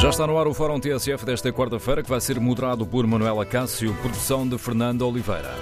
[0.00, 3.44] Já está no ar o Fórum TSF desta quarta-feira, que vai ser moderado por Manuela
[3.44, 5.54] Cássio, produção de Fernando Oliveira.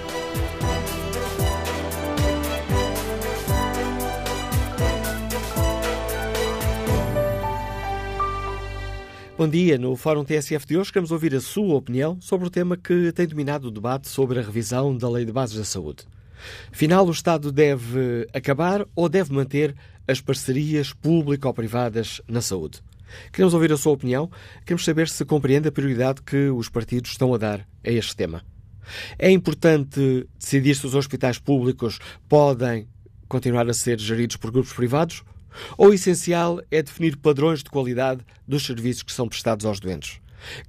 [9.37, 9.77] Bom dia.
[9.77, 13.27] No Fórum TSF de hoje queremos ouvir a sua opinião sobre o tema que tem
[13.27, 16.05] dominado o debate sobre a revisão da Lei de Bases da Saúde.
[16.71, 19.75] Afinal, o Estado deve acabar ou deve manter
[20.07, 22.81] as parcerias público-privadas na saúde?
[23.31, 24.29] Queremos ouvir a sua opinião,
[24.65, 28.43] queremos saber se compreende a prioridade que os partidos estão a dar a este tema.
[29.17, 32.87] É importante decidir se os hospitais públicos podem
[33.27, 35.23] continuar a ser geridos por grupos privados?
[35.77, 40.19] Ou o essencial é definir padrões de qualidade dos serviços que são prestados aos doentes?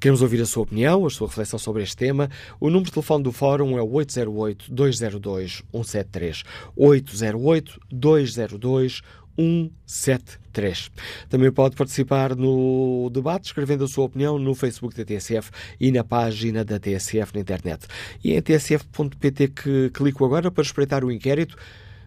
[0.00, 2.30] Queremos ouvir a sua opinião, a sua reflexão sobre este tema.
[2.58, 6.44] O número de telefone do Fórum é o 808-202-173.
[6.76, 9.02] 808-202-173.
[9.40, 10.90] 173.
[11.28, 16.04] Também pode participar no debate escrevendo a sua opinião no Facebook da TSF e na
[16.04, 17.86] página da TSF na internet.
[18.22, 21.56] E em tsf.pt que clico agora para espreitar o inquérito.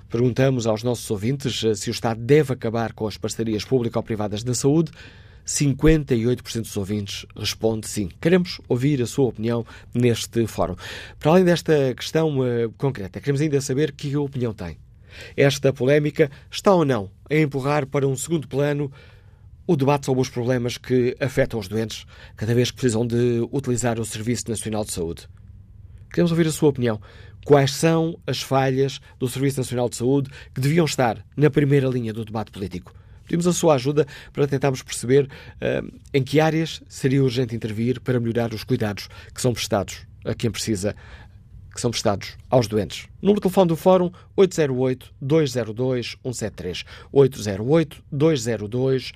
[0.10, 4.92] Perguntamos aos nossos ouvintes se o Estado deve acabar com as parcerias público-privadas na saúde.
[5.46, 8.10] 58% dos ouvintes responde sim.
[8.22, 10.76] Queremos ouvir a sua opinião neste fórum.
[11.20, 14.78] Para além desta questão uh, concreta, queremos ainda saber que opinião tem.
[15.36, 18.92] Esta polémica está ou não a empurrar para um segundo plano
[19.66, 22.06] o debate sobre os problemas que afetam os doentes
[22.36, 25.28] cada vez que precisam de utilizar o Serviço Nacional de Saúde.
[26.10, 27.02] Queremos ouvir a sua opinião.
[27.46, 32.14] Quais são as falhas do Serviço Nacional de Saúde que deviam estar na primeira linha
[32.14, 32.94] do debate político?
[33.24, 38.20] Pedimos a sua ajuda para tentarmos perceber uh, em que áreas seria urgente intervir para
[38.20, 40.96] melhorar os cuidados que são prestados a quem precisa
[41.74, 43.08] que são prestados aos doentes.
[43.22, 46.86] Número de telefone do Fórum 808-202-173.
[47.14, 48.04] 808-202-173.
[48.14, 49.14] 173.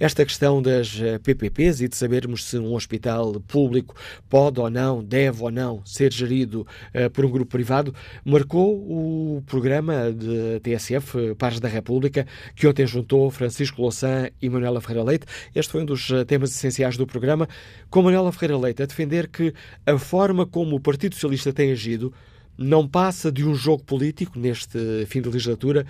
[0.00, 3.94] Esta questão das eh, PPPs e de sabermos se um hospital público
[4.28, 9.42] pode ou não, deve ou não ser gerido uh, por um grupo privado, marcou o
[9.46, 15.04] programa de TSF, eh, Pares da República, que ontem juntou Francisco Louçã e Manuela Ferreira
[15.04, 15.26] Leite.
[15.54, 17.48] Este foi um dos temas essenciais do programa,
[17.90, 19.52] com Manuela Ferreira Leite a defender que
[19.86, 22.12] a forma como o Partido Socialista tem agido
[22.56, 25.84] não passa de um jogo político neste fim de legislatura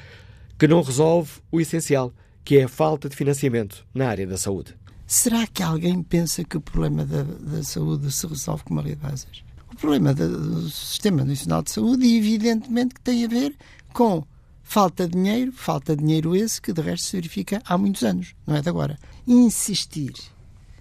[0.58, 2.12] que não resolve o essencial
[2.44, 4.76] que é a falta de financiamento na área da saúde.
[5.06, 8.94] Será que alguém pensa que o problema da, da saúde se resolve com uma lei
[8.94, 9.44] de bases?
[9.72, 13.56] O problema do Sistema Nacional de Saúde, evidentemente, que tem a ver
[13.92, 14.24] com
[14.62, 18.34] falta de dinheiro, falta de dinheiro esse que de resto se verifica há muitos anos,
[18.46, 18.98] não é de agora.
[19.26, 20.12] Insistir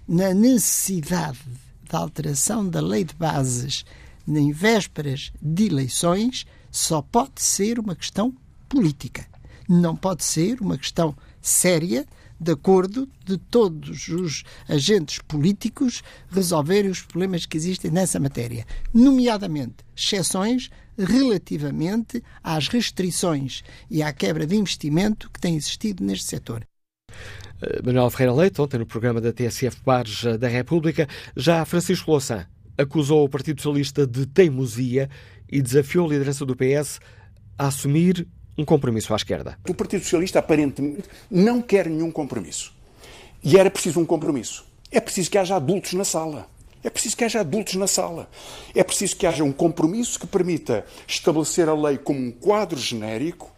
[0.06, 1.38] na necessidade
[1.90, 3.84] da alteração da lei de bases
[4.26, 8.34] em vésperas de eleições só pode ser uma questão
[8.68, 9.26] política.
[9.68, 11.14] Não pode ser uma questão
[11.44, 12.06] séria
[12.40, 19.76] de acordo de todos os agentes políticos resolverem os problemas que existem nessa matéria, nomeadamente
[19.96, 26.66] exceções relativamente às restrições e à quebra de investimento que tem existido neste setor.
[27.62, 32.10] Eh, Manuel Ferreira Leite, ontem no programa da TSF Bares eh, da República, já Francisco
[32.10, 32.46] Louçã
[32.76, 35.08] acusou o Partido Socialista de teimosia
[35.50, 36.98] e desafiou a liderança do PS
[37.56, 39.58] a assumir um compromisso à esquerda.
[39.68, 42.72] O Partido Socialista aparentemente não quer nenhum compromisso.
[43.42, 44.64] E era preciso um compromisso.
[44.90, 46.48] É preciso que haja adultos na sala.
[46.82, 48.28] É preciso que haja adultos na sala.
[48.74, 53.50] É preciso que haja um compromisso que permita estabelecer a lei como um quadro genérico,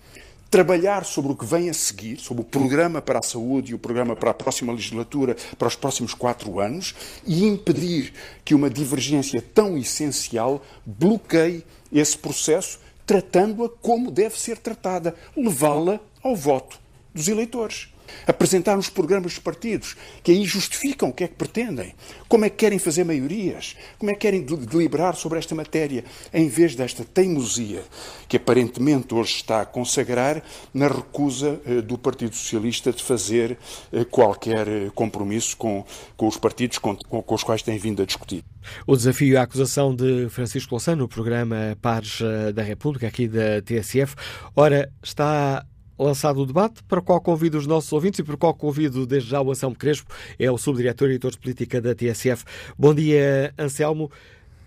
[0.48, 3.78] trabalhar sobre o que vem a seguir, sobre o programa para a saúde e o
[3.78, 6.94] programa para a próxima legislatura, para os próximos quatro anos,
[7.26, 8.12] e impedir
[8.44, 16.34] que uma divergência tão essencial bloqueie esse processo tratando-a como deve ser tratada, levá-la ao
[16.34, 16.78] voto
[17.14, 17.88] dos eleitores.
[18.26, 21.94] Apresentar os programas dos partidos, que aí justificam o que é que pretendem,
[22.28, 26.48] como é que querem fazer maiorias, como é que querem deliberar sobre esta matéria, em
[26.48, 27.82] vez desta teimosia
[28.28, 33.58] que aparentemente hoje está a consagrar na recusa eh, do Partido Socialista de fazer
[33.92, 35.84] eh, qualquer eh, compromisso com,
[36.16, 38.44] com os partidos com, com, os quais tem vindo a discutir.
[38.86, 42.18] O desafio e a acusação de Francisco Louçã no programa Pares
[42.54, 44.16] da República, aqui da TSF.
[44.56, 45.64] Ora, está
[45.98, 49.06] lançado o debate, para o qual convido os nossos ouvintes e para o qual convido
[49.06, 52.44] desde já o Anselmo Crespo, é o subdiretor e editor de política da TSF.
[52.78, 54.10] Bom dia, Anselmo.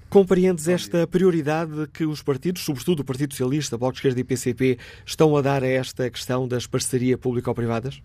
[0.10, 4.80] Compreendes esta prioridade que os partidos, sobretudo o Partido Socialista, Bloco de Esquerda e PCP,
[5.06, 8.02] estão a dar a esta questão das parcerias público-privadas?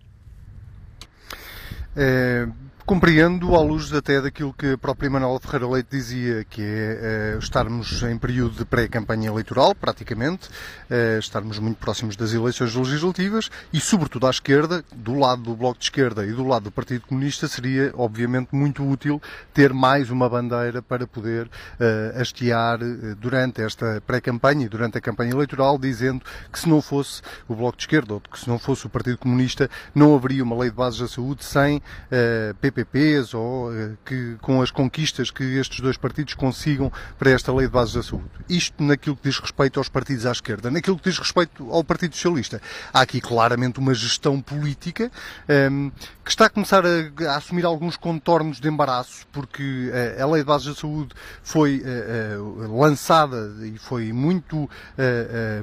[1.95, 2.47] É,
[2.85, 7.39] Compreendo, à luz até daquilo que a própria Manuela Ferreira Leite dizia, que é uh,
[7.39, 13.79] estarmos em período de pré-campanha eleitoral, praticamente, uh, estarmos muito próximos das eleições legislativas e,
[13.79, 17.47] sobretudo à esquerda, do lado do Bloco de Esquerda e do lado do Partido Comunista,
[17.47, 19.19] seria, obviamente, muito útil
[19.51, 22.77] ter mais uma bandeira para poder uh, hastear
[23.17, 26.23] durante esta pré-campanha e durante a campanha eleitoral, dizendo
[26.53, 29.17] que se não fosse o Bloco de Esquerda ou que se não fosse o Partido
[29.17, 34.35] Comunista, não haveria uma lei de bases da saúde sem uh, PPPs ou eh, que,
[34.41, 38.25] com as conquistas que estes dois partidos consigam para esta lei de bases da saúde.
[38.49, 40.69] Isto naquilo que diz respeito aos partidos à esquerda.
[40.69, 42.61] Naquilo que diz respeito ao Partido Socialista,
[42.93, 45.09] há aqui claramente uma gestão política
[45.47, 45.91] um, ehm,
[46.23, 50.41] que está a começar a, a, assumir alguns contornos de embaraço, porque uh, a lei
[50.41, 51.13] de bases da saúde
[51.43, 54.69] foi uh, uh, lançada e foi muito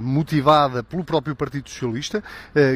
[0.01, 2.23] motivada pelo próprio Partido Socialista,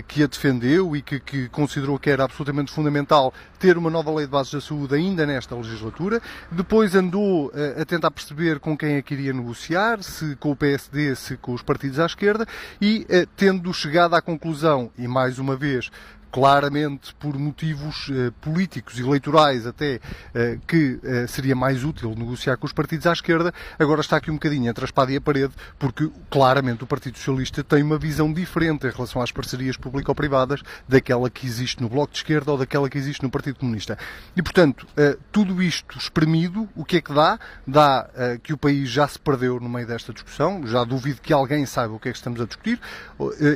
[0.09, 4.26] que a defendeu e que, que considerou que era absolutamente fundamental ter uma nova lei
[4.27, 6.21] de bases da saúde ainda nesta legislatura.
[6.51, 10.57] Depois andou uh, a tentar perceber com quem é que iria negociar, se com o
[10.57, 12.47] PSD, se com os partidos à esquerda,
[12.81, 15.91] e uh, tendo chegado à conclusão, e mais uma vez
[16.37, 22.67] claramente por motivos uh, políticos, eleitorais até, uh, que uh, seria mais útil negociar com
[22.67, 25.55] os partidos à esquerda, agora está aqui um bocadinho entre a espada e a parede,
[25.79, 31.31] porque claramente o Partido Socialista tem uma visão diferente em relação às parcerias público-privadas daquela
[31.31, 33.97] que existe no Bloco de Esquerda ou daquela que existe no Partido Comunista.
[34.37, 34.87] E, portanto,
[35.33, 37.39] tudo isto espremido, o que é que dá?
[37.67, 38.11] Dá
[38.43, 41.95] que o país já se perdeu no meio desta discussão, já duvido que alguém saiba
[41.95, 42.79] o que é que estamos a discutir,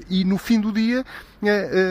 [0.08, 1.04] e no fim do dia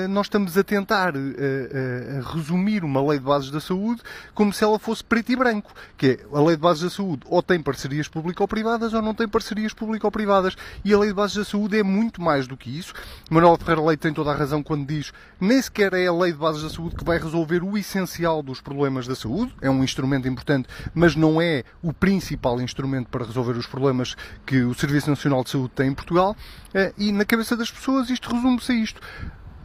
[0.09, 4.01] nós estamos a tentar uh, uh, resumir uma lei de bases da saúde
[4.33, 7.23] como se ela fosse preto e branco, que é a lei de bases da saúde
[7.25, 10.55] ou tem parcerias público-privadas ou não tem parcerias público-privadas.
[10.83, 12.93] E a lei de bases da saúde é muito mais do que isso.
[13.29, 16.37] Manuel Ferreira Leite tem toda a razão quando diz nem sequer é a lei de
[16.37, 20.27] bases da saúde que vai resolver o essencial dos problemas da saúde, é um instrumento
[20.27, 24.15] importante, mas não é o principal instrumento para resolver os problemas
[24.45, 26.35] que o Serviço Nacional de Saúde tem em Portugal.
[26.97, 29.01] E na cabeça das pessoas isto resume-se a isto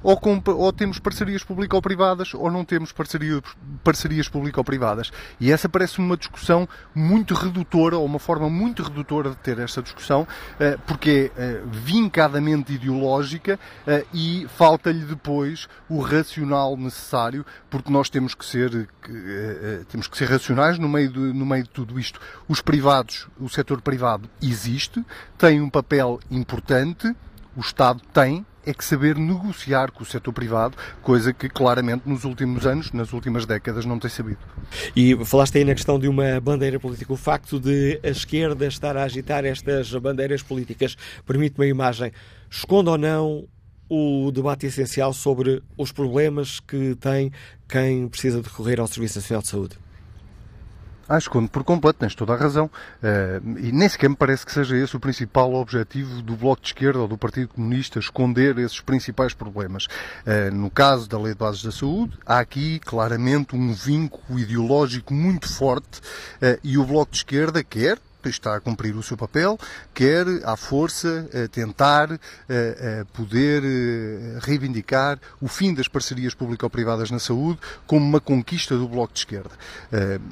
[0.05, 3.43] ou, com, ou temos parcerias público-privadas ou não temos parceria,
[3.83, 5.11] parcerias público-privadas.
[5.41, 9.83] E essa parece uma discussão muito redutora, ou uma forma muito redutora de ter esta
[9.83, 10.29] discussão,
[10.61, 18.11] eh, porque é eh, vincadamente ideológica eh, e falta-lhe depois o racional necessário, porque nós
[18.11, 18.89] temos que ser,
[19.89, 22.21] temos que ser racionais no meio, de, no meio de tudo isto.
[22.47, 25.05] Os privados, o setor privado existe,
[25.39, 27.15] tem um papel importante,
[27.57, 32.25] o Estado tem, é que saber negociar com o setor privado, coisa que claramente nos
[32.25, 34.38] últimos anos, nas últimas décadas, não tem sabido.
[34.94, 37.12] E falaste aí na questão de uma bandeira política.
[37.12, 40.96] O facto de a esquerda estar a agitar estas bandeiras políticas
[41.26, 42.12] permite uma imagem.
[42.50, 43.46] Esconde ou não
[43.88, 47.31] o debate essencial sobre os problemas que tem
[47.69, 49.84] quem precisa de recorrer ao Serviço Nacional de Saúde?
[51.09, 52.67] Ah, escondo por completo, tens toda a razão.
[52.67, 56.69] Uh, e nem sequer me parece que seja esse o principal objetivo do Bloco de
[56.69, 59.87] Esquerda ou do Partido Comunista, esconder esses principais problemas.
[60.27, 65.12] Uh, no caso da Lei de Bases da Saúde, há aqui claramente um vínculo ideológico
[65.12, 67.99] muito forte uh, e o Bloco de Esquerda quer,
[68.29, 69.59] está a cumprir o seu papel,
[69.93, 72.09] quer à força tentar
[73.12, 73.62] poder
[74.41, 79.50] reivindicar o fim das parcerias público-privadas na saúde como uma conquista do Bloco de Esquerda.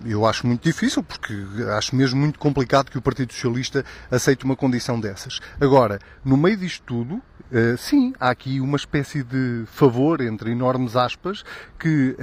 [0.05, 1.35] Eu acho muito difícil, porque
[1.77, 5.41] acho mesmo muito complicado que o Partido Socialista aceite uma condição dessas.
[5.61, 7.23] Agora, no meio disto tudo,
[7.53, 11.45] Uh, sim, há aqui uma espécie de favor, entre enormes aspas,
[11.79, 12.17] que,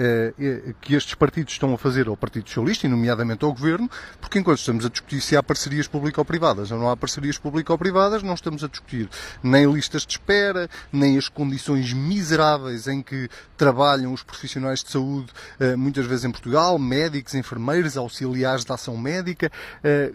[0.82, 3.88] que estes partidos estão a fazer ao Partido Socialista, e nomeadamente ao Governo,
[4.20, 8.64] porque enquanto estamos a discutir se há parcerias público-privadas não há parcerias público-privadas, não estamos
[8.64, 9.10] a discutir
[9.44, 15.28] nem listas de espera, nem as condições miseráveis em que trabalham os profissionais de saúde,
[15.60, 19.52] uh, muitas vezes em Portugal, médicos, enfermeiros, auxiliares da ação médica,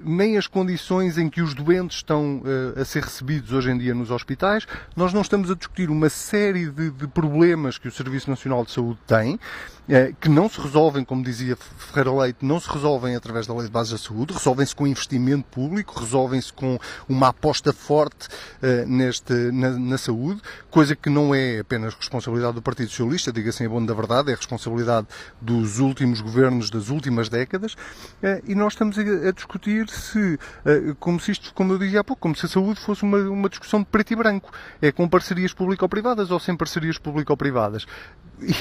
[0.02, 2.42] nem as condições em que os doentes estão
[2.80, 4.66] a ser recebidos hoje em dia nos hospitais.
[4.96, 8.72] Nós não estamos a discutir uma série de, de problemas que o Serviço Nacional de
[8.72, 9.38] Saúde tem,
[9.86, 13.64] eh, que não se resolvem, como dizia Ferreira Leite, não se resolvem através da Lei
[13.64, 19.32] de Bases da Saúde, resolvem-se com investimento público, resolvem-se com uma aposta forte uh, neste,
[19.52, 23.84] na, na, saúde, coisa que não é apenas responsabilidade do Partido Socialista, diga-se em bom
[23.84, 25.06] da verdade, é responsabilidade
[25.40, 30.94] dos últimos governos das últimas décadas, uh, e nós estamos a, a discutir se, uh,
[30.98, 33.48] como se isto, como eu dizia há pouco, como se a saúde fosse uma, uma
[33.48, 34.50] discussão de preto e branco,
[34.80, 37.86] é com parcerias público-privadas ou sem parcerias público-privadas,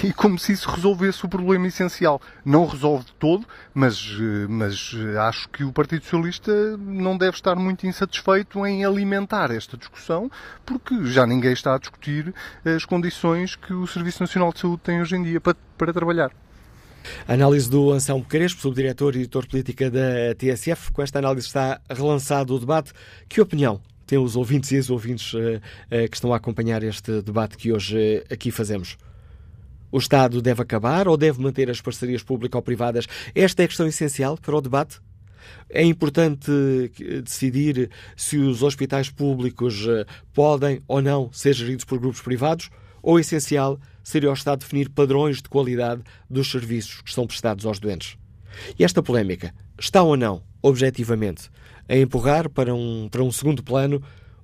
[0.04, 2.22] e como se isso resolvesse esse o problema essencial.
[2.46, 7.56] Não resolve todo, mas, eh, mas eh, acho que o Partido Socialista não deve estar
[7.56, 10.30] muito insatisfeito em alimentar esta discussão,
[10.66, 15.02] porque já ninguém está a discutir as condições que o Serviço Nacional de Saúde tem
[15.02, 16.32] hoje em dia para, para trabalhar.
[17.28, 20.92] Análise do Anselmo Crespo, subdiretor e editor política da TSF.
[20.94, 22.94] Com esta análise está relançado o debate.
[23.28, 25.32] Que opinião têm os ouvintes e as ouvintes
[26.10, 28.98] que estão a acompanhar este debate que hoje aqui fazemos?
[29.94, 33.08] O Estado deve acabar ou deve manter as parcerias público-privadas?
[33.36, 35.00] Esta é a questão essencial para o debate.
[35.70, 36.50] É importante
[37.24, 39.86] decidir se os hospitais públicos
[40.34, 42.72] podem ou não ser geridos por grupos privados
[43.04, 47.64] ou é essencial seria o Estado definir padrões de qualidade dos serviços que são prestados
[47.64, 48.18] aos doentes.
[48.80, 51.52] E esta polémica está ou não, objetivamente,
[51.88, 54.02] a empurrar para um, para um segundo plano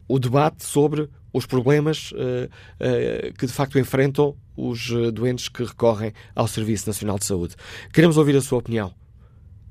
[0.09, 5.63] o debate sobre os problemas uh, uh, que de facto enfrentam os uh, doentes que
[5.63, 7.55] recorrem ao Serviço Nacional de Saúde.
[7.93, 8.91] Queremos ouvir a sua opinião.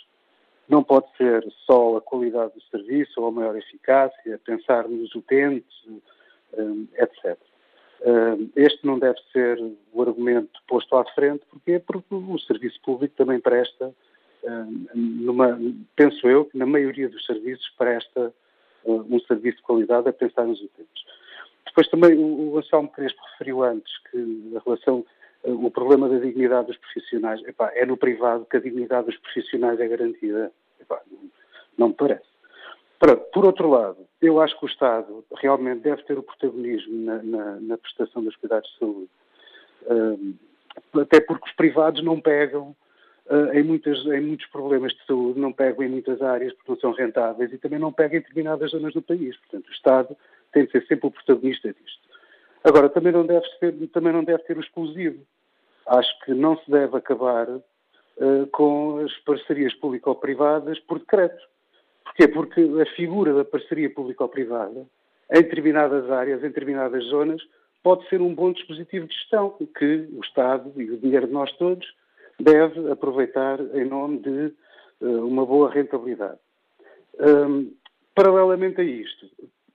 [0.68, 5.86] não pode ser só a qualidade do serviço ou a maior eficácia, pensar nos utentes,
[6.52, 7.38] eh, etc.
[8.54, 9.58] Este não deve ser
[9.92, 13.92] o argumento posto à frente, porque porque o serviço público também presta
[14.94, 15.58] numa,
[15.96, 18.32] penso eu que na maioria dos serviços presta
[18.84, 21.04] um serviço de qualidade a pensar nos utentes.
[21.66, 25.04] Depois também o, Anselmo Crespo referiu antes que a relação,
[25.44, 29.78] o problema da dignidade dos profissionais, epá, é no privado que a dignidade dos profissionais
[29.80, 30.52] é garantida.
[30.80, 31.00] Epá,
[31.76, 32.26] não, me parece.
[33.32, 37.60] Por outro lado, eu acho que o Estado realmente deve ter o protagonismo na, na,
[37.60, 39.10] na prestação dos cuidados de saúde.
[39.82, 42.74] Uh, até porque os privados não pegam
[43.26, 46.80] uh, em, muitas, em muitos problemas de saúde, não pegam em muitas áreas porque não
[46.80, 49.36] são rentáveis e também não pegam em determinadas zonas do país.
[49.36, 50.16] Portanto, o Estado
[50.52, 52.07] tem de ser sempre o protagonista disto.
[52.64, 55.22] Agora, também não deve, ser, também não deve exclusivo.
[55.86, 61.42] Acho que não se deve acabar uh, com as parcerias público-privadas por decreto.
[62.04, 62.28] Porquê?
[62.28, 64.86] Porque a figura da parceria público-privada,
[65.30, 67.40] em determinadas áreas, em determinadas zonas,
[67.82, 71.50] pode ser um bom dispositivo de gestão que o Estado e o dinheiro de nós
[71.56, 71.86] todos
[72.40, 74.52] deve aproveitar em nome de
[75.00, 76.38] uh, uma boa rentabilidade.
[77.18, 77.72] Um,
[78.14, 79.28] paralelamente a isto,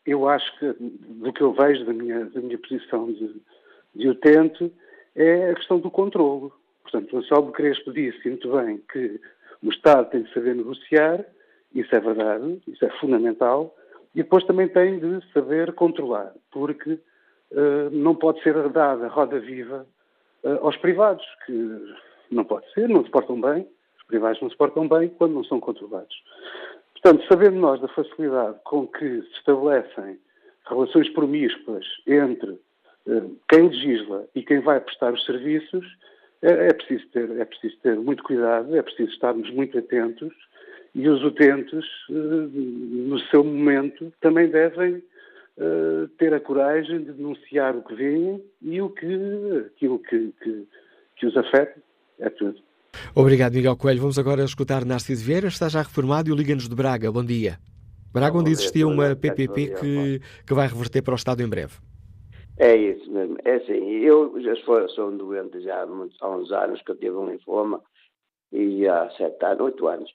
[0.05, 3.35] eu acho que, do que eu vejo da minha, da minha posição de,
[3.95, 4.71] de utente,
[5.15, 6.51] é a questão do controlo.
[6.81, 9.19] Portanto, o Anselmo Crespo disse muito bem que
[9.63, 11.25] o Estado tem de saber negociar,
[11.73, 13.75] isso é verdade, isso é fundamental,
[14.13, 19.87] e depois também tem de saber controlar, porque uh, não pode ser dada roda viva
[20.43, 21.95] uh, aos privados, que
[22.29, 23.67] não pode ser, não se portam bem,
[23.97, 26.15] os privados não se portam bem quando não são controlados.
[27.03, 30.17] Portanto, sabendo nós da facilidade com que se estabelecem
[30.69, 32.57] relações promíscuas entre
[33.05, 35.85] eh, quem legisla e quem vai prestar os serviços,
[36.41, 40.33] é, é, preciso ter, é preciso ter muito cuidado, é preciso estarmos muito atentos
[40.95, 45.03] e os utentes, eh, no seu momento, também devem
[45.57, 50.67] eh, ter a coragem de denunciar o que veem e o que, aquilo que, que,
[51.17, 51.81] que os afeta
[52.19, 52.61] é tudo.
[53.15, 54.01] Obrigado, Miguel Coelho.
[54.01, 57.11] Vamos agora escutar Narciso Vieira, está já reformado e o Liga-nos de Braga.
[57.11, 57.59] Bom dia.
[58.11, 61.73] Braga, onde existia uma PPP que, que vai reverter para o Estado em breve.
[62.57, 63.37] É isso mesmo.
[63.43, 64.55] É assim, eu já
[64.89, 67.81] sou um doente já há, muitos, há uns anos que eu tive um linfoma,
[68.51, 70.11] e há sete anos, oito anos,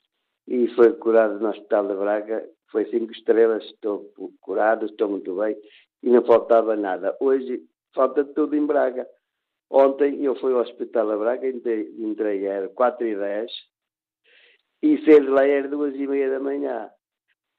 [0.46, 5.56] e foi curado no Hospital de Braga, foi cinco estrelas, estou curado, estou muito bem,
[6.02, 7.16] e não faltava nada.
[7.20, 7.60] Hoje
[7.92, 9.06] falta tudo em Braga.
[9.70, 13.52] Ontem eu fui ao Hospital da Braga, entrei, era 4 e 10
[14.82, 16.90] e saí de lá era 2 e meia da manhã.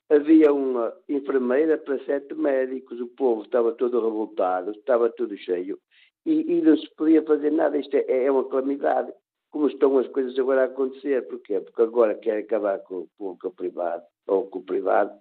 [0.09, 5.77] Havia uma enfermeira para sete médicos, o povo estava todo revoltado, estava tudo cheio
[6.25, 7.77] e, e não se podia fazer nada.
[7.77, 9.13] Isto é, é uma calamidade.
[9.51, 11.27] como estão as coisas agora a acontecer.
[11.27, 11.59] Porquê?
[11.59, 15.11] Porque agora quer acabar com o público privado, ou com o privado,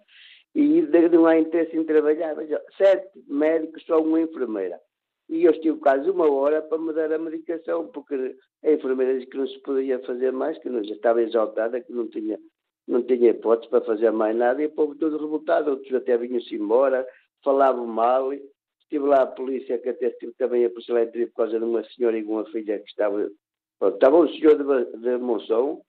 [0.55, 2.35] e não há interesse em trabalhar.
[2.35, 4.81] Veja, sete médicos, só uma enfermeira.
[5.29, 9.31] E eu estive quase uma hora para me dar a medicação, porque a enfermeira disse
[9.31, 12.39] que não se podia fazer mais, que não, já estava exaltada, que não tinha,
[12.87, 16.55] não tinha hipótese para fazer mais nada, e o povo todo revoltado, outros até vinham-se
[16.55, 17.07] embora,
[17.45, 18.33] falavam mal.
[18.33, 21.85] Estive lá a polícia, que até estive também a polícia lá por causa de uma
[21.85, 23.31] senhora e uma filha que estava.
[23.79, 25.83] Pronto, estava um senhor de, de Monção,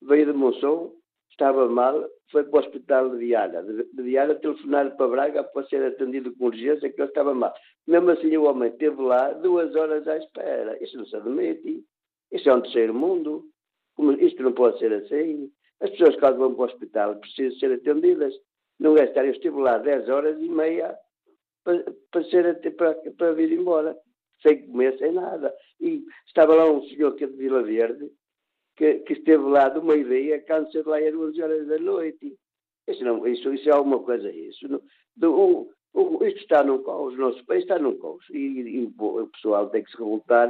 [0.00, 0.94] veio de Monção,
[1.38, 3.62] estava mal, foi para o hospital de Viana.
[3.62, 7.54] De, Viana telefonaram para Braga para ser atendido com urgência, que ele estava mal.
[7.86, 10.82] Mesmo assim, o homem esteve lá duas horas à espera.
[10.82, 11.84] Isso não se admite.
[12.32, 13.44] Isso é um terceiro mundo.
[13.94, 15.50] Como, isto não pode ser assim.
[15.80, 18.34] As pessoas, quando vão para o hospital, precisam ser atendidas.
[18.80, 19.24] Não é estar.
[19.24, 20.94] Eu estive lá dez horas e meia
[21.64, 23.96] para, para, ser, para, para vir embora.
[24.42, 25.54] Sem comer, sem nada.
[25.80, 28.08] E estava lá um senhor que é de Vila Verde,
[28.78, 32.34] que, que esteve lá de uma ideia, câncer lá às 11 horas da noite.
[32.86, 34.68] Isso, não, isso, isso é alguma coisa, isso.
[34.68, 34.80] Não,
[35.16, 38.24] do, o, isto está num caos, o nosso país está num caos.
[38.30, 40.48] E, e, o pessoal tem que se revoltar,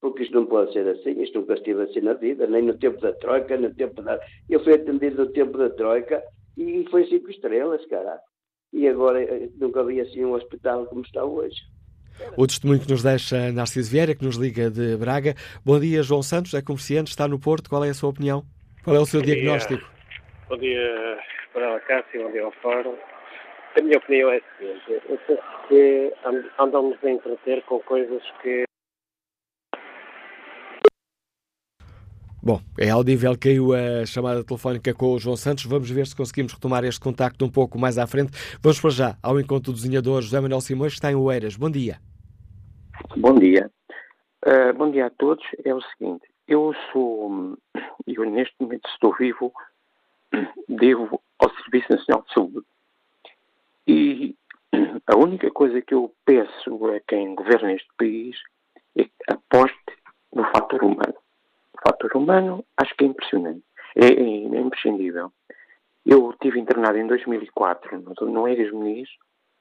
[0.00, 3.00] porque isto não pode ser assim, isto nunca esteve assim na vida, nem no tempo
[3.00, 4.20] da Troika, no tempo da.
[4.50, 6.22] Eu fui atendido no tempo da Troika
[6.56, 8.20] e foi cinco estrelas, cara.
[8.72, 11.56] E agora eh, nunca vi assim um hospital como está hoje.
[12.36, 15.34] O testemunho que nos deixa Narciso Vieira, que nos liga de Braga.
[15.64, 17.68] Bom dia, João Santos, é comerciante, está no Porto.
[17.68, 18.44] Qual é a sua opinião?
[18.84, 19.80] Qual é o seu bom diagnóstico?
[19.80, 19.98] Dia.
[20.48, 21.18] Bom dia,
[21.54, 22.94] Manuela Cássio, bom dia ao Fórum.
[23.76, 26.12] A minha opinião é a seguinte: eu penso que
[26.58, 28.64] andamos a entreter com coisas que
[32.40, 35.66] Bom, é audível, caiu a chamada telefónica com o João Santos.
[35.66, 38.32] Vamos ver se conseguimos retomar este contacto um pouco mais à frente.
[38.62, 41.56] Vamos para já ao encontro do desenhador José Manuel Simões, que está em Oeiras.
[41.56, 41.98] Bom dia.
[43.16, 43.70] Bom dia.
[44.46, 45.44] Uh, bom dia a todos.
[45.64, 47.56] É o seguinte, eu sou,
[48.06, 49.52] eu neste momento estou vivo,
[50.68, 52.66] devo ao Serviço Nacional de Saúde.
[53.86, 54.36] E
[55.06, 58.36] a única coisa que eu peço a quem governa este país
[58.96, 59.96] é que aposte
[60.34, 61.14] no fator humano
[61.78, 63.62] o fator humano acho que é impressionante,
[63.96, 65.32] é, é, é imprescindível.
[66.04, 69.08] Eu estive internado em 2004 no, Eiras Muniz,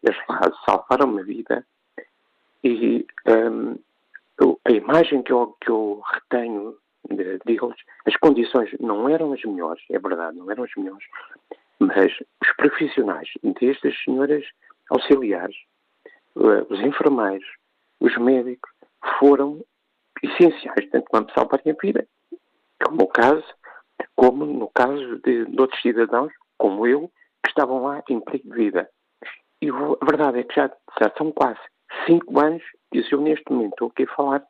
[0.03, 0.17] eles
[0.65, 1.65] salvaram-me a vida
[2.67, 3.77] e um,
[4.65, 6.75] a imagem que eu, que eu retenho
[7.09, 11.05] de, deles, as condições não eram as melhores, é verdade, não eram as melhores,
[11.79, 14.45] mas os profissionais, desde as senhoras
[14.89, 15.55] auxiliares,
[16.35, 17.47] uh, os enfermeiros,
[17.99, 18.69] os médicos,
[19.19, 19.63] foram
[20.21, 22.07] essenciais, tanto para salvar a vida,
[22.83, 23.45] como o caso,
[24.15, 27.11] como no caso de, de outros cidadãos, como eu,
[27.43, 28.89] que estavam lá em perigo de vida.
[29.61, 31.59] E a verdade é que já, já são quase
[32.05, 34.43] cinco anos que eu neste momento estou aqui a falar,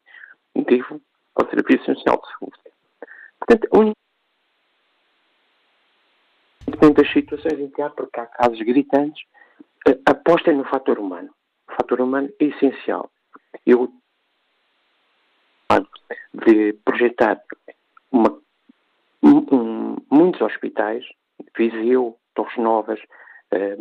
[0.56, 1.02] devo
[1.36, 2.58] ao Serviço Nacional de Saúde.
[3.40, 3.98] Portanto, a única
[6.94, 9.24] das situações em que há, porque há casos gritantes,
[10.06, 11.30] apostem no fator humano.
[11.70, 13.10] O fator humano é essencial.
[13.66, 13.92] Eu
[16.34, 17.42] de projetar
[18.12, 18.40] uma,
[19.24, 21.04] um, muitos hospitais,
[21.58, 23.00] Viseu, Torres Novas,
[23.52, 23.78] eh,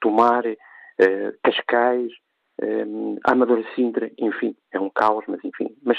[0.00, 2.12] Tomar, eh, Cascais,
[2.60, 2.86] eh,
[3.24, 5.98] Amador Sintra, enfim, é um caos, mas enfim, mas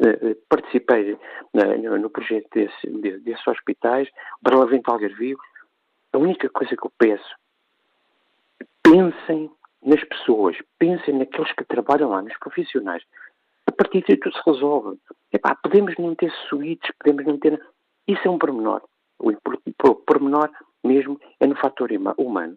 [0.00, 1.18] eh, participei
[1.52, 4.08] no, projeto desse, de, desses hospitais,
[4.40, 5.38] Barlavento Algarvio,
[6.12, 7.36] a única coisa que eu peço,
[8.82, 9.50] pensem
[9.82, 13.02] nas pessoas, pensem naqueles que trabalham lá, nos profissionais,
[13.66, 14.98] a partir daí tudo se resolve.
[15.32, 17.60] Epá, podemos não ter suítes, podemos não ter.
[18.06, 18.82] Isso é um pormenor.
[19.18, 19.32] O
[20.06, 20.50] pormenor
[20.82, 22.56] mesmo é no fator humano.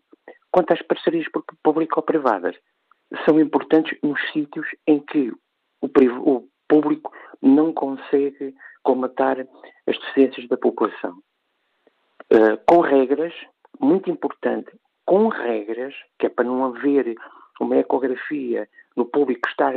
[0.52, 1.28] Quanto às parcerias
[1.64, 2.56] público-privadas,
[3.26, 5.32] são importantes nos sítios em que
[5.82, 5.90] o,
[6.36, 9.40] o público não consegue comatar
[9.88, 11.18] as deficiências da população.
[12.32, 13.34] Uh, com regras,
[13.80, 14.72] muito importante,
[15.06, 17.16] com regras, que é para não haver
[17.60, 19.74] uma ecografia no público custar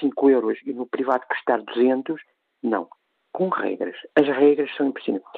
[0.00, 2.20] 5 euros e no privado custar 200,
[2.62, 2.88] não.
[3.32, 3.96] Com regras.
[4.14, 5.28] As regras são impressionantes.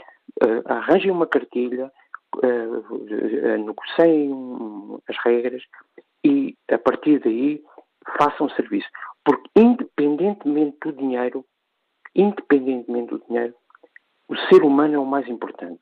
[0.43, 1.93] Uh, arranjem uma cartilha,
[2.37, 4.33] uh, negociem
[5.09, 5.63] as regras
[6.75, 7.63] a partir daí,
[8.19, 8.89] façam serviço.
[9.25, 11.45] Porque, independentemente do dinheiro,
[12.15, 13.55] independentemente do dinheiro,
[14.29, 15.81] o ser humano é o mais importante.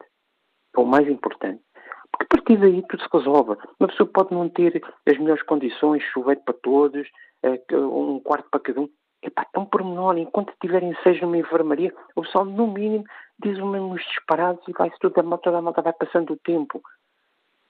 [0.77, 1.63] É o mais importante.
[2.11, 3.57] Porque a partir daí tudo se resolve.
[3.79, 7.09] Uma pessoa pode não ter as melhores condições, chuveiro para todos,
[7.43, 8.89] eh, um quarto para cada um.
[9.23, 10.17] Epá, um pormenor.
[10.17, 13.05] Enquanto tiverem seis numa enfermaria, o pessoal, no mínimo,
[13.39, 16.81] diz uns disparados e vai-se tudo, toda a malta vai passando o tempo.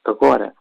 [0.04, 0.54] Agora,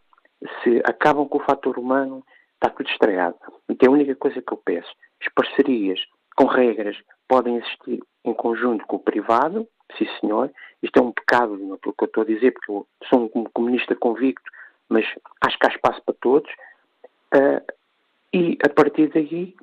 [0.62, 2.24] se acabam com o fator humano,
[2.58, 3.36] está tudo estragado.
[3.68, 4.90] Então, a única coisa que eu peço,
[5.20, 6.00] as parcerias
[6.36, 9.66] com regras, podem existir em conjunto com o privado,
[9.96, 10.50] sim senhor.
[10.82, 13.30] Isto é um pecado, não é pelo que eu estou a dizer, porque eu sou
[13.34, 14.48] um comunista convicto,
[14.88, 15.04] mas
[15.44, 16.50] acho que há espaço para todos.
[17.34, 17.60] Uh,
[18.32, 19.54] e a partir daí,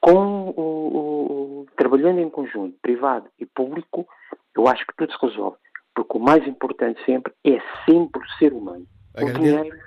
[0.00, 4.06] com o, o, trabalhando em conjunto, privado e público,
[4.56, 5.56] eu acho que tudo se resolve.
[5.94, 8.86] Porque o mais importante sempre é sempre o ser humano.
[9.16, 9.78] O dinheiro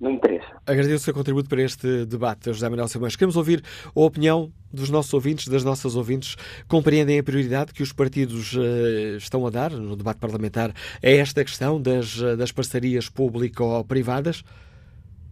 [0.00, 0.46] não interessa.
[0.66, 3.16] Agradeço o seu contributo para este debate, José Manuel Simões.
[3.16, 6.36] Queremos ouvir a opinião dos nossos ouvintes, das nossas ouvintes.
[6.66, 11.44] Compreendem a prioridade que os partidos uh, estão a dar no debate parlamentar a esta
[11.44, 14.42] questão das, uh, das parcerias público-privadas?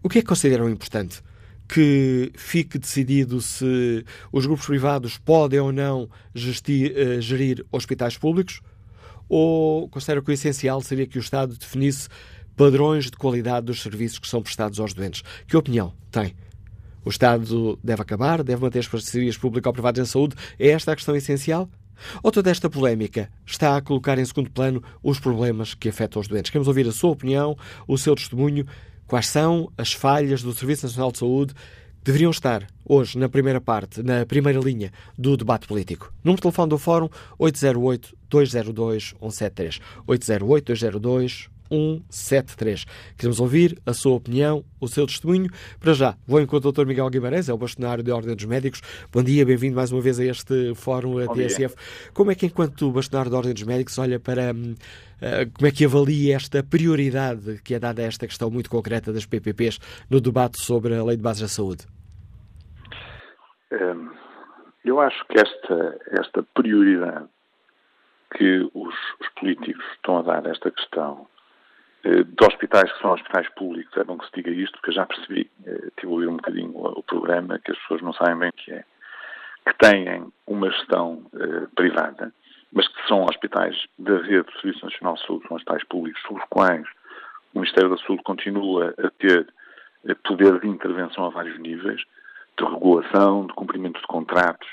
[0.02, 1.22] O que é que consideram importante?
[1.66, 8.60] Que fique decidido se os grupos privados podem ou não gestir, uh, gerir hospitais públicos?
[9.30, 12.08] Ou consideram que o essencial seria que o Estado definisse
[12.58, 15.22] padrões de qualidade dos serviços que são prestados aos doentes.
[15.46, 16.34] Que opinião tem?
[17.04, 18.42] O Estado deve acabar?
[18.42, 20.34] Deve manter as parcerias público-privadas em saúde?
[20.58, 21.70] É esta a questão essencial?
[22.20, 26.26] Ou toda esta polémica está a colocar em segundo plano os problemas que afetam os
[26.26, 26.50] doentes?
[26.50, 28.66] Queremos ouvir a sua opinião, o seu testemunho.
[29.06, 33.60] Quais são as falhas do Serviço Nacional de Saúde que deveriam estar hoje na primeira
[33.60, 36.12] parte, na primeira linha do debate político?
[36.24, 39.80] Número de telefone do Fórum 808-202-173.
[40.08, 41.57] 808-202-173.
[41.70, 42.84] 173.
[43.16, 45.48] Queremos ouvir a sua opinião, o seu testemunho.
[45.80, 46.86] Para já, vou encontro o Dr.
[46.86, 48.80] Miguel Guimarães, é o bastonário da Ordem dos Médicos.
[49.12, 51.74] Bom dia, bem-vindo mais uma vez a este fórum a TSF.
[52.12, 55.84] Como é que, enquanto bastonário da Ordem dos Médicos, olha para uh, como é que
[55.84, 59.78] avalia esta prioridade que é dada a esta questão muito concreta das PPPs
[60.10, 61.86] no debate sobre a Lei de Bases da Saúde?
[63.72, 64.10] Um,
[64.84, 67.28] eu acho que esta, esta prioridade
[68.36, 71.37] que os, os políticos estão a dar a esta questão eh,
[72.04, 75.06] de hospitais que são hospitais públicos, é bom que se diga isto, porque eu já
[75.06, 78.48] percebi, eh, tive a ouvir um bocadinho o, programa, que as pessoas não sabem bem
[78.50, 78.84] o que é,
[79.66, 82.32] que têm uma gestão eh, privada,
[82.72, 86.42] mas que são hospitais da rede do Serviço Nacional de Saúde, são hospitais públicos, sobre
[86.42, 86.86] os quais
[87.54, 89.46] o Ministério da Saúde continua a ter
[90.24, 92.00] poder de intervenção a vários níveis,
[92.56, 94.68] de regulação, de cumprimento de contratos,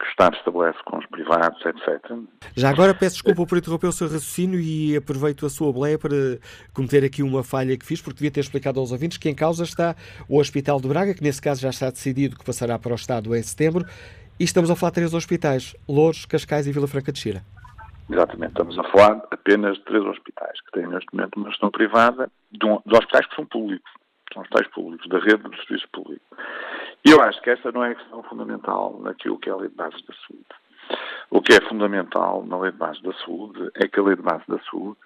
[0.00, 2.12] que o Estado estabelece com os privados, etc.
[2.56, 6.38] Já agora peço desculpa por interromper o seu raciocínio e aproveito a sua boleia para
[6.72, 9.62] cometer aqui uma falha que fiz, porque devia ter explicado aos ouvintes que em causa
[9.62, 9.94] está
[10.26, 13.36] o Hospital de Braga, que nesse caso já está decidido que passará para o Estado
[13.36, 13.84] em setembro,
[14.38, 17.42] e estamos a falar de três hospitais, Louros, Cascais e Vila Franca de Xira.
[18.08, 22.30] Exatamente, estamos a falar apenas de três hospitais, que têm neste momento uma gestão privada
[22.50, 23.90] de, um, de hospitais que são públicos,
[24.32, 26.24] são hospitais públicos, da rede de serviço público.
[27.04, 29.68] E eu acho que esta não é a questão fundamental naquilo que é a lei
[29.68, 30.46] de base da saúde.
[31.30, 34.22] O que é fundamental na lei de base da saúde é que a lei de
[34.22, 34.98] base da saúde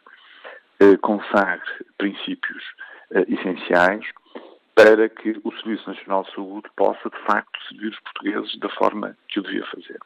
[0.81, 2.65] eh, consagre princípios
[3.13, 4.05] eh, essenciais
[4.75, 9.17] para que o Serviço Nacional de Saúde possa, de facto, servir os portugueses da forma
[9.29, 10.01] que o devia fazer.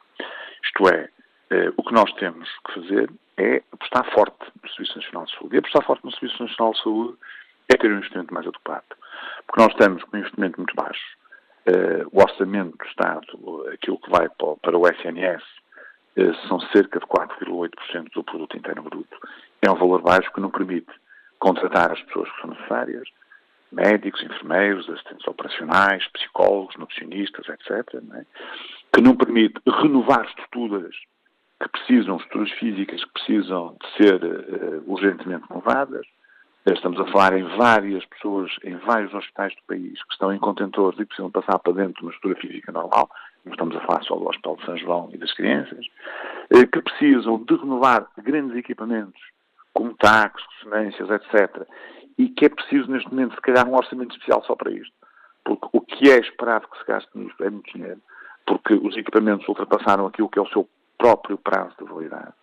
[0.63, 1.09] Isto é,
[1.49, 5.55] eh, o que nós temos que fazer é apostar forte no Serviço Nacional de Saúde.
[5.55, 7.17] E apostar forte no Serviço Nacional de Saúde
[7.69, 8.95] é ter um investimento mais adequado.
[9.45, 11.19] Porque nós estamos com um investimento muito baixo
[11.69, 13.27] Uh, o orçamento do Estado,
[13.71, 18.57] aquilo que vai para, para o SNS, uh, eh, são cerca de 4,8% do produto
[18.57, 19.15] interno bruto.
[19.61, 20.89] É um valor baixo que não permite
[21.37, 23.07] contratar as pessoas que são necessárias,
[23.71, 28.25] médicos, enfermeiros, assistentes operacionais, psicólogos, nutricionistas, etc., não é?
[28.91, 30.95] que não permite renovar estruturas
[31.61, 36.07] que precisam, estruturas físicas que precisam de ser uh, urgentemente renovadas,
[36.65, 40.99] Estamos a falar em várias pessoas, em vários hospitais do país que estão em contentores
[40.99, 43.09] e precisam passar para dentro de uma estrutura física normal.
[43.45, 45.85] Não estamos a falar só do Hospital de São João e das crianças,
[46.51, 49.21] eh, que precisam de renovar grandes equipamentos,
[49.73, 51.65] como táxis, semências, etc.
[52.17, 54.93] E que é preciso, neste momento, se calhar, um orçamento especial só para isto.
[55.45, 58.01] Porque o que é esperado que se gaste nisto é muito dinheiro.
[58.45, 60.67] Porque os equipamentos ultrapassaram aquilo que é o seu
[60.97, 62.33] próprio prazo de validade.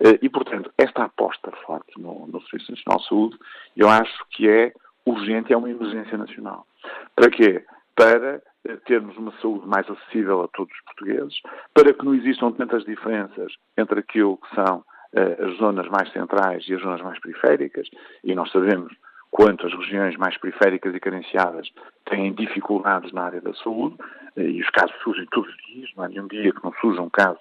[0.00, 3.38] Eh, e, portanto, esta aposta forte no, no Serviço Nacional de Saúde,
[3.76, 4.72] eu acho que é
[5.04, 6.66] urgente, é uma emergência nacional.
[7.14, 7.64] Para quê?
[7.94, 11.40] Para eh, termos uma saúde mais acessível a todos os portugueses,
[11.74, 16.66] para que não existam tantas diferenças entre aquilo que são uh, as zonas mais centrais
[16.68, 17.88] e as zonas mais periféricas,
[18.22, 18.94] e nós sabemos
[19.30, 21.68] quanto as regiões mais periféricas e carenciadas
[22.04, 23.96] têm dificuldades na área da saúde,
[24.36, 27.10] e os casos surgem todos os dias, não há nenhum dia que não surja um
[27.10, 27.38] caso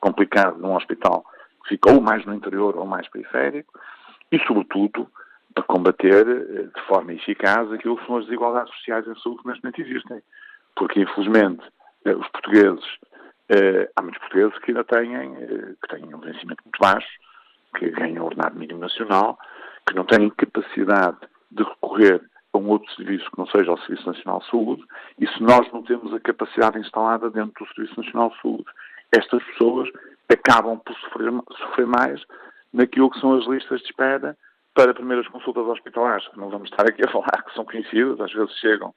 [0.00, 1.24] complicado num hospital
[1.68, 3.78] fica ou mais no interior ou mais periférico,
[4.32, 5.08] e, sobretudo,
[5.54, 9.48] para combater eh, de forma eficaz aquilo que são as desigualdades sociais em saúde que
[9.48, 10.22] neste momento existem.
[10.76, 11.62] Porque, infelizmente,
[12.04, 12.84] eh, os portugueses,
[13.48, 15.34] eh, há muitos portugueses que ainda têm,
[15.80, 17.08] que têm um vencimento muito baixo,
[17.76, 19.38] que ganham o ordenado mínimo nacional,
[19.86, 21.18] que não têm capacidade
[21.50, 24.84] de recorrer a um outro serviço que não seja o Serviço Nacional de Saúde,
[25.18, 28.64] e se nós não temos a capacidade instalada dentro do Serviço Nacional de Saúde
[29.12, 29.88] estas pessoas
[30.28, 32.22] acabam por sofrer, sofrer mais
[32.72, 34.36] naquilo que são as listas de espera
[34.74, 38.32] para primeiras consultas hospitalares, que não vamos estar aqui a falar, que são conhecidas, às
[38.32, 38.94] vezes chegam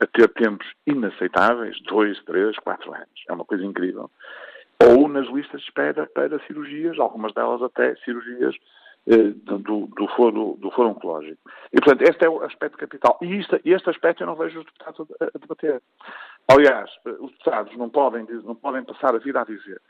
[0.00, 3.24] a ter tempos inaceitáveis, dois, três, quatro anos.
[3.28, 4.10] É uma coisa incrível.
[4.82, 8.54] Ou nas listas de espera para cirurgias, algumas delas até cirurgias
[9.06, 11.40] eh, do, do, foro, do foro oncológico.
[11.72, 13.16] E, portanto, este é o aspecto capital.
[13.22, 15.80] E este, este aspecto eu não vejo os deputados a, a debater.
[16.48, 19.80] Aliás, eh, os deputados não podem, não podem passar a vida a dizer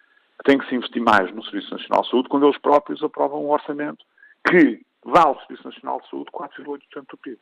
[0.44, 3.50] tem que se investir mais no Serviço Nacional de Saúde quando eles próprios aprovam um
[3.50, 4.04] orçamento
[4.48, 7.38] que vale ao Serviço Nacional de Saúde 4,8% do PIB.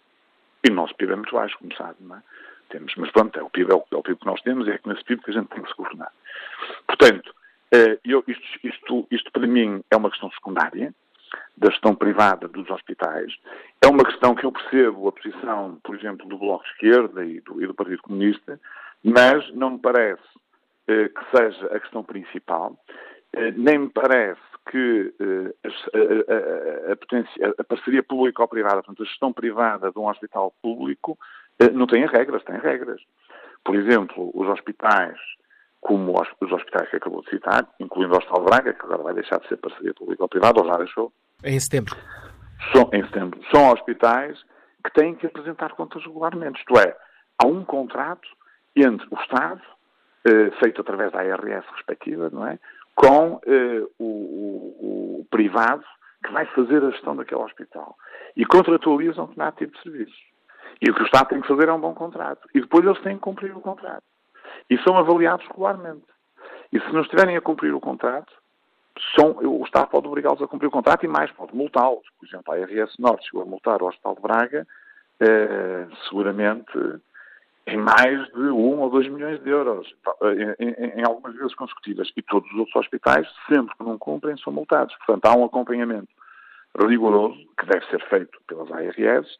[0.64, 2.22] E o nosso PIB é muito baixo, como sabe, não é?
[2.68, 4.70] Temos, mas pronto, é o PIB, é o, é o PIB que nós temos e
[4.70, 6.12] é com esse PIB que a gente tem que se governar.
[6.86, 7.34] Portanto,
[7.72, 10.94] eh, eu, isto, isto, isto para mim é uma questão secundária
[11.56, 13.34] da gestão privada dos hospitais.
[13.80, 17.40] É uma questão que eu percebo a posição, por exemplo, do Bloco de Esquerda e
[17.40, 18.60] do, e do Partido Comunista,
[19.02, 20.22] mas não me parece
[21.08, 22.76] que seja a questão principal,
[23.32, 29.32] eh, nem me parece que eh, a, a, a, a, parceria público-privada, portanto, a gestão
[29.32, 31.18] privada de um hospital público,
[31.58, 33.00] eh, não tem regras, tem regras.
[33.64, 35.18] Por exemplo, os hospitais
[35.82, 39.40] como os hospitais que acabou de citar, incluindo o Hospital Braga, que agora vai deixar
[39.40, 41.12] de ser parceria público-privada, ou já deixou.
[41.42, 41.96] Em setembro.
[42.72, 43.40] São, em setembro.
[43.52, 44.40] São hospitais
[44.84, 46.60] que têm que apresentar contas regularmente.
[46.60, 46.96] Isto é,
[47.36, 48.28] há um contrato
[48.76, 49.66] entre o Estado, eh,
[50.60, 52.58] feito através da ARS respectiva, não é?
[52.94, 55.84] Com eh, o, o, o, privado
[56.24, 57.96] que vai fazer a gestão daquele hospital.
[58.36, 60.22] E contratualizam há tipo de serviços.
[60.80, 62.48] E o que o Estado tem que fazer é um bom contrato.
[62.54, 64.04] E depois eles têm que cumprir o contrato.
[64.70, 66.04] E são avaliados regularmente.
[66.72, 68.32] E se não estiverem a cumprir o contrato,
[69.16, 72.04] são, o Estado pode obrigá-los a cumprir o contrato e mais, pode multá-los.
[72.18, 74.66] Por exemplo, a RS Norte chegou a multar o Hospital de Braga,
[75.20, 76.72] eh, seguramente
[77.66, 79.94] em mais de um ou dois milhões de euros,
[80.58, 82.10] em, em, em, algumas vezes consecutivas.
[82.16, 84.94] E todos os outros hospitais, sempre que não cumprem, são multados.
[84.96, 86.08] Portanto, há um acompanhamento
[86.78, 89.38] rigoroso que deve ser feito pelas ARS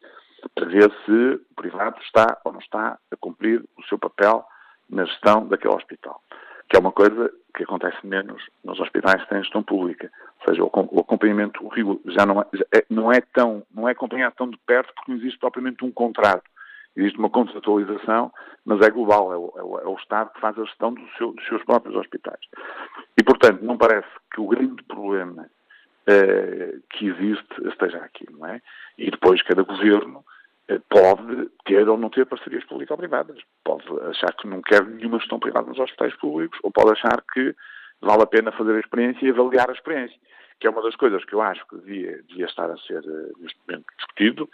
[0.55, 4.45] para ver se o privado está ou não está a cumprir o seu papel
[4.89, 6.21] na gestão daquele hospital.
[6.69, 10.09] Que é uma coisa que acontece menos nos hospitais que têm gestão pública.
[10.41, 11.61] Ou seja, o acompanhamento
[12.07, 15.19] já não é, é, não é tão, não é acompanhado tão de perto porque não
[15.19, 16.43] existe propriamente um contrato.
[16.95, 18.31] Existe uma contratualização,
[18.65, 21.01] mas é global, é o, é o, é o Estado que faz a gestão do
[21.17, 22.39] seu, dos seus próprios hospitais.
[23.17, 25.49] E, portanto, não parece que o grande problema
[26.05, 28.61] eh, que existe esteja aqui, não é?
[28.97, 30.23] E depois cada governo
[30.67, 33.37] eh, pode ter ou não ter parcerias público-privadas.
[33.63, 37.55] Pode achar que não quer nenhuma gestão privada nos hospitais públicos ou pode achar que
[38.01, 40.17] vale a pena fazer a experiência e avaliar a experiência,
[40.59, 43.31] que é uma das coisas que eu acho que devia, devia estar a ser, eh,
[43.39, 44.49] neste momento, discutido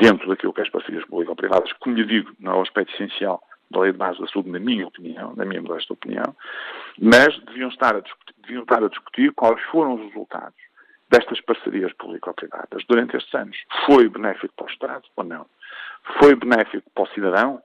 [0.00, 3.42] dentro daquilo que é as parcerias público-privadas, como lhe digo, não é o aspecto essencial
[3.70, 6.36] da lei de base da saúde, na minha opinião, na minha modesta opinião,
[7.00, 10.56] mas deviam estar a discutir, deviam estar a discutir quais foram os resultados
[11.10, 13.56] destas parcerias público-privadas durante estes anos.
[13.86, 15.46] Foi benéfico para o Estado ou não?
[16.18, 17.62] Foi benéfico para o cidadão?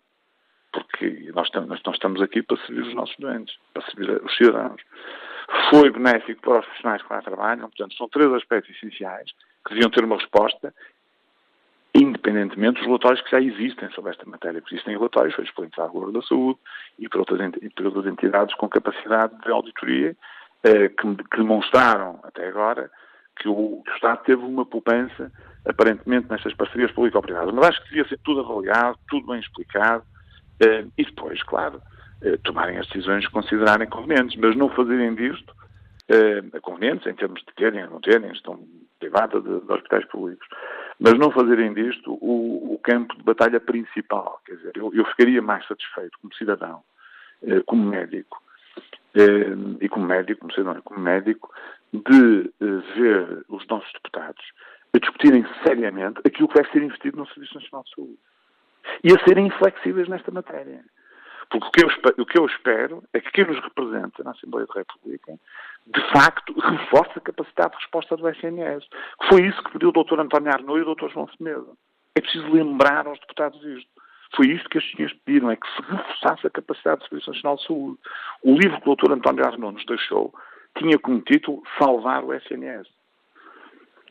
[0.71, 4.81] Porque nós, nós estamos aqui para servir os nossos doentes, para servir os cidadãos.
[5.69, 7.69] Foi benéfico para os profissionais que lá trabalham?
[7.69, 9.31] Portanto, são três aspectos essenciais
[9.65, 10.73] que deviam ter uma resposta
[11.93, 14.63] independentemente dos relatórios que já existem sobre esta matéria.
[14.65, 16.59] Existem relatórios feitos pela Entidade da Saúde
[16.97, 20.15] e por outras, entidades com capacidade de auditoria
[20.63, 22.89] eh, que, que, demonstraram até agora
[23.35, 25.31] que o, que o Estado teve uma poupança,
[25.65, 27.53] aparentemente, nestas parcerias público-privadas.
[27.53, 30.03] Mas acho que devia ser tudo avaliado, tudo bem explicado,
[30.61, 31.81] eh, e depois, claro,
[32.21, 35.53] eh, tomarem as decisões que considerarem convenientes, mas não fazerem disto
[36.07, 38.59] eh, convenientes em termos de terem ou não terem gestão
[38.99, 40.47] privada de, de, hospitais públicos,
[41.01, 44.39] mas não fazerem disto o, o, campo de batalha principal.
[44.45, 46.83] Quer dizer, eu, eu ficaria mais satisfeito como cidadão,
[47.41, 48.39] eh, como médico,
[49.15, 51.51] eh, e como médico, como cidadão, como médico,
[51.91, 54.45] de uh, ver os nossos deputados
[54.93, 58.19] a discutirem seriamente aquilo que vai ser investido no Serviço Nacional de Saúde.
[59.03, 60.85] E a serem inflexíveis nesta matéria.
[61.51, 64.65] Porque o que, eu, o que eu espero é que quem nos representa na Assembleia
[64.67, 65.37] da República,
[65.85, 68.87] de facto, reforce a capacidade de resposta do SNS.
[69.27, 70.21] Foi isso que pediu o Dr.
[70.21, 71.09] António Arnaud e o Dr.
[71.09, 71.77] João Semedo.
[72.15, 73.89] É preciso lembrar aos deputados isto.
[74.33, 77.57] Foi isto que estes senhores pediram, é que se reforçasse a capacidade do Serviço Nacional
[77.57, 77.99] de Saúde.
[78.43, 79.11] O livro que o Dr.
[79.11, 80.33] António Arnaud nos deixou
[80.77, 82.87] tinha como título Salvar o SNS.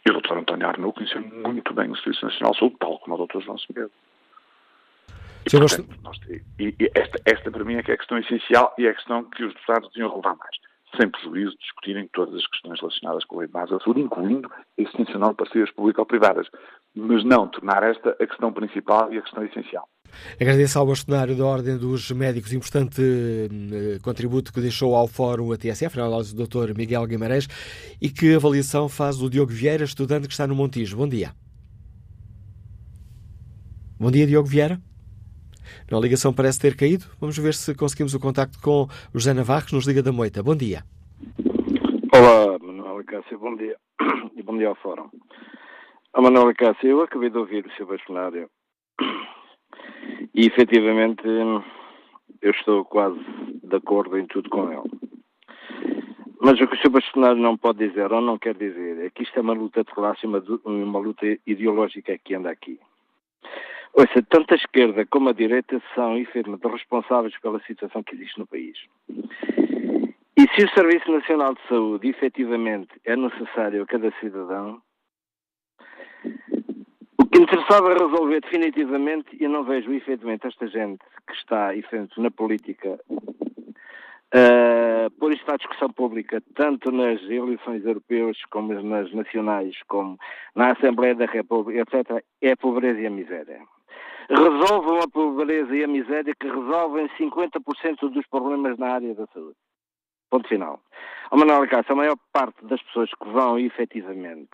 [0.07, 0.37] E o Dr.
[0.37, 3.41] António Arnaud conhecia muito bem o Serviço Nacional de Saúde, tal como o Dr.
[3.41, 3.93] João Semedo.
[5.47, 8.75] E, portanto, nós, e, e esta, esta, para mim, é que é a questão essencial
[8.79, 10.57] e é a questão que os deputados deviam relevar mais.
[10.97, 14.01] Sem prejuízo de discutirem todas as questões relacionadas com a lei de base da saúde,
[14.01, 16.49] incluindo a extensão de parcerias público-privadas.
[16.95, 19.89] Mas não tornar esta a questão principal e a questão essencial.
[20.41, 25.57] Agradeço ao bastonário da Ordem dos Médicos importante eh, contributo que deixou ao Fórum a
[25.57, 26.77] TSF, na análise do Dr.
[26.77, 27.47] Miguel Guimarães,
[28.03, 30.97] e que avaliação faz o Diogo Vieira, estudante que está no Montijo.
[30.97, 31.33] Bom dia.
[33.99, 34.81] Bom dia, Diogo Vieira.
[35.91, 37.05] A ligação parece ter caído.
[37.21, 40.43] Vamos ver se conseguimos o contacto com o José Navarro, que nos liga da Moita.
[40.43, 40.83] Bom dia.
[42.13, 43.39] Olá, Manuel Cássio.
[43.39, 43.77] Bom dia.
[44.37, 45.11] E bom dia ao Fórum.
[46.15, 48.49] A Manuel Cássio, eu acabei de ouvir o seu bastonário
[50.35, 51.23] e efetivamente
[52.43, 53.21] eu estou quase
[53.63, 54.91] de acordo em tudo com ele.
[56.41, 56.89] Mas o que o Sr.
[56.89, 59.93] Bastonário não pode dizer ou não quer dizer é que isto é uma luta de
[59.93, 62.81] classe, uma, uma luta ideológica que anda aqui.
[63.95, 68.47] Ouça, tanto a esquerda como a direita são efetivamente responsáveis pela situação que existe no
[68.47, 68.79] país.
[70.37, 74.81] E se o Serviço Nacional de Saúde efetivamente é necessário a cada cidadão,
[77.19, 82.31] o que interessava resolver definitivamente, e não vejo efetivamente esta gente que está efetivamente na
[82.31, 82.99] política
[84.35, 90.19] uh, por isto à discussão pública, tanto nas eleições europeias como nas nacionais, como
[90.55, 93.61] na Assembleia da República, etc., é a pobreza e a miséria.
[94.31, 99.57] Resolvam a pobreza e a miséria que resolvem 50% dos problemas na área da saúde.
[100.31, 100.81] Ponto final.
[101.31, 104.51] Ao Manuel Cássio, a maior parte das pessoas que vão efetivamente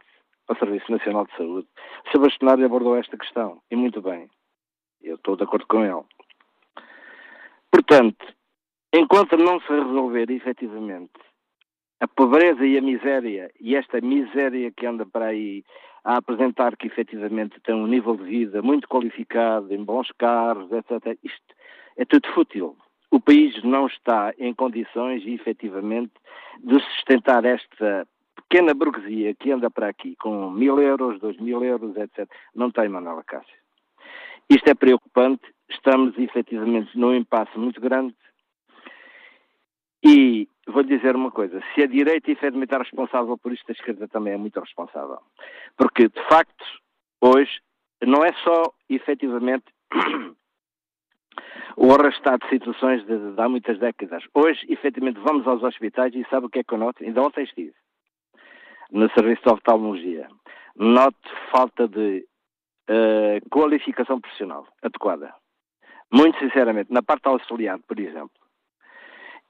[0.48, 1.68] ao Serviço Nacional de Saúde,
[2.06, 2.20] o Sr.
[2.20, 4.30] Bastonário abordou esta questão, e muito bem.
[5.02, 6.04] Eu estou de acordo com ele.
[7.70, 8.26] Portanto,
[8.94, 11.12] enquanto não se resolver efetivamente
[12.00, 15.64] a pobreza e a miséria, e esta miséria que anda para aí
[16.06, 21.18] a apresentar que efetivamente tem um nível de vida muito qualificado, em bons carros, etc.,
[21.24, 21.54] isto
[21.96, 22.76] é tudo fútil.
[23.10, 26.12] O país não está em condições, efetivamente,
[26.62, 31.96] de sustentar esta pequena burguesia que anda para aqui com mil euros, dois mil euros,
[31.96, 33.58] etc., não tem Manuela Cássio.
[34.48, 38.14] Isto é preocupante, estamos efetivamente num impasse muito grande
[40.04, 44.08] e vou dizer uma coisa, se a direita efetivamente é responsável por isto, a esquerda
[44.08, 45.18] também é muito responsável.
[45.76, 46.64] Porque, de facto,
[47.20, 47.60] hoje
[48.04, 49.64] não é só efetivamente
[51.76, 54.24] o arrastar de situações de, de, há muitas décadas.
[54.34, 57.04] Hoje, efetivamente, vamos aos hospitais e sabe o que é que eu noto?
[57.04, 57.74] Ainda ontem estive
[58.90, 60.28] no serviço de oftalmologia.
[60.76, 62.26] Noto falta de
[62.90, 65.34] uh, qualificação profissional adequada.
[66.12, 68.45] Muito sinceramente, na parte auxiliar, por exemplo,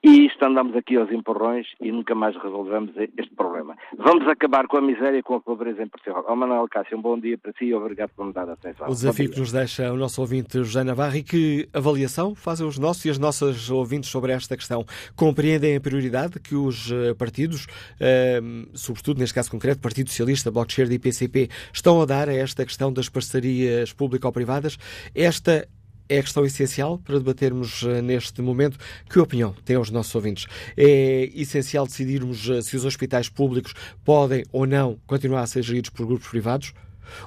[0.07, 3.77] e isto andamos aqui aos empurrões e nunca mais resolvemos este problema.
[3.99, 6.25] Vamos acabar com a miséria e com a pobreza em Portugal.
[6.29, 8.87] Ao Manuel Cássio, um bom dia para si e obrigado por me dar a atenção.
[8.87, 12.79] O desafio que nos deixa o nosso ouvinte José Navarro e que avaliação fazem os
[12.79, 14.85] nossos e as nossas ouvintes sobre esta questão?
[15.17, 17.67] Compreendem a prioridade que os eh, partidos,
[17.99, 18.41] eh,
[18.75, 22.35] sobretudo neste caso concreto, Partido Socialista, Bloco de Esquerda e PCP, estão a dar a
[22.35, 24.79] esta questão das parcerias público-privadas?
[25.13, 25.67] Esta
[26.09, 28.79] é a questão essencial para debatermos eh, neste momento.
[29.09, 30.47] Que opinião têm os nossos ouvintes?
[30.77, 35.91] É essencial decidirmos eh, se os hospitais públicos podem ou não continuar a ser geridos
[35.91, 36.73] por grupos privados?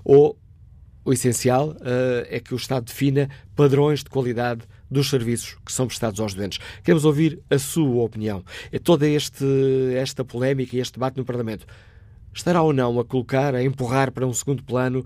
[0.04, 0.38] Ou
[1.06, 4.62] o essencial uh, é que o Estado defina padrões de qualidade
[4.92, 6.60] dos serviços que são prestados aos doentes.
[6.84, 8.44] Queremos ouvir a sua opinião.
[8.72, 9.46] É toda este,
[9.96, 11.66] esta polémica e este debate no Parlamento
[12.34, 15.06] estará ou não a colocar, a empurrar para um segundo plano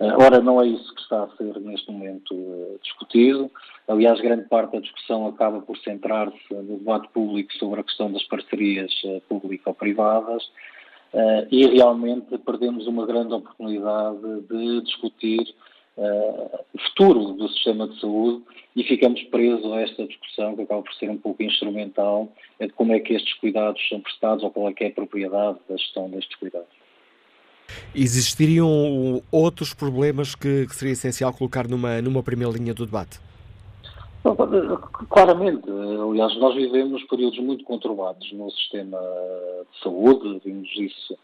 [0.01, 3.51] Uh, ora, não é isso que está a ser neste momento uh, discutido.
[3.87, 8.22] Aliás, grande parte da discussão acaba por centrar-se no debate público sobre a questão das
[8.25, 8.93] parcerias
[9.29, 10.43] público-privadas
[11.51, 15.55] e realmente perdemos uma grande oportunidade de discutir
[15.99, 18.42] uh, futuro do sistema de saúde
[18.76, 22.28] e ficamos presos a esta discussão que acaba por ser um pouco instrumental
[22.61, 25.59] de como é que estes cuidados são prestados ou qual é que é a propriedade
[25.68, 26.68] da gestão destes cuidados.
[27.94, 33.20] Existiriam outros problemas que, que seria essencial colocar numa, numa primeira linha do debate?
[35.11, 41.16] Claramente, aliás, nós vivemos períodos muito conturbados no sistema de saúde, vimos isso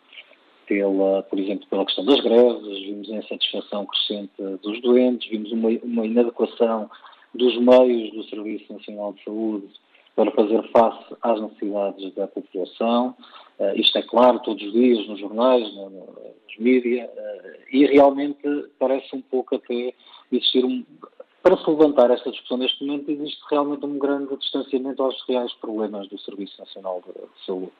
[0.67, 5.69] pela, por exemplo, pela questão das greves, vimos a insatisfação crescente dos doentes, vimos uma,
[5.83, 6.91] uma inadequação
[7.35, 9.69] dos meios do Serviço Nacional de Saúde
[10.15, 13.17] para fazer face às necessidades da população.
[13.59, 17.13] Uh, isto é claro todos os dias nos jornais, no, nos mídias, uh,
[17.73, 18.39] e realmente
[18.79, 19.93] parece um pouco até
[20.31, 20.85] existir um.
[21.45, 26.09] Para se levantar esta discussão neste momento, existe realmente um grande distanciamento aos reais problemas
[26.09, 27.71] do Serviço Nacional de, de Saúde.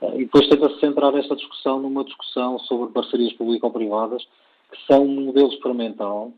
[0.00, 4.26] Uh, e depois tenta-se centrar esta discussão numa discussão sobre parcerias público-privadas,
[4.70, 6.32] que são um modelo experimental,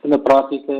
[0.00, 0.72] que na prática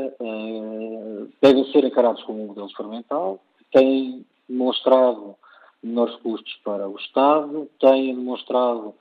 [1.43, 3.39] devem ser encarados como um modelo experimental,
[3.73, 5.37] têm demonstrado
[5.83, 8.95] menores custos para o Estado, têm demonstrado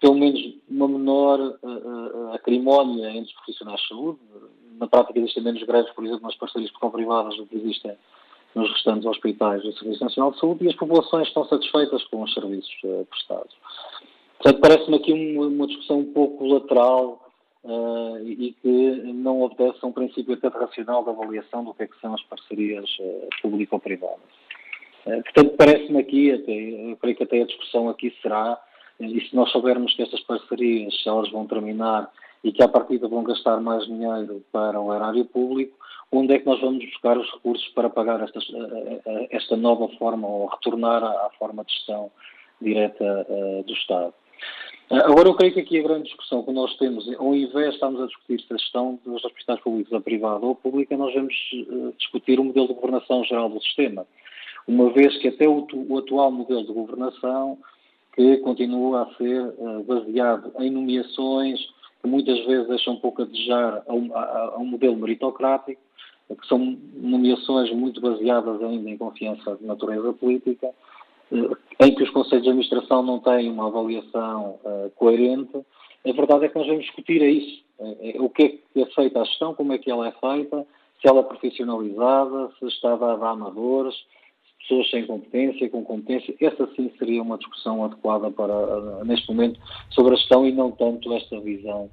[0.00, 1.58] pelo menos uma menor
[2.34, 4.18] acrimónia entre os profissionais de saúde.
[4.80, 7.94] Na prática existem menos greves, por exemplo, nas parcerias privadas do que existem
[8.54, 12.32] nos restantes hospitais do Serviço Nacional de Saúde e as populações estão satisfeitas com os
[12.32, 13.54] serviços uh, prestados.
[14.38, 17.30] Portanto, parece-me aqui uma, uma, discussão um pouco lateral
[17.62, 21.86] uh, e que não obedece a um princípio até racional de avaliação do que, é
[21.86, 24.18] que são as parcerias uh, público-privadas.
[25.04, 28.58] Uh, portanto, parece-me aqui, até, eu creio que até a discussão aqui será,
[28.98, 32.10] e se nós soubermos que estas parcerias, elas vão terminar
[32.42, 35.76] e que à partida vão gastar mais dinheiro para o erário público,
[36.10, 38.44] onde é que nós vamos buscar os recursos para pagar estas,
[39.30, 42.10] esta nova forma ou retornar à, forma de gestão
[42.60, 43.26] direta
[43.64, 44.12] do Estado?
[44.90, 48.00] Agora, eu creio que aqui a grande discussão que nós temos, ao invés de estarmos
[48.00, 51.34] a discutir se a gestão dos hospitais públicos é privada ou pública, nós vamos
[51.96, 54.04] discutir o modelo de governação geral do sistema.
[54.66, 57.56] Uma vez que até o, o atual modelo de governação,
[58.14, 59.54] que continua a ser
[59.86, 61.60] baseado em nomeações
[62.02, 65.80] que muitas vezes deixam um pouco a desejar a um, modelo meritocrático,
[66.28, 70.70] que são nomeações muito baseadas ainda em confiança de natureza política,
[71.32, 75.58] eh, em que os conselhos de administração não têm uma avaliação uh, coerente,
[76.06, 77.62] a verdade é que nós vamos discutir isso.
[77.78, 80.12] É, é, o que é que é feita a gestão, como é que ela é
[80.12, 80.66] feita,
[81.00, 83.94] se ela é profissionalizada, se está dada a amadores,
[84.60, 86.34] pessoas sem competência, com competência.
[86.40, 89.58] Essa sim seria uma discussão adequada para, uh, neste momento,
[89.90, 91.90] sobre a gestão e não tanto esta visão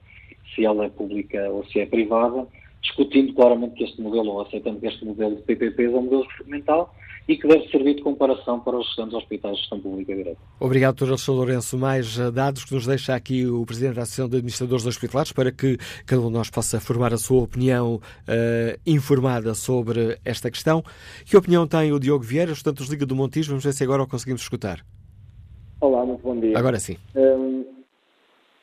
[0.53, 2.47] se ela é pública ou se é privada,
[2.82, 6.24] discutindo claramente que este modelo, ou aceitando que este modelo de PPPs é um modelo
[6.24, 6.93] experimental
[7.28, 10.39] e que deve servir de comparação para os restantes hospitais de gestão pública direta.
[10.59, 11.09] Obrigado, Dr.
[11.09, 11.78] Alexandre Lourenço.
[11.78, 15.51] Mais eh, dados que nos deixa aqui o Presidente da Associação de Administradores Hospitalares para
[15.51, 20.82] que cada um de nós possa formar a sua opinião uh, informada sobre esta questão.
[21.25, 23.49] Que opinião tem o Diogo Vieira, estudante dos Liga do Montijo?
[23.49, 24.80] Vamos ver se agora o conseguimos escutar.
[25.82, 26.57] Olá, muito bom dia.
[26.57, 26.97] Agora sim.
[27.15, 27.65] Um,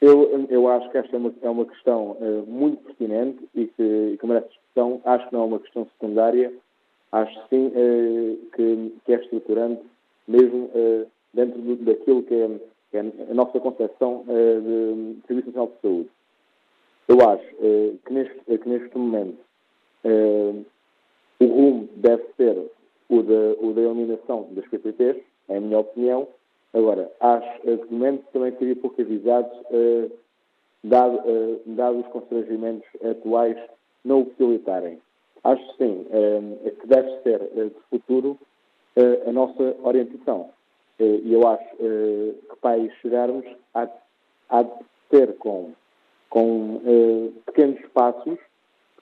[0.01, 4.17] eu, eu acho que esta é uma, é uma questão uh, muito pertinente e que,
[4.19, 5.03] que merece discussão.
[5.05, 6.53] Acho que não é uma questão secundária
[7.15, 9.83] acho sim uh, que, que, é estruturante,
[10.27, 12.51] mesmo uh, dentro do, daquilo que é,
[12.91, 13.01] que é,
[13.31, 16.11] a nossa concepção uh, de Serviço Nacional de Saúde.
[17.07, 17.47] Eu acho
[18.07, 19.37] que, neste, que neste momento
[21.39, 22.57] o rumo deve ser
[23.11, 26.27] o da, o da eliminação das PPPs, é a minha opinião.
[26.73, 29.51] Agora, acho que de momento também seria pouco avisado,
[30.83, 31.21] dado,
[31.67, 33.59] dado os constrangimentos atuais,
[34.03, 34.99] não o facilitarem
[35.45, 38.39] acho sim eh, que deve ser eh, de futuro
[38.97, 40.51] eh, a nossa orientação.
[40.99, 43.89] E eu acho que para aí chegarmos há,
[44.49, 44.71] há de
[45.11, 45.73] ser com,
[46.31, 46.81] com
[47.47, 48.39] pequenos passos,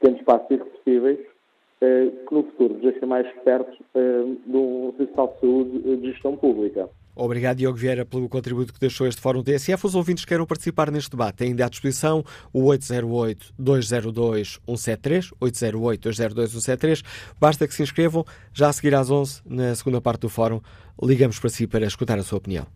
[0.00, 1.18] pequenos passos irreversíveis,
[1.78, 6.88] que no futuro deixem mais perto de um de saúde de gestão pública.
[7.14, 9.86] Obrigado, Diogo Vieira, pelo contributo que deixou este Fórum TSF.
[9.86, 17.04] Os ouvintes que queiram participar neste debate ainda à disposição o 808-202-173, 808-202-173.
[17.38, 18.24] Basta que se inscrevam.
[18.54, 20.60] Já a seguir às 11, na segunda parte do Fórum,
[21.02, 22.66] ligamos para si para escutar a sua opinião.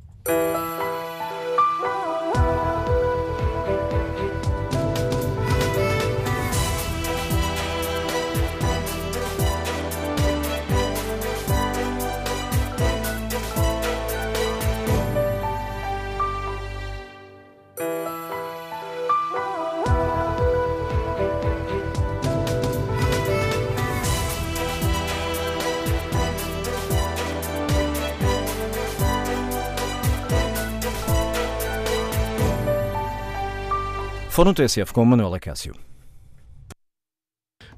[34.37, 35.75] Fórum TSF com Manuela Cássio.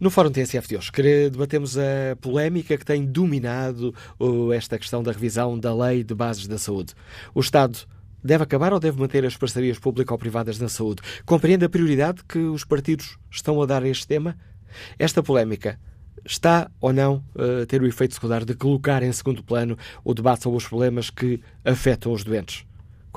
[0.00, 0.90] No Fórum TSF de hoje,
[1.30, 3.94] debatemos a polémica que tem dominado
[4.52, 6.94] esta questão da revisão da Lei de Bases da Saúde.
[7.32, 7.78] O Estado
[8.24, 11.00] deve acabar ou deve manter as parcerias público-privadas na saúde?
[11.24, 14.36] Compreende a prioridade que os partidos estão a dar a este tema?
[14.98, 15.78] Esta polémica
[16.26, 20.42] está ou não a ter o efeito secundário de colocar em segundo plano o debate
[20.42, 22.66] sobre os problemas que afetam os doentes?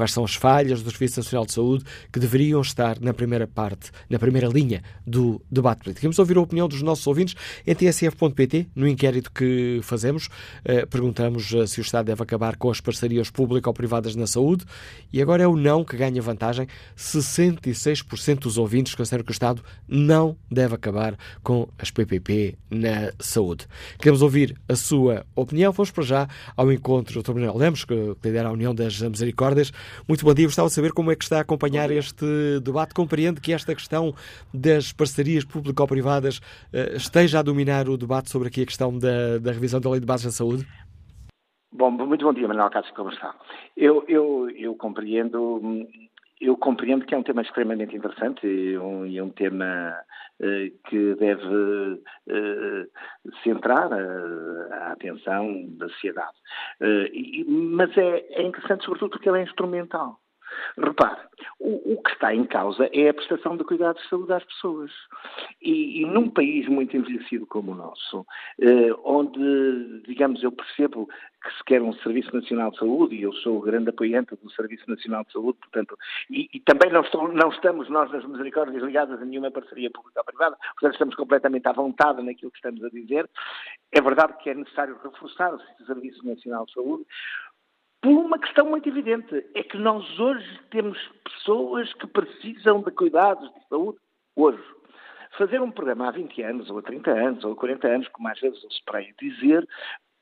[0.02, 3.92] Quais são as falhas do Serviço Nacional de Saúde que deveriam estar na primeira parte,
[4.10, 6.02] na primeira linha do debate político?
[6.08, 7.36] Vamos ouvir a opinião dos nossos ouvintes
[7.68, 10.28] em tsf.pt, no inquérito que fazemos.
[10.66, 14.66] Eh, perguntamos eh, se o Estado deve acabar com as parcerias público-privadas na saúde
[15.14, 16.66] e agora é o não que ganha vantagem.
[16.98, 23.68] 66% dos ouvintes consideram que o Estado não deve acabar com as PPP na saúde.
[24.00, 25.72] Queremos ouvir a sua opinião.
[25.72, 26.28] Vamos para já
[26.58, 27.36] ao encontro do Dr.
[27.36, 27.94] Manuel Lemos, que
[28.24, 29.72] lidera a União das Misericórdias.
[30.08, 30.46] Muito bom dia.
[30.46, 32.94] Gostava de saber como é que está a acompanhar este debate.
[32.94, 34.14] Compreende que esta questão
[34.54, 39.52] das parcerias público-privadas uh, esteja a dominar o debate sobre aqui a questão da, da
[39.52, 40.68] revisão da Lei de Bases da Saúde?
[41.74, 43.34] Bom, muito bom dia, Manuel Cássio, como está?
[43.78, 45.88] Eu, eu, eu compreendo
[46.42, 49.96] eu compreendo que é um tema extremamente interessante e um, e um tema
[50.86, 52.02] que deve uh,
[53.44, 56.38] centrar a, atenção da sociedade.
[56.82, 60.21] Uh, e, mas é, é interessante, sobretudo, porque ele é instrumental.
[60.78, 61.22] Repare,
[61.60, 64.92] o, o, que está em causa é a prestação de cuidados de saúde às pessoas.
[65.62, 68.26] E, e num país muito envelhecido como o nosso,
[68.60, 71.08] eh, onde, digamos, eu percebo
[71.44, 74.88] que se quer um Serviço Nacional de Saúde, e eu sou grande apoiante do Serviço
[74.88, 75.98] Nacional de Saúde, portanto,
[76.30, 80.56] e, e também não, estou, não, estamos nós nas misericórdias ligadas a nenhuma parceria pública-privada,
[80.74, 83.28] portanto estamos completamente à vontade naquilo que estamos a dizer.
[83.92, 87.06] É verdade que é necessário reforçar o Serviço Nacional de Saúde,
[88.02, 93.48] por uma questão muito evidente, é que nós hoje temos pessoas que precisam de cuidados
[93.54, 94.00] de saúde
[94.36, 94.64] hoje.
[95.38, 98.28] Fazer um programa há 20 anos, ou há 30 anos, ou há 40 anos, como
[98.28, 98.84] às vezes eu se
[99.20, 99.68] dizer,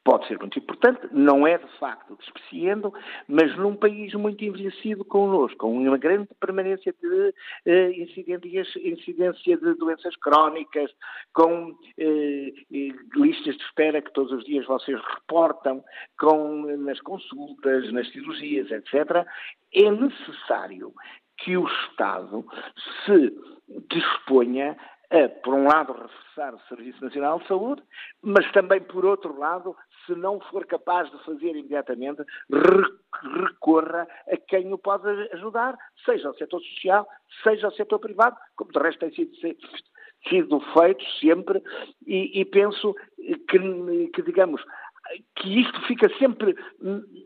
[0.04, 2.94] pode ser muito importante, não é de facto despreciando,
[3.28, 7.34] mas num país muito envelhecido connosco, com uma grande permanência de
[7.66, 10.92] eh, incidência de doenças crónicas,
[11.34, 12.54] com eh,
[13.16, 15.84] listas de espera que todos os dias vocês reportam,
[16.18, 19.26] com nas consultas, nas cirurgias, etc.,
[19.74, 20.94] é necessário
[21.38, 22.46] que o Estado
[23.06, 23.34] se
[23.90, 24.76] disponha
[25.12, 27.82] a, por um lado, reforçar o Serviço Nacional de Saúde,
[28.22, 29.76] mas também, por outro lado,
[30.10, 36.34] se não for capaz de fazer imediatamente, recorra a quem o pode ajudar, seja o
[36.34, 37.08] setor social,
[37.44, 39.32] seja o setor privado, como de resto tem sido,
[40.28, 41.62] sido feito sempre,
[42.08, 42.96] e, e penso
[43.48, 44.62] que, que, digamos,
[45.36, 46.56] que isto fica sempre,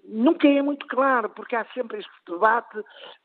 [0.05, 2.77] nunca é muito claro, porque há sempre este debate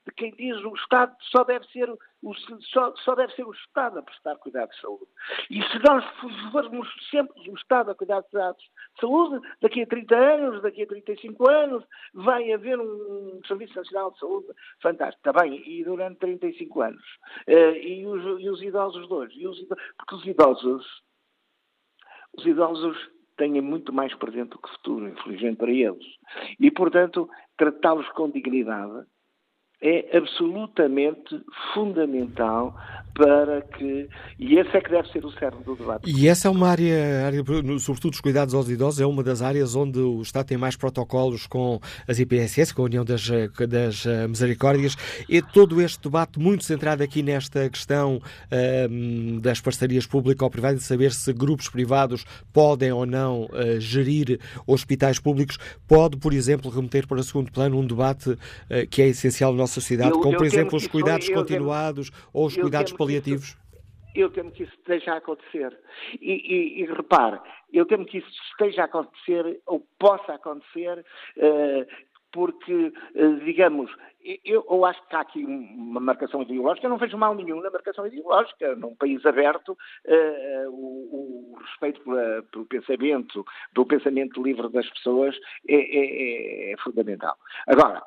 [0.06, 2.34] de quem diz o Estado só deve ser o,
[2.72, 5.06] só, só deve ser o Estado a prestar cuidados de saúde.
[5.50, 6.04] E se nós
[6.50, 11.50] formos sempre o Estado a cuidar de saúde, daqui a 30 anos, daqui a 35
[11.50, 11.84] anos,
[12.14, 14.48] vai haver um Serviço Nacional de Saúde
[14.82, 15.20] fantástico.
[15.20, 17.04] Está bem, e durante 35 anos.
[17.46, 21.02] Uh, e, os, e os idosos idosos, porque os idosos,
[22.36, 26.04] os idosos têm muito mais presente do que futuro, infelizmente para eles.
[26.60, 29.06] E, portanto, tratá-los com dignidade
[29.80, 31.40] é absolutamente
[31.72, 32.74] fundamental
[33.18, 34.08] para que.
[34.38, 36.08] E esse é que deve ser o cerne do debate.
[36.08, 37.42] E essa é uma área, área,
[37.80, 41.46] sobretudo os cuidados aos idosos, é uma das áreas onde o Estado tem mais protocolos
[41.46, 43.28] com as IPSS, com a União das,
[43.68, 44.96] das uh, Misericórdias,
[45.28, 51.12] e todo este debate muito centrado aqui nesta questão uh, das parcerias público-privadas, de saber
[51.12, 55.58] se grupos privados podem ou não uh, gerir hospitais públicos,
[55.88, 58.38] pode, por exemplo, remeter para o segundo plano um debate
[58.90, 62.22] que é essencial no nosso nossa sociedade, eu, como por exemplo os cuidados continuados temo,
[62.32, 63.56] ou os cuidados paliativos?
[64.14, 65.78] eu temo que isso esteja a acontecer.
[66.20, 67.38] E, e, e, repare,
[67.72, 71.04] eu temo que isso esteja a acontecer ou possa acontecer,
[71.36, 71.86] uh,
[72.32, 73.88] porque, uh, digamos,
[74.44, 77.70] eu, eu, acho que há aqui uma marcação ideológica, eu não vejo mal nenhum na
[77.70, 78.74] marcação ideológica.
[78.74, 85.36] Num país aberto, uh, o, o, respeito pela, pelo pensamento, pelo pensamento livre das pessoas
[85.68, 87.36] é, é, é fundamental.
[87.68, 88.02] Agora,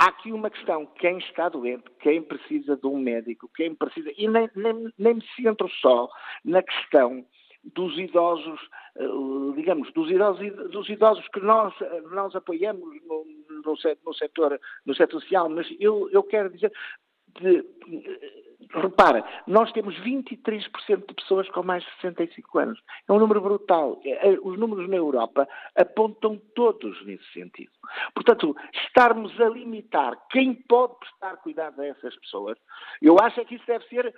[0.00, 4.10] Há aqui uma questão: quem está doente, quem precisa de um médico, quem precisa.
[4.16, 6.08] E nem, nem, nem me centro só
[6.42, 7.22] na questão
[7.62, 8.58] dos idosos,
[8.96, 9.04] eh,
[9.56, 11.74] digamos, dos idosos, dos idosos que nós,
[12.12, 13.76] nós apoiamos no, no,
[14.06, 16.72] no, setor, no setor social, mas eu, eu quero dizer,
[17.38, 17.62] de,
[18.72, 22.80] repara, nós temos 23% de pessoas com mais de 65 anos.
[23.08, 24.00] É um número brutal.
[24.04, 27.70] É, é, os números na Europa apontam todos nesse sentido.
[28.14, 28.56] Portanto,
[28.86, 32.58] estarmos a limitar quem pode prestar cuidado a essas pessoas,
[33.02, 34.14] eu acho que isso deve ser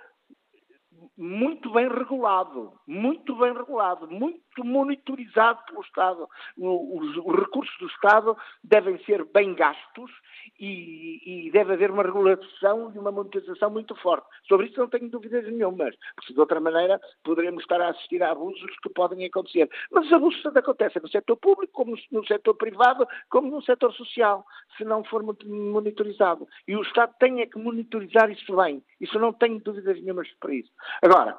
[1.17, 6.27] muito bem regulado, muito bem regulado, muito monitorizado pelo Estado.
[6.57, 10.11] Os, os recursos do Estado devem ser bem gastos
[10.59, 14.27] e, e, deve haver uma regulação e uma monitorização muito forte.
[14.47, 18.31] Sobre isso não tenho dúvidas nenhumas, porque de outra maneira poderemos estar a assistir a
[18.31, 19.69] abusos que podem acontecer.
[19.91, 23.93] Mas os abusos tanto acontecem no setor público, como no setor privado, como no setor
[23.93, 24.45] social,
[24.77, 26.47] se não for monitorizado.
[26.67, 28.83] E o Estado tem é que monitorizar isso bem.
[28.99, 30.71] Isso não tenho dúvidas nenhumas para isso.
[31.01, 31.37] Agora,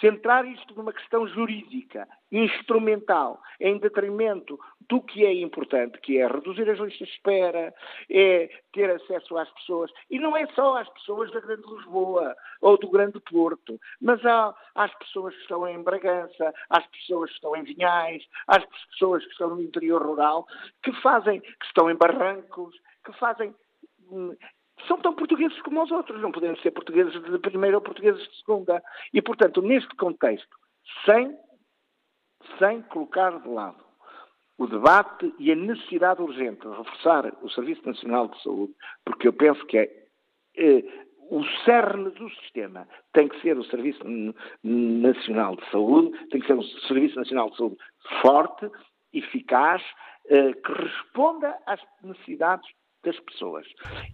[0.00, 6.68] centrar isto numa questão jurídica, instrumental, em detrimento do que é importante, que é reduzir
[6.68, 7.74] as listas de espera,
[8.10, 12.76] é ter acesso às pessoas, e não é só às pessoas da Grande Lisboa ou
[12.78, 17.56] do Grande Porto, mas há, às pessoas que estão em Bragança, às pessoas que estão
[17.56, 20.46] em Vinhais, às pessoas que estão no interior rural,
[20.82, 22.74] que fazem, que estão em Barrancos,
[23.04, 23.54] que fazem
[24.10, 24.36] hum,
[24.86, 28.36] são tão portugueses como os outros, não podemos ser portugueses de primeira ou portugueses de
[28.38, 28.82] segunda.
[29.12, 30.56] E, portanto, neste contexto,
[31.04, 31.36] sem,
[32.58, 33.84] sem colocar de lado
[34.56, 38.72] o debate e a necessidade urgente de reforçar o Serviço Nacional de Saúde,
[39.04, 40.06] porque eu penso que é,
[40.56, 44.04] é o cerne do sistema tem que ser o Serviço
[44.62, 47.76] Nacional de Saúde, tem que ser um Serviço Nacional de Saúde
[48.20, 48.70] forte,
[49.12, 49.82] eficaz,
[50.28, 52.68] eh, que responda às necessidades
[53.04, 53.66] das pessoas.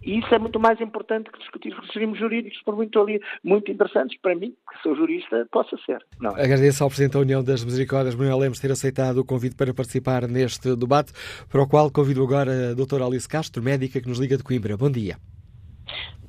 [0.03, 4.19] E isso é muito mais importante que discutir regimes jurídicos, por muito ali, muito interessantes
[4.21, 5.99] para mim, que sou jurista, possa ser.
[6.19, 6.43] Não é?
[6.43, 10.27] Agradeço ao Presidente da União das Misericórdias, Manuel Lemos, ter aceitado o convite para participar
[10.27, 11.13] neste debate,
[11.49, 14.77] para o qual convido agora a doutora Alice Castro, médica que nos liga de Coimbra.
[14.77, 15.17] Bom dia.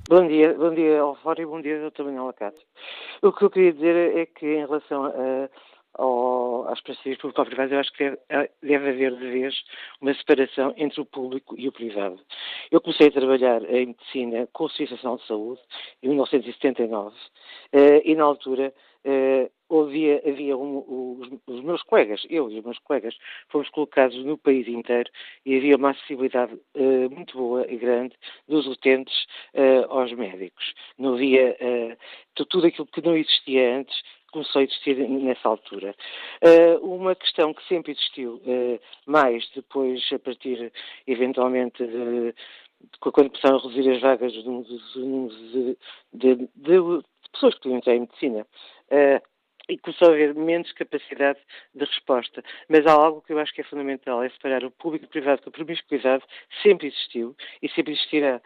[0.08, 2.62] Bom dia, bom dia Fórum e bom dia, doutor Manuel Castro.
[3.22, 5.48] O que eu queria dizer é que em relação a
[5.94, 9.54] ao, às parcerias público-privadas, eu acho que deve, deve, haver de vez
[10.00, 12.20] uma separação entre o público e o privado.
[12.70, 15.60] Eu comecei a trabalhar em medicina com o Serviço Nacional de Saúde
[16.02, 17.16] em 1979
[17.72, 18.72] eh, e na altura
[19.04, 23.14] eh, havia, havia um, os, os, meus colegas, eu e os meus colegas,
[23.48, 25.10] fomos colocados no país inteiro
[25.44, 26.58] e havia uma acessibilidade
[27.10, 28.14] muito boa e grande
[28.46, 29.26] dos utentes
[29.88, 30.74] aos médicos.
[30.98, 31.56] Não havia
[32.34, 33.96] tudo aquilo que não existia antes
[34.32, 35.94] começou a existir nessa altura.
[36.42, 40.72] Uh, uma questão que sempre existiu, uh, mais depois, a partir,
[41.06, 42.34] eventualmente, de,
[43.00, 45.76] quando começaram a reduzir as vagas de,
[46.12, 48.46] de, de, pessoas que entrar em medicina,
[48.90, 49.31] uh,
[49.72, 51.38] e começou a haver menos capacidade
[51.74, 52.42] de resposta.
[52.68, 55.10] Mas há algo que eu acho que é fundamental, é separar o público e o
[55.10, 56.24] privado, porque a promiscuidade
[56.62, 58.40] sempre existiu e sempre existirá.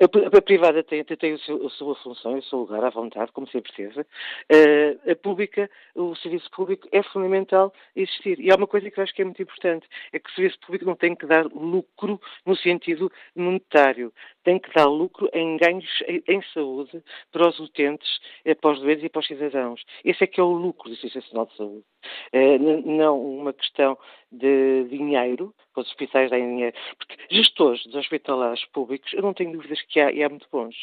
[0.00, 3.32] A, a privada tem, tem o seu, a sua função, o seu lugar à vontade,
[3.32, 4.00] como sempre teve.
[4.00, 8.38] Uh, a pública, o serviço público é fundamental existir.
[8.38, 10.58] E há uma coisa que eu acho que é muito importante, é que o serviço
[10.60, 14.12] público não tem que dar lucro no sentido monetário
[14.46, 17.02] tem que dar lucro em ganhos em saúde
[17.32, 18.08] para os utentes,
[18.44, 19.84] eh, para os doentes e para os cidadãos.
[20.04, 21.84] Esse é que é o lucro do Serviço Nacional de Saúde.
[22.32, 23.98] Eh, não uma questão
[24.30, 26.76] de dinheiro, os hospitais darem dinheiro.
[26.98, 30.76] Porque gestores dos hospitalares públicos, eu não tenho dúvidas que há, e há muito bons.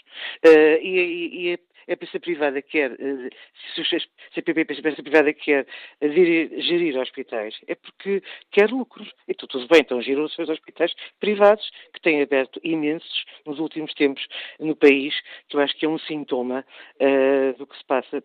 [0.43, 3.81] Eh, e, e, e a empresa privada quer, se
[4.36, 5.67] a empresa privada quer
[6.01, 8.21] gerir, gerir hospitais, é porque
[8.51, 9.11] quer lucros.
[9.27, 13.93] Então, tudo bem, então giram os seus hospitais privados, que têm aberto imensos nos últimos
[13.93, 14.25] tempos
[14.59, 15.13] no país,
[15.49, 16.65] que eu acho que é um sintoma
[17.01, 18.23] uh, do que se passa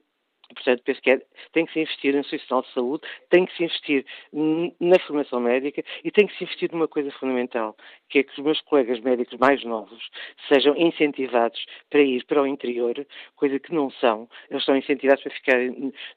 [0.54, 1.20] Portanto, penso que é,
[1.52, 5.84] tem que se investir no Sistema de Saúde, tem que se investir na formação médica
[6.02, 7.76] e tem que se investir numa coisa fundamental,
[8.08, 10.08] que é que os meus colegas médicos mais novos
[10.48, 12.94] sejam incentivados para ir para o interior,
[13.36, 14.28] coisa que não são.
[14.50, 15.58] Eles são incentivados para ficar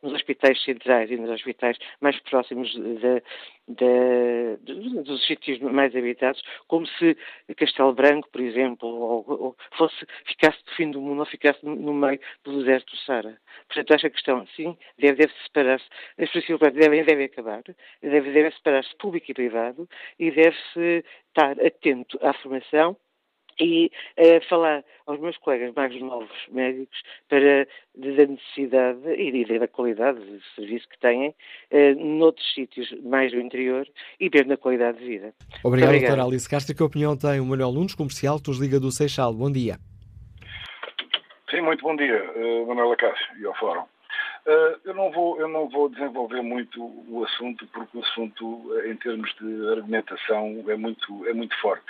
[0.01, 3.21] nos hospitais centrais e nos hospitais mais próximos da,
[3.67, 7.17] da, dos sítios mais habitados, como se
[7.57, 11.93] Castelo Branco, por exemplo, ou, ou fosse, ficasse do fim do mundo ou ficasse no
[11.93, 13.37] meio do deserto do Sara.
[13.67, 15.85] Portanto, acho que questão, sim, deve, deve separar-se,
[16.17, 17.63] as princípios devem, devem acabar,
[18.01, 22.95] deve, deve separar-se público e privado e deve-se estar atento à formação
[23.59, 26.97] e uh, falar aos meus colegas mais novos médicos
[27.27, 33.39] para da necessidade e da qualidade de serviço que têm uh, noutros sítios mais do
[33.39, 33.87] interior
[34.19, 35.33] e ver na qualidade de vida.
[35.63, 36.75] Obrigado, doutora Alice Castro.
[36.75, 39.33] Que opinião tem o Manuel Nunes, comercial, que nos liga do Seixal?
[39.33, 39.77] Bom dia.
[41.51, 43.83] Sim, muito bom dia, uh, Manuela Cássio e ao Fórum.
[44.45, 48.95] Uh, eu, não vou, eu não vou desenvolver muito o assunto, porque o assunto, em
[48.95, 51.85] termos de argumentação, é muito, é muito forte.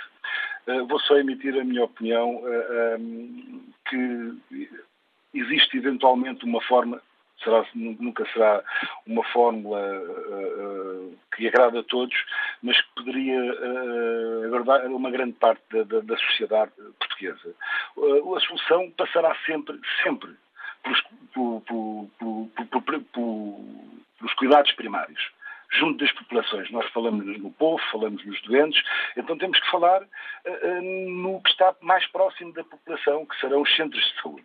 [0.66, 2.42] Uh, vou só emitir a minha opinião
[3.00, 4.38] um, que
[5.32, 7.00] existe eventualmente uma forma,
[7.42, 8.62] será, nunca será
[9.06, 9.80] uma fórmula
[11.34, 12.14] que agrada a todos,
[12.62, 13.40] mas que poderia
[14.46, 17.54] agradar uma grande parte da, da, da sociedade portuguesa.
[17.96, 20.36] a solução passará sempre, sempre
[24.18, 25.32] pelos cuidados primários
[25.72, 26.70] junto das populações.
[26.70, 28.82] Nós falamos no povo, falamos nos doentes,
[29.16, 33.76] então temos que falar uh, no que está mais próximo da população, que serão os
[33.76, 34.44] centros de saúde.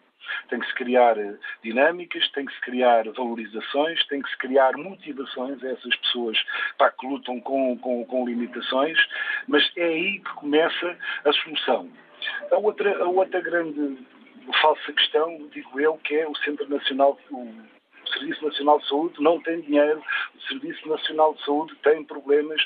[0.50, 4.78] Tem que se criar uh, dinâmicas, tem que se criar valorizações, tem que se criar
[4.78, 6.38] motivações a essas pessoas
[6.78, 8.98] pá, que lutam com, com, com limitações,
[9.48, 11.90] mas é aí que começa a solução.
[12.52, 13.98] A outra, a outra grande
[14.54, 17.54] falsa questão, digo eu, que é o Centro Nacional, o
[18.14, 20.04] Serviço Nacional de Saúde não tem dinheiro,
[20.36, 22.62] o Serviço Nacional de Saúde tem problemas,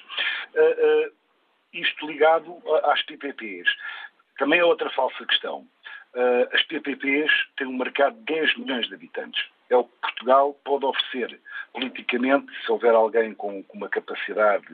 [0.56, 1.12] uh, uh,
[1.74, 3.68] isto ligado às PPPs.
[4.38, 5.68] Também é outra falsa questão.
[6.14, 9.44] Uh, as PPPs têm um mercado de 10 milhões de habitantes.
[9.72, 11.40] É o que Portugal pode oferecer
[11.74, 14.68] politicamente, se houver alguém com, uma capacidade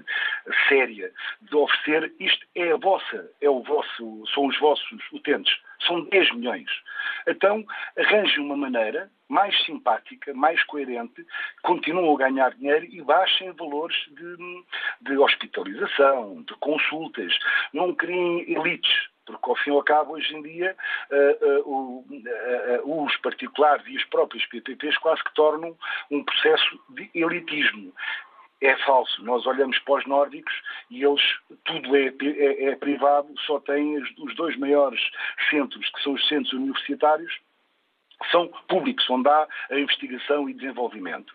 [0.68, 5.56] séria de oferecer, isto é a vossa, é o vosso, são os vossos utentes.
[5.86, 6.70] São 10 milhões.
[7.28, 7.64] Então,
[7.96, 11.24] arranje uma maneira mais simpática, mais coerente,
[11.62, 14.64] continuam a ganhar dinheiro e baixem valores de,
[15.02, 17.32] de hospitalização, de consultas.
[17.72, 20.76] Não criem elites porque ao fim e ao cabo, hoje em dia,
[21.12, 25.78] uh, uh, os particulares e os próprios PPPs quase que tornam
[26.10, 27.94] um processo de elitismo.
[28.60, 29.24] É falso.
[29.24, 30.54] Nós olhamos para os nórdicos
[30.90, 31.22] e eles,
[31.64, 35.00] tudo é, é, é privado, só têm os dois maiores
[35.50, 37.40] centros, que são os centros universitários,
[38.32, 41.32] são públicos, onde há a investigação e desenvolvimento.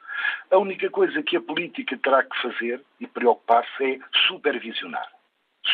[0.50, 5.08] A única coisa que a política terá que fazer e preocupar-se é supervisionar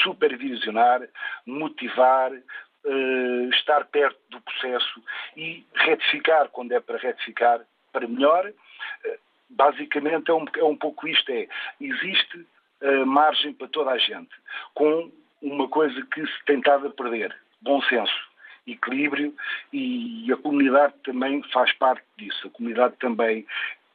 [0.02, 1.02] supervisionar,
[1.46, 5.02] motivar, uh, estar perto do processo
[5.36, 7.60] e retificar quando é para retificar
[7.92, 8.48] para melhor.
[8.48, 9.18] Uh,
[9.50, 11.48] basicamente é um, é um pouco isto, é,
[11.80, 12.46] existe
[12.82, 14.30] uh, margem para toda a gente,
[14.74, 18.28] com uma coisa que se tentava perder, bom senso
[18.72, 19.34] equilíbrio
[19.72, 22.46] e a comunidade também faz parte disso.
[22.46, 23.46] A comunidade também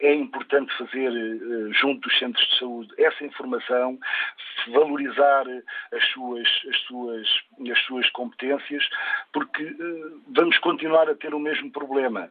[0.04, 3.97] é importante fazer eh, junto dos centros de saúde essa informação,
[4.68, 7.28] valorizar eh, as suas, as suas,
[7.72, 8.84] as suas competências,
[9.32, 12.30] porque uh, vamos continuar a ter o mesmo problema.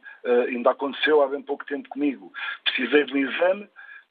[0.49, 2.33] Ainda aconteceu há bem pouco tempo comigo.
[2.65, 3.69] Precisei de um exame,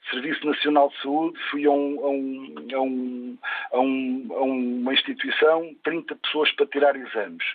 [0.09, 3.37] Serviço Nacional de Saúde, fui a, um, a, um, a, um,
[3.71, 7.45] a, um, a uma instituição, 30 pessoas para tirar exames.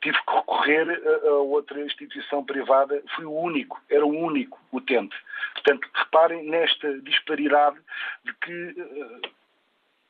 [0.00, 5.16] Tive que recorrer a, outra instituição privada, fui o único, era o único utente.
[5.54, 7.78] Portanto, reparem nesta disparidade
[8.24, 9.20] de que uh,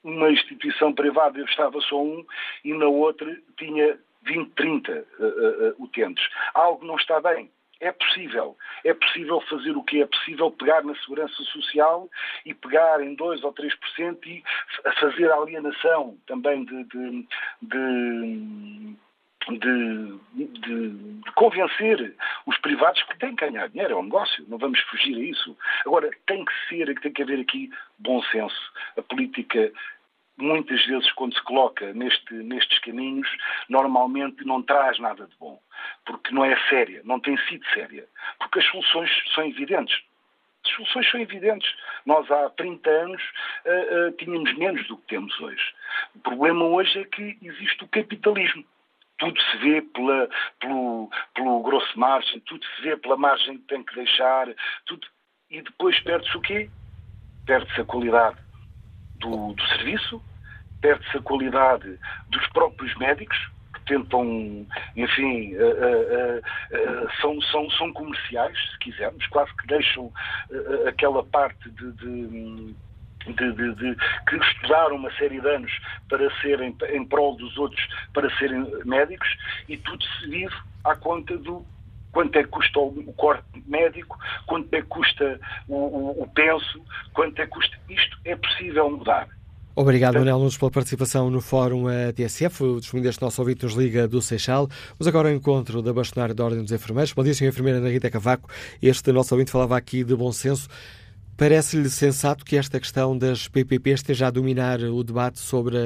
[0.05, 2.25] uma instituição privada eu estava só um
[2.65, 6.25] e na outra tinha 20, 30 uh, uh, utentes.
[6.55, 7.51] Algo não está bem.
[7.81, 8.57] É possível.
[8.85, 12.09] É possível fazer o que é possível, pegar na segurança social
[12.45, 14.43] e pegar em 2 ou 3% e
[14.99, 17.29] fazer a alienação também de, de,
[17.63, 18.97] de
[19.57, 22.15] de, de, de, convencer
[22.47, 25.57] os privados que têm que ganhar dinheiro, é um negócio, não vamos fugir a isso.
[25.87, 28.73] Agora, tem que ser, tem que haver aqui bom senso.
[28.97, 29.73] A política,
[30.39, 33.29] muitas vezes, quando se coloca neste, nestes caminhos,
[33.69, 35.61] normalmente não traz nada de bom
[36.05, 38.07] porque não é séria, não tem sido séria,
[38.39, 40.01] porque as soluções são evidentes.
[40.65, 41.73] As soluções são evidentes.
[42.05, 43.23] Nós há 30 anos
[43.65, 45.75] uh, uh, tínhamos menos do que temos hoje.
[46.15, 48.65] O problema hoje é que existe o capitalismo.
[49.19, 50.29] Tudo se vê pela,
[50.61, 54.49] pelo, pelo grosso margem, tudo se vê pela margem que tem que deixar,
[54.87, 55.07] tudo...
[55.51, 56.71] e depois perde-se o quê?
[57.45, 58.39] Perde-se a qualidade
[59.19, 60.23] do, do serviço,
[60.81, 61.99] perde-se a qualidade
[62.31, 63.37] dos próprios médicos,
[63.87, 64.67] tentam,
[64.97, 70.13] enfim, uh, uh, uh, são, são, são comerciais, se quisermos, quase que deixam
[70.87, 72.75] aquela parte de, de
[73.27, 73.97] de, de, de,
[74.27, 75.73] que estudaram uma série de anos
[76.09, 79.29] para serem em prol dos outros, para serem médicos,
[79.69, 80.55] e tudo se vive
[80.85, 81.65] à conta do
[82.13, 86.83] quanto é que custa o corte médico, quanto é que custa o, o, o penso,
[87.13, 87.77] quanto é que custa.
[87.89, 89.29] Isto é possível mudar.
[89.81, 92.65] Obrigado, Manuel Nunes, pela participação no Fórum TSF.
[92.65, 94.67] O testemunho deste nosso ouvinte nos liga do Seixal.
[94.99, 97.13] Vamos agora ao encontro da bastonária da Ordem dos Enfermeiros.
[97.13, 97.47] Bom dia, Sra.
[97.47, 98.51] Enfermeira Ana Rita Cavaco.
[98.83, 100.69] Este nosso ouvinte falava aqui de bom senso.
[101.39, 105.77] Parece-lhe sensato que esta questão das PPP esteja a dominar o debate sobre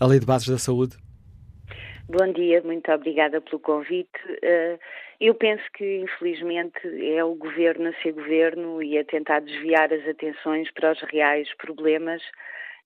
[0.00, 0.96] a Lei de Bases da Saúde?
[2.08, 4.08] Bom dia, muito obrigada pelo convite.
[4.42, 4.78] Eh,
[5.20, 6.78] eu penso que, infelizmente,
[7.14, 11.48] é o governo a ser governo e a tentar desviar as atenções para os reais
[11.56, 12.22] problemas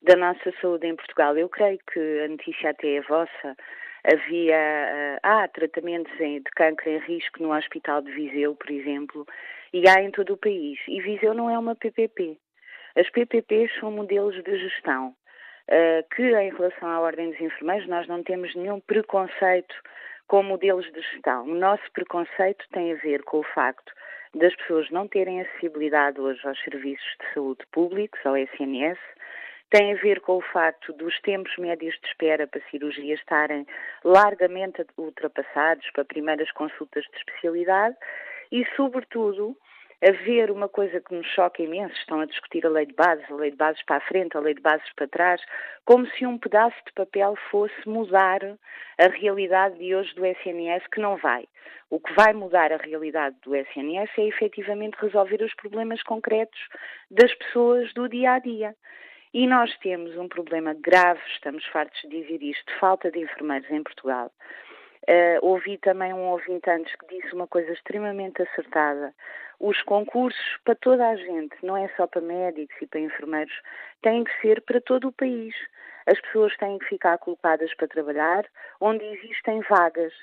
[0.01, 1.37] da nossa saúde em Portugal.
[1.37, 3.55] Eu creio que a notícia até é vossa.
[4.03, 9.27] Havia uh, há tratamentos de cancro em risco no Hospital de Viseu, por exemplo,
[9.73, 10.79] e há em todo o país.
[10.87, 12.37] E Viseu não é uma PPP.
[12.95, 18.07] As PPPs são modelos de gestão uh, que, em relação à Ordem dos Enfermeiros, nós
[18.07, 19.75] não temos nenhum preconceito
[20.27, 21.45] com modelos de gestão.
[21.45, 23.91] O nosso preconceito tem a ver com o facto
[24.33, 28.97] das pessoas não terem acessibilidade hoje aos serviços de saúde públicos, ao SNS,
[29.69, 33.65] tem a ver com o facto dos tempos médios de espera para cirurgia estarem
[34.03, 37.95] largamente ultrapassados para primeiras consultas de especialidade
[38.51, 39.55] e, sobretudo,
[40.01, 43.35] haver uma coisa que nos choca imenso, estão a discutir a lei de bases, a
[43.35, 45.41] lei de bases para a frente, a lei de bases para trás,
[45.85, 48.41] como se um pedaço de papel fosse mudar
[48.97, 51.45] a realidade de hoje do SNS, que não vai.
[51.89, 56.59] O que vai mudar a realidade do SNS é efetivamente resolver os problemas concretos
[57.09, 58.75] das pessoas do dia a dia.
[59.33, 63.69] E nós temos um problema grave, estamos fartos de dizer isto, de falta de enfermeiros
[63.69, 64.31] em Portugal.
[65.07, 69.13] Uh, ouvi também um ouvinte antes que disse uma coisa extremamente acertada.
[69.59, 73.53] Os concursos para toda a gente, não é só para médicos e para enfermeiros,
[74.01, 75.55] têm que ser para todo o país.
[76.05, 78.45] As pessoas têm que ficar colocadas para trabalhar
[78.79, 80.13] onde existem vagas.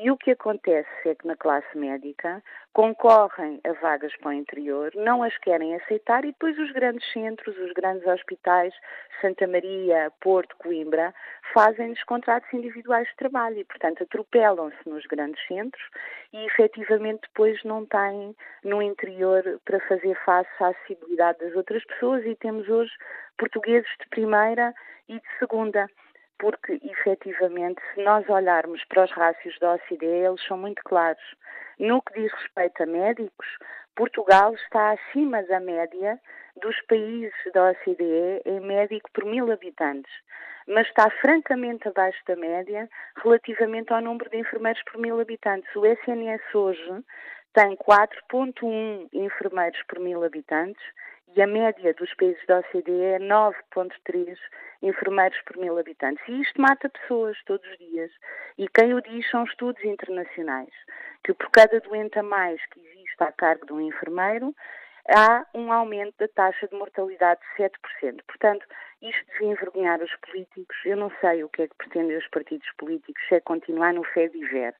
[0.00, 2.40] E o que acontece é que na classe médica
[2.72, 7.58] concorrem a vagas para o interior, não as querem aceitar e depois os grandes centros,
[7.58, 8.72] os grandes hospitais,
[9.20, 11.12] Santa Maria, Porto, Coimbra,
[11.52, 15.84] fazem-lhes contratos individuais de trabalho e, portanto, atropelam-se nos grandes centros
[16.32, 22.24] e efetivamente depois não têm no interior para fazer face à acessibilidade das outras pessoas.
[22.24, 22.92] E temos hoje
[23.36, 24.72] portugueses de primeira
[25.08, 25.88] e de segunda
[26.38, 31.22] porque efetivamente, se nós olharmos para os rácios da OCDE, eles são muito claros.
[31.78, 33.46] No que diz respeito a médicos,
[33.96, 36.20] Portugal está acima da média
[36.60, 40.12] dos países da OCDE em médico por mil habitantes,
[40.66, 42.88] mas está francamente abaixo da média
[43.22, 45.74] relativamente ao número de enfermeiros por mil habitantes.
[45.74, 47.04] O SNS hoje
[47.54, 50.82] tem 4,1 enfermeiros por mil habitantes
[51.36, 54.36] e a média dos países da OCDE é 9,3
[54.82, 56.22] enfermeiros por mil habitantes.
[56.28, 58.10] E isto mata pessoas todos os dias.
[58.56, 60.72] E quem o diz são estudos internacionais,
[61.24, 64.54] que por cada doente a mais que existe à cargo de um enfermeiro,
[65.08, 68.20] há um aumento da taxa de mortalidade de 7%.
[68.26, 68.66] Portanto,
[69.02, 70.76] isto devia envergonhar os políticos.
[70.84, 74.04] Eu não sei o que é que pretendem os partidos políticos, se é continuar no
[74.04, 74.74] fé de ver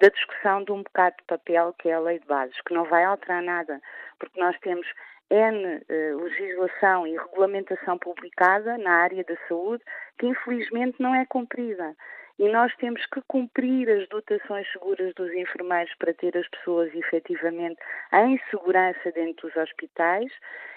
[0.00, 2.84] da discussão de um bocado de papel que é a lei de bases, que não
[2.84, 3.80] vai alterar nada,
[4.18, 4.86] porque nós temos
[5.30, 9.82] N eh, legislação e regulamentação publicada na área da saúde
[10.18, 11.96] que infelizmente não é cumprida.
[12.38, 17.80] E nós temos que cumprir as dotações seguras dos enfermeiros para ter as pessoas efetivamente
[18.12, 20.32] em segurança dentro dos hospitais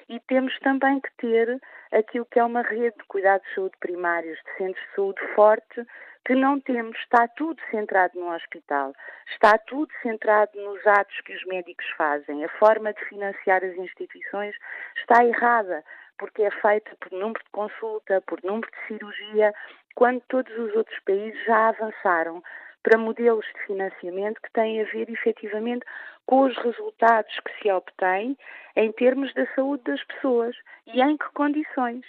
[0.07, 1.59] e temos também que ter
[1.91, 5.85] aquilo que é uma rede de cuidados de saúde primários, de centros de saúde forte,
[6.25, 8.93] que não temos, está tudo centrado no hospital,
[9.31, 12.43] está tudo centrado nos atos que os médicos fazem.
[12.43, 14.55] A forma de financiar as instituições
[14.97, 15.83] está errada,
[16.17, 19.53] porque é feita por número de consulta, por número de cirurgia,
[19.95, 22.43] quando todos os outros países já avançaram
[22.83, 25.85] para modelos de financiamento que têm a ver efetivamente
[26.25, 28.37] com os resultados que se obtêm
[28.75, 30.55] em termos da saúde das pessoas
[30.87, 32.05] e em que condições.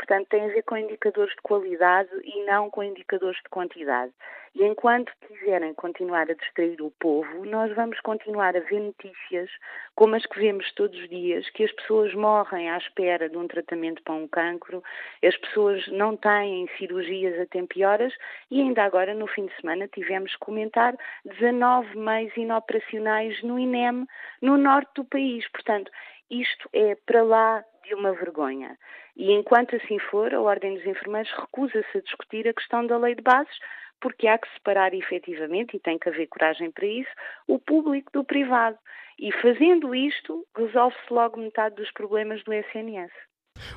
[0.00, 4.10] Portanto, tem a ver com indicadores de qualidade e não com indicadores de quantidade.
[4.54, 9.50] E enquanto quiserem continuar a distrair o povo, nós vamos continuar a ver notícias
[9.94, 13.46] como as que vemos todos os dias, que as pessoas morrem à espera de um
[13.46, 14.82] tratamento para um cancro,
[15.22, 18.14] as pessoas não têm cirurgias a tempo e horas
[18.50, 20.96] e ainda agora, no fim de semana, tivemos que comentar
[21.26, 24.06] 19 meios inoperacionais no INEM,
[24.40, 25.46] no norte do país.
[25.50, 25.92] Portanto,
[26.30, 28.78] isto é para lá de uma vergonha.
[29.20, 33.14] E enquanto assim for, a Ordem dos Enfermeiros recusa-se a discutir a questão da lei
[33.14, 33.52] de bases,
[34.00, 37.10] porque há que separar efetivamente, e tem que haver coragem para isso,
[37.46, 38.78] o público do privado.
[39.18, 43.12] E fazendo isto, resolve-se logo metade dos problemas do SNS.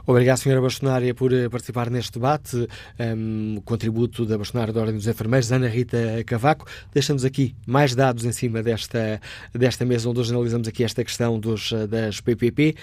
[0.08, 0.62] Obrigado, Sra.
[0.62, 2.56] Bastonária, por eh, participar neste debate.
[2.98, 6.66] Um, o contributo da Bastonária da Ordem dos Enfermeiros, Ana Rita Cavaco.
[6.94, 9.20] Deixamos aqui mais dados em cima desta,
[9.54, 12.76] desta mesa, onde hoje analisamos aqui esta questão dos, eh, das PPP.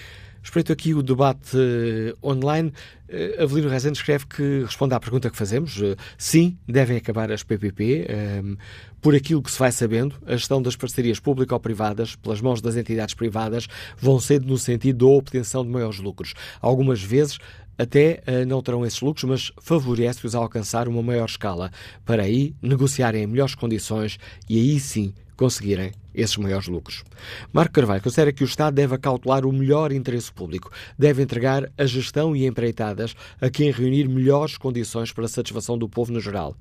[0.43, 2.73] Espreito aqui o debate uh, online.
[3.07, 5.77] Uh, Avelino Rezende escreve que responde à pergunta que fazemos.
[5.77, 8.07] Uh, sim, devem acabar as PPP.
[8.43, 8.57] Um,
[8.99, 13.13] por aquilo que se vai sabendo, a gestão das parcerias público-privadas, pelas mãos das entidades
[13.13, 13.67] privadas,
[13.97, 16.33] vão ser no sentido da obtenção de maiores lucros.
[16.59, 17.37] Algumas vezes
[17.77, 21.71] até não terão esses lucros, mas favorece-os a alcançar uma maior escala,
[22.05, 27.03] para aí negociarem em melhores condições e aí sim conseguirem esses maiores lucros.
[27.51, 31.85] Marco Carvalho considera que o Estado deve acautelar o melhor interesse público, deve entregar a
[31.85, 36.55] gestão e empreitadas a quem reunir melhores condições para a satisfação do povo no geral.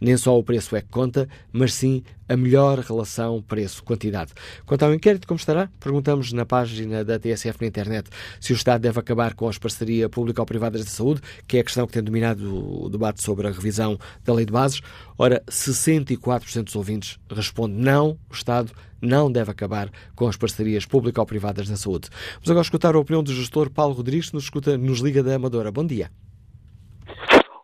[0.00, 4.32] Nem só o preço é que conta, mas sim a melhor relação preço-quantidade.
[4.64, 5.68] Quanto ao inquérito, como estará?
[5.78, 8.08] Perguntamos na página da TSF na internet
[8.40, 11.86] se o Estado deve acabar com as parcerias público-privadas de saúde, que é a questão
[11.86, 14.80] que tem dominado o debate sobre a revisão da lei de bases.
[15.18, 18.72] Ora, 64% dos ouvintes respondem não, o Estado
[19.02, 22.08] não deve acabar com as parcerias público-privadas da saúde.
[22.34, 25.34] Vamos agora escutar a opinião do gestor Paulo Rodrigues, que nos, escuta, nos liga da
[25.34, 25.72] Amadora.
[25.72, 26.10] Bom dia.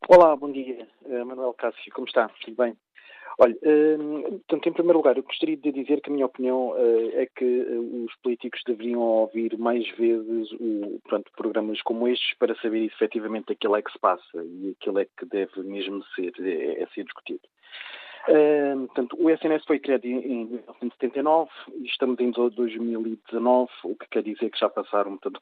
[0.08, 0.88] Olá, bom dia.
[1.04, 2.28] Uh, Manuel Cássio, como está?
[2.44, 2.74] Tudo bem?
[3.38, 7.10] Olha, uh, portanto, em primeiro lugar, eu gostaria de dizer que a minha opinião uh,
[7.12, 12.84] é que os políticos deveriam ouvir mais vezes o, portanto, programas como estes para saber
[12.84, 16.86] efetivamente aquilo é que se passa e aquilo é que deve mesmo ser, é, é
[16.94, 17.42] ser discutido.
[18.86, 24.22] Portanto, o SNS foi criado em, em 1979 e estamos em 2019, o que quer
[24.22, 25.40] dizer que já passaram portanto,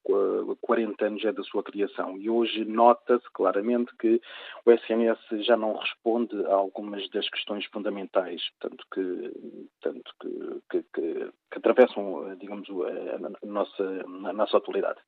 [0.60, 2.16] 40 anos é da sua criação.
[2.16, 4.20] E hoje nota-se claramente que
[4.64, 9.32] o SNS já não responde a algumas das questões fundamentais portanto, que,
[9.80, 15.00] portanto, que, que, que, que atravessam, digamos, a, a, nossa, a nossa atualidade.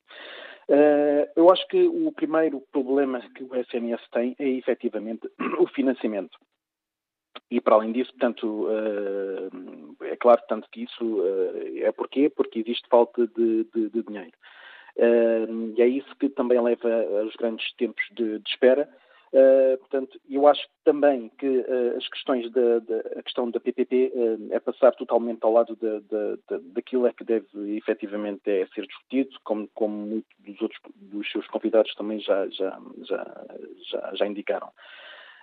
[0.69, 5.27] Uh, eu acho que o primeiro problema que o SNS tem é efetivamente
[5.59, 6.37] o financiamento.
[7.51, 12.29] E para além disso, portanto, uh, é claro tanto que isso uh, é porquê?
[12.29, 14.33] Porque existe falta de, de, de dinheiro.
[14.95, 16.89] Uh, e é isso que também leva
[17.21, 18.87] aos grandes tempos de, de espera.
[19.79, 21.65] portanto, eu acho também que
[21.97, 24.11] as questões da, da, questão da PPP
[24.51, 27.47] é passar totalmente ao lado da, da, daquilo é que deve
[27.77, 32.79] efetivamente é ser discutido, como, como muitos dos outros dos seus convidados também já, já,
[33.03, 33.45] já,
[33.89, 34.71] já, já indicaram.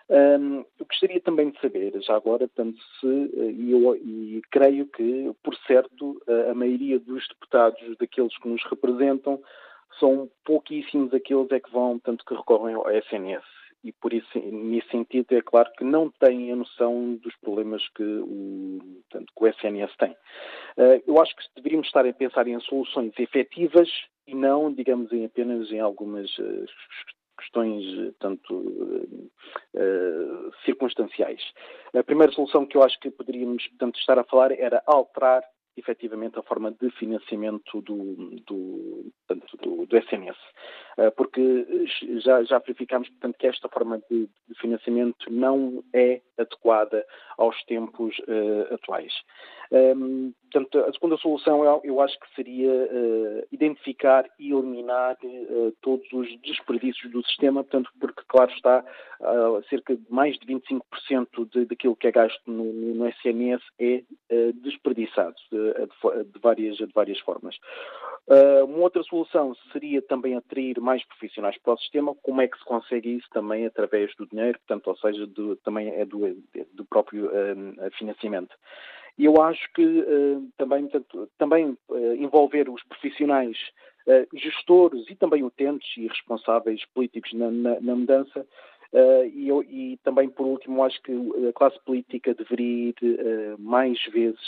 [0.09, 4.87] Um, eu gostaria também de saber, já agora, tanto se, eh, e, eu, e creio
[4.87, 9.43] que, por certo, a, maioria dos deputados, daqueles que nos representam,
[9.99, 13.43] são pouquíssimos aqueles é que vão, tanto que recorrem ao SNS.
[13.85, 18.03] E por isso, nesse sentido, é claro que não têm a noção dos problemas que
[18.03, 18.79] o,
[19.11, 20.11] tanto que o SNS tem.
[20.77, 23.89] Uh, eu acho que deveríamos estar a pensar em soluções efetivas
[24.27, 26.67] e não, digamos, em apenas em algumas uh,
[27.37, 31.41] questões eh, tanto uh, circunstanciais.
[31.95, 35.43] A primeira solução que eu acho que poderíamos portanto, estar a falar era alterar
[35.77, 39.13] efetivamente a forma de financiamento do, do,
[39.63, 40.39] do, do SNS.
[41.17, 41.67] Porque
[42.25, 47.05] já, já verificámos portanto, que esta forma de, de financiamento não é adequada
[47.37, 49.13] aos tempos uh, atuais.
[49.71, 56.11] Um, portanto, a segunda solução eu, acho que seria uh, identificar e eliminar uh, todos
[56.13, 58.85] os desperdícios do sistema, portanto, porque, claro está,
[59.21, 64.03] uh, cerca de mais de 25% de, daquilo que é gasto no, no SNS é
[64.55, 67.57] desperdiçado de, de, várias, de várias formas.
[68.65, 72.15] uma outra solução seria também atrair mais profissionais para o sistema.
[72.23, 73.27] Como é que se consegue isso?
[73.31, 75.29] Também através do dinheiro, portanto, ou seja,
[75.65, 76.21] também é do,
[76.73, 77.31] do próprio
[77.99, 78.55] financiamento.
[79.19, 83.57] E eu acho que uh, também, portanto, também uh, envolver os profissionais,
[84.07, 88.47] uh, gestores e também utentes e responsáveis políticos na, na, na mudança.
[89.35, 91.13] E, eu, e, também, por último, acho que
[91.47, 94.41] a classe política deveria ir mais vezes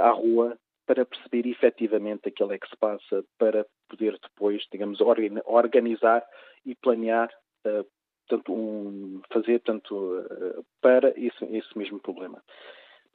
[0.00, 0.56] à rua
[0.86, 5.00] para perceber efetivamente aquilo é que se passa, para poder depois, digamos,
[5.46, 6.24] organizar
[6.64, 7.28] e planear
[8.28, 10.22] tanto um, fazer tanto
[10.80, 12.40] para esse, esse mesmo problema.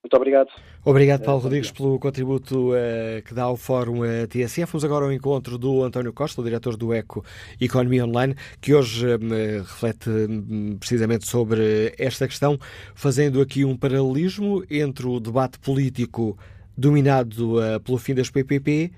[0.03, 0.49] Muito obrigado.
[0.83, 4.71] Obrigado, Paulo Rodrigues, pelo contributo uh, que dá ao Fórum uh, TSF.
[4.71, 7.23] Vamos agora ao encontro do António Costa, o diretor do ECO
[7.59, 12.57] Economia Online, que hoje uh, reflete um, precisamente sobre esta questão,
[12.95, 16.35] fazendo aqui um paralelismo entre o debate político
[16.75, 18.91] dominado pelo fim das PPP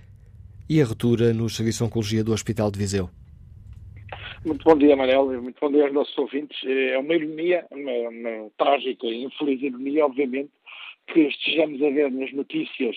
[0.70, 3.10] e a ruptura no Serviço de Oncologia do Hospital de Viseu.
[4.46, 6.58] Muito bom dia, Amarelo, muito bom dia aos nossos ouvintes.
[6.66, 10.52] É uma ironia, uma, uma trágica e infeliz ironia, obviamente,
[11.08, 12.96] que estejamos a ver nas notícias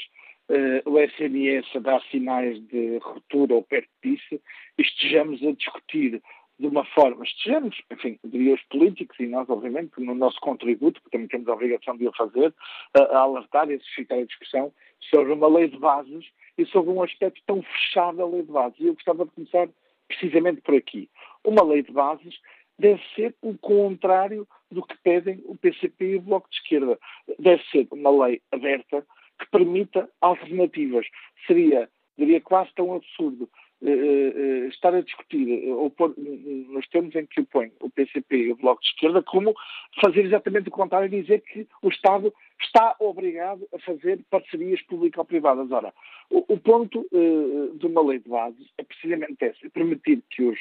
[0.48, 4.40] uh, o SNS a dar sinais de ruptura ou perto disso,
[4.78, 6.22] estejamos a discutir
[6.59, 11.16] de uma forma, estejamos, enfim, diria os políticos e nós, obviamente, no nosso contributo, porque
[11.16, 12.54] também temos a obrigação de o fazer,
[12.94, 14.72] a, a alertar e a suscitar a discussão
[15.11, 16.24] sobre uma lei de bases
[16.57, 18.80] e sobre um aspecto tão fechado da lei de bases.
[18.80, 19.68] E eu gostava de começar
[20.09, 21.11] precisamente por aqui.
[21.44, 22.34] Uma lei de bases
[22.79, 26.99] deve ser o contrário do que pedem o PCP e o Bloco de Esquerda.
[27.39, 29.07] Deve ser uma lei aberta
[29.39, 31.07] que permita alternativas.
[31.47, 33.49] Seria, diria, quase tão absurdo
[33.83, 38.37] uh, uh, estar a discutir, ou pôr, nos termos em que o põe o PCP
[38.37, 39.55] e o Bloco de Esquerda, como
[40.01, 45.70] fazer exatamente o contrário e dizer que o Estado está obrigado a fazer parcerias público-privadas.
[45.70, 45.93] Ora,
[46.31, 50.59] o, o ponto de uma lei de base é precisamente esse, é permitir que os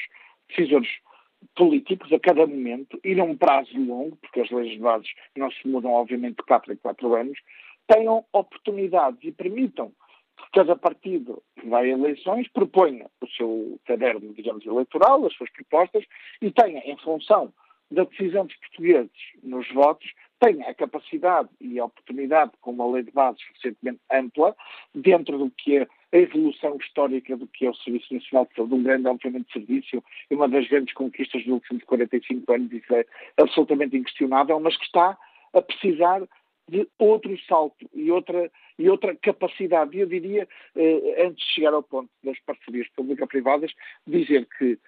[0.50, 0.90] decisores
[1.56, 5.68] políticos a cada momento e num prazo longo, porque as leis de bases não se
[5.68, 7.40] mudam, obviamente, de 4 em 4 anos,
[7.88, 9.92] tenham oportunidades e permitam
[10.38, 15.50] que cada partido que vai a eleições proponha o seu caderno, digamos, eleitoral, as suas
[15.52, 16.04] propostas,
[16.42, 17.54] e tenha, em função
[17.92, 19.12] da decisão dos portugueses
[19.44, 24.56] nos votos, tenha a capacidade e a oportunidade, com uma lei de bases suficientemente ampla,
[24.94, 28.74] dentro do que é a evolução histórica do que é o Serviço Nacional de Saúde,
[28.74, 33.06] um grande, obviamente, serviço e uma das grandes conquistas dos últimos 45 anos, isso é
[33.38, 35.18] absolutamente inquestionável, mas que está
[35.54, 36.22] a precisar
[36.68, 39.98] de outro salto e outra, e outra capacidade.
[39.98, 43.72] Eu diria, eh, antes de chegar ao ponto das parcerias público-privadas,
[44.08, 44.80] dizer que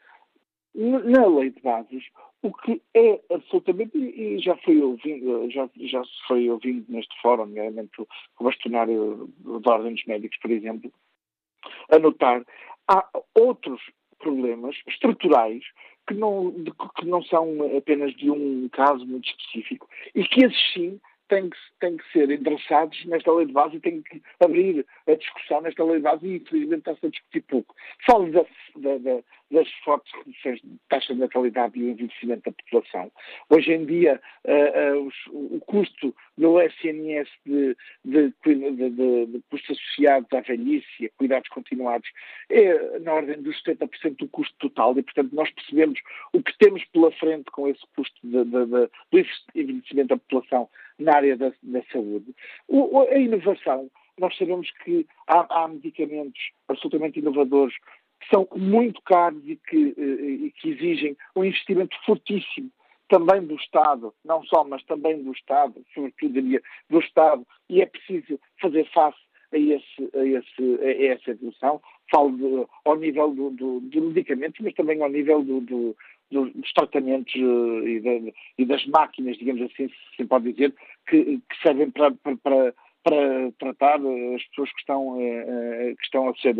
[0.73, 2.03] na lei de bases,
[2.43, 7.47] o que é absolutamente, e já foi ouvindo, já, já se foi ouvindo neste fórum,
[7.47, 8.07] nomeadamente o,
[8.43, 9.27] bastonário
[9.63, 10.91] da Ordem dos Médicos, por exemplo,
[11.91, 12.43] a notar,
[12.87, 13.81] há outros
[14.19, 15.63] problemas estruturais
[16.07, 16.53] que não,
[16.97, 21.57] que não são apenas de um caso muito específico e que esses sim têm que,
[21.79, 25.83] têm que ser endereçados nesta lei de base e têm que abrir a discussão nesta
[25.83, 27.75] lei de base e infelizmente está-se a discutir pouco.
[28.05, 32.51] Falo da, da, da, das fortes reduções de taxa de natalidade e o envelhecimento da
[32.51, 33.11] população.
[33.49, 38.89] Hoje em dia, uh, uh, os, o custo do SNS de, de, de,
[39.25, 42.09] de, custos associados à velhice e a cuidados continuados
[42.49, 45.99] é na ordem dos 70% do custo total e, portanto, nós percebemos
[46.33, 48.89] o que temos pela frente com esse custo do
[49.55, 50.69] envelhecimento da população
[50.99, 52.33] na área da, da saúde.
[52.67, 53.89] O, a inovação
[54.19, 57.75] nós sabemos que há, há, medicamentos absolutamente inovadores
[58.19, 62.71] que são muito caros e que, eh, e que exigem um investimento fortíssimo
[63.09, 67.85] também do Estado, não só, mas também do Estado, sobretudo diria do Estado, e é
[67.85, 69.17] preciso fazer face
[69.53, 71.81] a, esse, a, esse, a essa evolução.
[72.11, 75.95] Falo de, ao nível do, do, de medicamentos, mas também ao nível do, do,
[76.31, 80.73] dos tratamentos eh, e, de, e, das máquinas, digamos assim, se pode dizer,
[81.07, 82.73] que, que servem para, para,
[83.03, 86.55] para tratar eh, as pessoas que estão, eh, que estão a ser,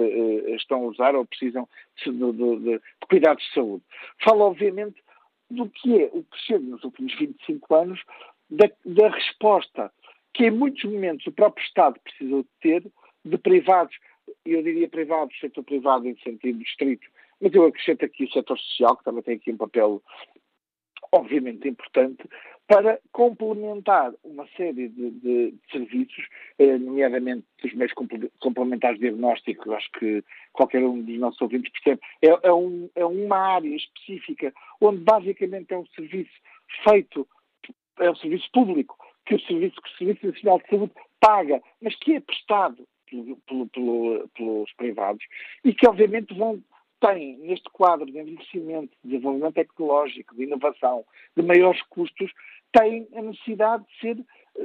[0.56, 1.68] estão a usar ou precisam
[2.06, 3.84] de, de, de, cuidados de saúde.
[4.24, 5.02] Falo, obviamente,
[5.50, 8.02] do que é o chega nos últimos 25 anos,
[8.50, 9.92] da, da resposta
[10.34, 12.86] que em muitos momentos o próprio Estado precisou de ter,
[13.26, 13.96] de privados,
[14.46, 17.08] eu diria privados, setor privado em sentido estrito,
[17.42, 20.02] mas eu acrescento aqui o setor social, que também tem aqui um papel
[21.12, 22.28] obviamente importante,
[22.68, 26.28] para complementar uma série de, de, de serviços,
[26.60, 27.94] eh, nomeadamente os meios
[28.40, 33.06] complementares de diagnóstico, acho que qualquer um dos nossos ouvintes percebe, é, é, um, é
[33.06, 36.34] uma área específica onde basicamente é um serviço
[36.84, 37.26] feito,
[38.00, 41.96] é um serviço público, que o Serviço, que o serviço Nacional de Saúde paga, mas
[41.96, 45.24] que é prestado pelo, pelo, pelos privados
[45.64, 46.62] e que obviamente vão
[47.00, 52.32] tem, neste quadro de envelhecimento, de desenvolvimento tecnológico, de inovação, de maiores custos,
[52.72, 54.16] tem a necessidade de, ser,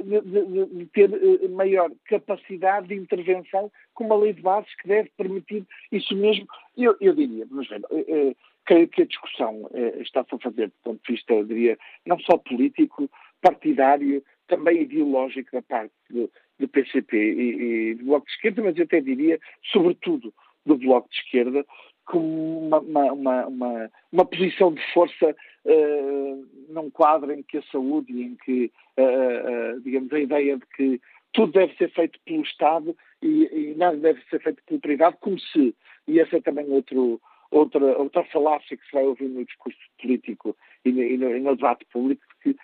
[0.03, 4.87] de, de, de ter eh, maior capacidade de intervenção com uma lei de bases que
[4.87, 6.47] deve permitir isso mesmo.
[6.77, 10.73] Eu, eu diria, mas ver, eh, creio que a discussão eh, está-se a fazer do
[10.83, 13.09] ponto de vista, eu diria, não só político,
[13.41, 16.29] partidário, também ideológico da parte do,
[16.59, 19.39] do PCP e, e do Bloco de Esquerda, mas eu até diria,
[19.71, 20.33] sobretudo,
[20.65, 21.65] do Bloco de Esquerda,
[22.05, 25.35] como uma, uma, uma, uma, posição de força
[25.65, 30.57] uh, num quadro em que a saúde e em que, uh, uh, digamos, a ideia
[30.57, 31.01] de que
[31.31, 35.39] tudo deve ser feito pelo Estado e, e, nada deve ser feito pelo privado, como
[35.39, 35.75] se,
[36.07, 40.55] e esse é também outro, outra, outra falácia que se vai ouvir no discurso político
[40.85, 42.55] e no, e no, e no debate público, que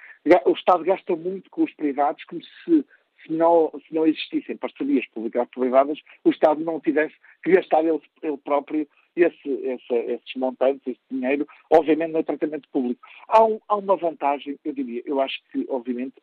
[0.46, 2.86] o Estado gasta muito com os privados como se
[3.26, 8.38] se não, se não existissem parcerias públicas-privadas, o Estado não tivesse que gastar ele, ele
[8.38, 8.88] próprio
[9.22, 13.02] esse, esse, esses montantes, esse dinheiro, obviamente no tratamento público.
[13.28, 16.16] Há, um, há, uma vantagem, eu diria, eu acho que, obviamente,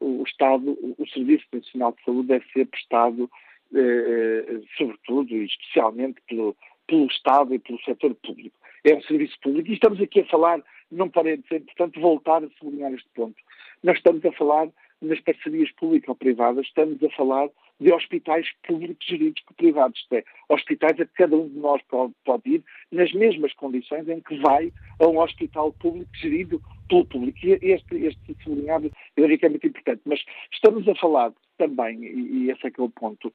[0.00, 3.30] o Estado, o Serviço Nacional de Saúde deve ser prestado,
[3.74, 6.54] eh, eh, sobretudo e especialmente pelo,
[6.86, 8.56] pelo Estado e pelo setor público.
[8.84, 12.48] É um serviço público e estamos aqui a falar, não parei de importante voltar a
[12.58, 13.36] sublinhar este ponto.
[13.82, 14.68] Nós estamos a falar
[15.00, 17.48] nas parcerias público-privadas, estamos a falar
[17.82, 21.82] de hospitais públicos geridos por privados, isto é, hospitais a que cada um de nós
[21.88, 27.04] pode, pode, ir nas mesmas condições em que vai a um hospital público gerido pelo
[27.04, 27.38] público.
[27.44, 30.02] E este, este sublinhado eu diria que é muito importante.
[30.04, 30.20] Mas
[30.52, 33.32] estamos a falar também, e, esse é que é o ponto,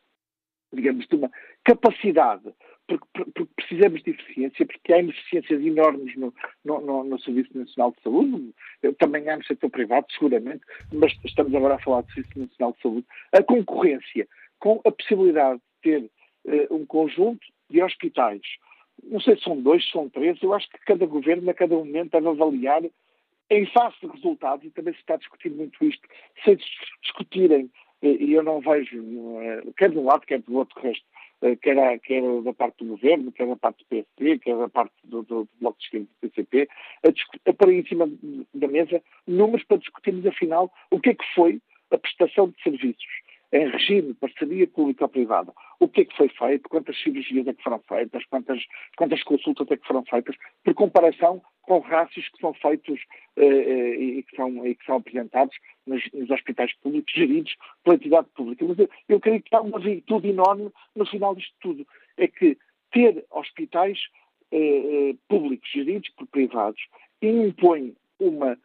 [0.73, 1.31] digamos, de uma
[1.63, 2.53] capacidade
[2.87, 6.33] porque, porque, precisamos de eficiência, porque há ineficiências enormes no,
[6.63, 8.53] no, no, no, Serviço Nacional de Saúde,
[8.97, 10.61] também há no setor privado, seguramente,
[10.93, 13.07] mas estamos agora a falar do Serviço Nacional de Saúde.
[13.33, 14.27] A concorrência,
[14.59, 16.11] com a possibilidade de ter
[16.45, 18.41] uh, um conjunto de hospitais,
[19.03, 21.75] não sei se são dois, se são três, eu acho que cada governo, a cada
[21.75, 22.83] momento, deve avaliar
[23.49, 26.07] em face de resultados, e também se está discutindo muito isto,
[26.43, 26.57] sem
[27.01, 27.69] discutirem,
[28.01, 28.97] e eu não vejo,
[29.41, 31.05] eh, quer de um lado, quer do outro resto,
[31.41, 34.93] eh, quer, quer da parte do governo, quer da parte do PSD, quer da parte
[35.03, 36.69] do, do, do Bloco de Esquerda do PCP,
[37.03, 38.09] a, a pôr em cima
[38.53, 41.59] da mesa números para discutirmos, afinal, o que é que foi
[41.91, 45.53] a prestação de serviços em regime de parceria pública-privada.
[45.79, 48.61] O que é que foi feito, quantas cirurgias é que foram feitas, quantas,
[48.97, 52.99] quantas consultas é que foram feitas, por comparação com rácios que são feitos
[53.35, 55.55] eh, eh, e, que são, e que são apresentados
[55.85, 58.65] nos, nos, hospitais públicos geridos pela entidade pública.
[58.65, 61.87] Mas eu, eu creio que há uma virtude enorme no final disto tudo,
[62.17, 62.57] é que
[62.91, 63.99] ter hospitais
[64.51, 66.81] eh, eh públicos geridos por privados
[67.21, 68.57] impõe uma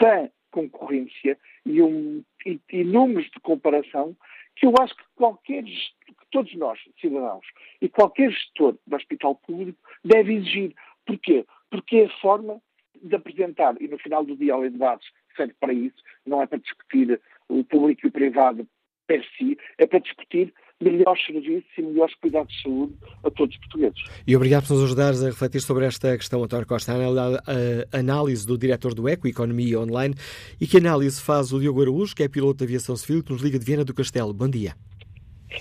[0.00, 4.16] sã concorrência e, um, e, e números de comparação
[4.54, 7.44] que eu acho que qualquer que todos nós, cidadãos,
[7.80, 10.74] e qualquer gestor do hospital público deve exigir.
[11.04, 11.44] Porquê?
[11.70, 12.60] Porque é a forma
[13.02, 16.58] de apresentar, e no final do dia, de debates, serve para isso, não é para
[16.58, 18.66] discutir o público e o privado
[19.06, 22.94] per si, é para discutir melhores serviços e melhores cuidados de saúde
[23.24, 24.02] a todos os portugueses.
[24.26, 26.92] E obrigado por nos ajudares a refletir sobre esta questão, António Costa.
[26.92, 30.14] A análise do diretor do ECO, Economia Online,
[30.60, 33.42] e que análise faz o Diogo Araújo, que é piloto de aviação civil, que nos
[33.42, 34.34] liga de Viena do Castelo.
[34.34, 34.74] Bom dia.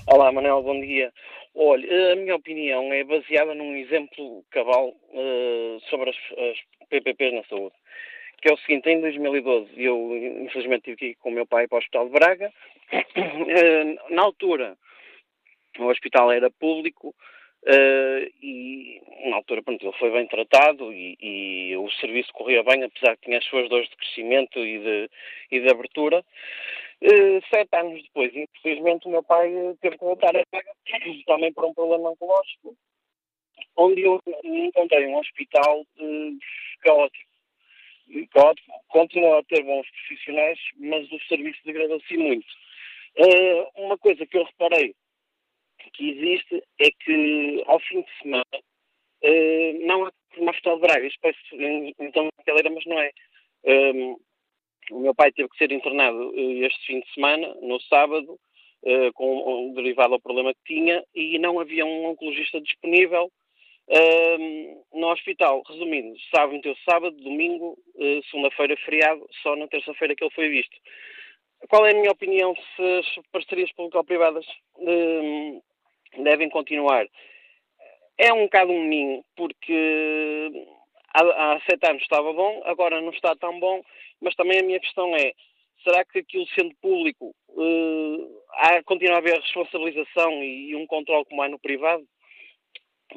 [0.08, 1.12] Olá, Manuel, bom dia.
[1.56, 7.44] Olha, a minha opinião é baseada num exemplo cabal uh, sobre as, as PPPs na
[7.46, 7.74] saúde
[8.42, 11.68] que é o seguinte, em 2012 eu infelizmente tive que ir com o meu pai
[11.68, 12.52] para o Hospital de Braga.
[13.18, 14.78] Eh, na altura
[15.80, 21.78] o hospital era público uh, e na altura pronto, ele foi bem tratado e, e,
[21.78, 25.10] o serviço corria bem, apesar que tinha as suas dores de crescimento e de,
[25.52, 26.24] e de abertura.
[27.02, 30.72] Uh, sete anos depois, infelizmente, o meu pai teve que voltar a Braga
[31.26, 32.76] também por um problema oncológico,
[33.76, 36.38] onde eu encontrei um hospital uh,
[36.82, 37.36] caótico.
[38.32, 42.48] Caótico, continua a ter bons profissionais, mas o serviço degradou-se muito.
[43.18, 44.94] Uh, uma coisa que eu reparei
[45.92, 51.10] que existe é que ao fim de semana uh, não há uma hospital de Braga,
[51.22, 51.40] parece
[52.00, 53.12] então brincadeira, mas não é.
[53.64, 54.16] Um, ehm,
[54.92, 58.34] o meu pai teve que ser internado uh, este fim de semana, no sábado,
[58.84, 63.32] uh, com derivado ao problema que tinha, e não havia um oncologista disponível
[63.88, 65.64] ehm, no hospital.
[65.68, 67.78] Resumindo, sábado, então, sábado, domingo,
[68.30, 70.76] segunda-feira, feriado, só na terça-feira que ele foi visto.
[71.70, 74.46] Qual é a minha opinião se as parcerias público-privadas
[74.80, 75.62] ehm,
[76.24, 77.06] devem continuar.
[78.18, 80.52] É um bocado um ninho, porque
[81.14, 83.82] há, há sete anos estava bom, agora não está tão bom,
[84.22, 85.34] mas também a minha questão é,
[85.84, 91.26] será que aquilo sendo público uh, há, continua a haver responsabilização e, e um controle
[91.26, 92.06] como há no privado?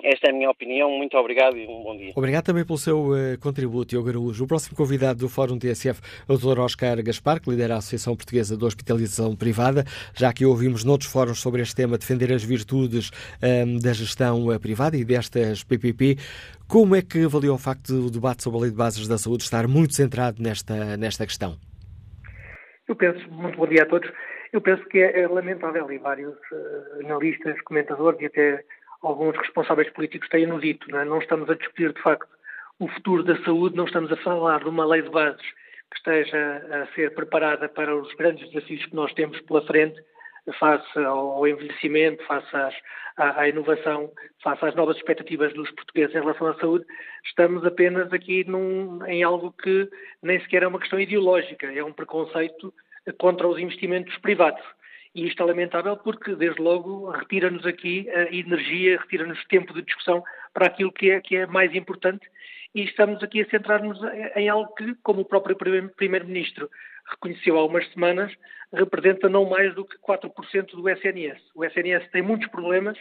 [0.03, 0.91] Esta é a minha opinião.
[0.91, 2.13] Muito obrigado e um bom dia.
[2.15, 4.45] Obrigado também pelo seu uh, contributo, Diogo Araújo.
[4.45, 6.61] O próximo convidado do Fórum TSF é o Dr.
[6.61, 9.85] Oscar Gaspar, que lidera a Associação Portuguesa de Hospitalização Privada.
[10.15, 13.11] Já que ouvimos noutros fóruns sobre este tema defender as virtudes
[13.43, 16.17] um, ehm, da gestão uh, privada e destas PPP,
[16.69, 19.43] como é que avaliou o facto do debate sobre a Lei de Bases da Saúde
[19.43, 21.57] estar muito centrado nesta, nesta questão?
[22.87, 24.11] Eu penso, muito bom dia a todos,
[24.53, 28.65] eu penso que é, é lamentável e vários uh, analistas, comentadores e até
[29.03, 30.91] alguns responsáveis políticos têm-no dito.
[30.91, 31.05] Não, é?
[31.05, 32.29] não estamos a discutir, de facto,
[32.79, 35.43] o futuro da saúde, não estamos a falar de uma lei de bases
[35.91, 40.01] que esteja a ser preparada para os grandes desafios que nós temos pela frente,
[40.59, 42.75] face ao envelhecimento, face às,
[43.17, 44.11] à, à, inovação,
[44.43, 46.87] face às novas expectativas dos portugueses em relação à saúde,
[47.25, 49.89] estamos apenas aqui num, em algo que
[50.23, 52.73] nem sequer é uma questão ideológica, é um preconceito
[53.19, 54.63] contra os investimentos privados.
[55.19, 60.23] E isto é lamentável porque, desde logo, retira-nos aqui a energia, retira-nos tempo de discussão
[60.55, 62.25] para aquilo que é, que é mais importante
[62.73, 63.99] e estamos aqui a centrar-nos
[64.37, 66.71] em algo que, como o próprio Primeiro-Ministro
[67.11, 68.33] reconheceu há umas semanas,
[68.73, 71.41] representa não mais do que 4% do SNS.
[71.53, 72.97] O SNS tem muitos problemas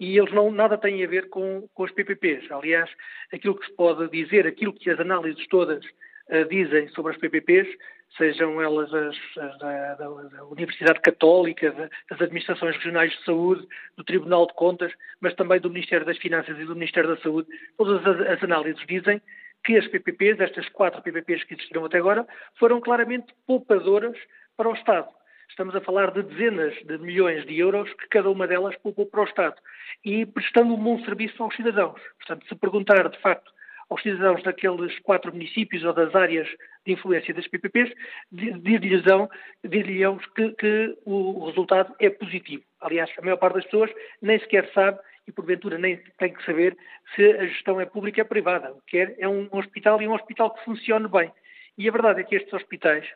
[0.00, 2.50] e eles não nada têm a ver com, com os PPPs.
[2.50, 2.88] Aliás,
[3.30, 7.68] aquilo que se pode dizer, aquilo que as análises todas uh, dizem sobre as PPPs,
[8.16, 13.66] sejam elas as, as da, da, da, Universidade Católica, das Administrações Regionais de Saúde,
[13.96, 17.48] do Tribunal de Contas, mas também do Ministério das Finanças e do Ministério da Saúde,
[17.76, 19.20] todas as, as análises dizem
[19.64, 22.26] que as PPPs, estas quatro PPPs que existiram até agora,
[22.58, 24.16] foram claramente poupadoras
[24.56, 25.08] para o Estado.
[25.50, 29.22] Estamos a falar de dezenas de milhões de euros que cada uma delas poupou para
[29.22, 29.56] o Estado
[30.04, 32.00] e prestando um bom serviço aos cidadãos.
[32.18, 33.50] Portanto, se perguntar de facto
[33.88, 36.48] aos cidadãos daqueles quatro municípios ou das áreas
[36.84, 37.92] de influência das PPPs,
[38.32, 42.62] dir-lhe-ão que, que o resultado é positivo.
[42.80, 43.90] Aliás, a maior parte das pessoas
[44.20, 46.76] nem sequer sabe e porventura nem tem que saber
[47.14, 48.72] se a gestão é pública ou é privada.
[48.72, 51.30] O que quer é um hospital e um hospital que funcione bem.
[51.76, 53.06] E a verdade é que estes hospitais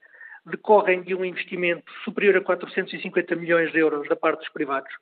[0.45, 4.93] decorrem de um investimento superior a 450 milhões de euros da parte dos privados,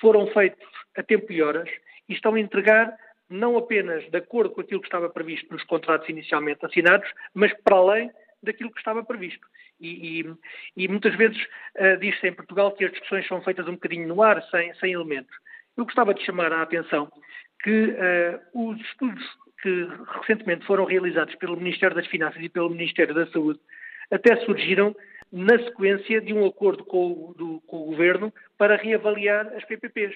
[0.00, 1.68] foram feitos a tempo e horas
[2.08, 2.96] e estão a entregar
[3.34, 7.76] não apenas de acordo com aquilo que estava previsto nos contratos inicialmente assinados, mas para
[7.76, 8.10] além
[8.42, 9.46] daquilo que estava previsto.
[9.80, 10.34] E, e,
[10.76, 11.42] e muitas vezes
[11.76, 14.92] uh, diz-se em Portugal que as discussões são feitas um bocadinho no ar, sem, sem
[14.92, 15.34] elementos.
[15.76, 17.10] Eu gostava de chamar a atenção
[17.62, 19.24] que uh, os estudos
[19.60, 19.88] que
[20.20, 23.58] recentemente foram realizados pelo Ministério das Finanças e pelo Ministério da Saúde
[24.10, 24.94] até surgiram
[25.32, 30.14] na sequência de um acordo com o, do, com o Governo para reavaliar as PPPs.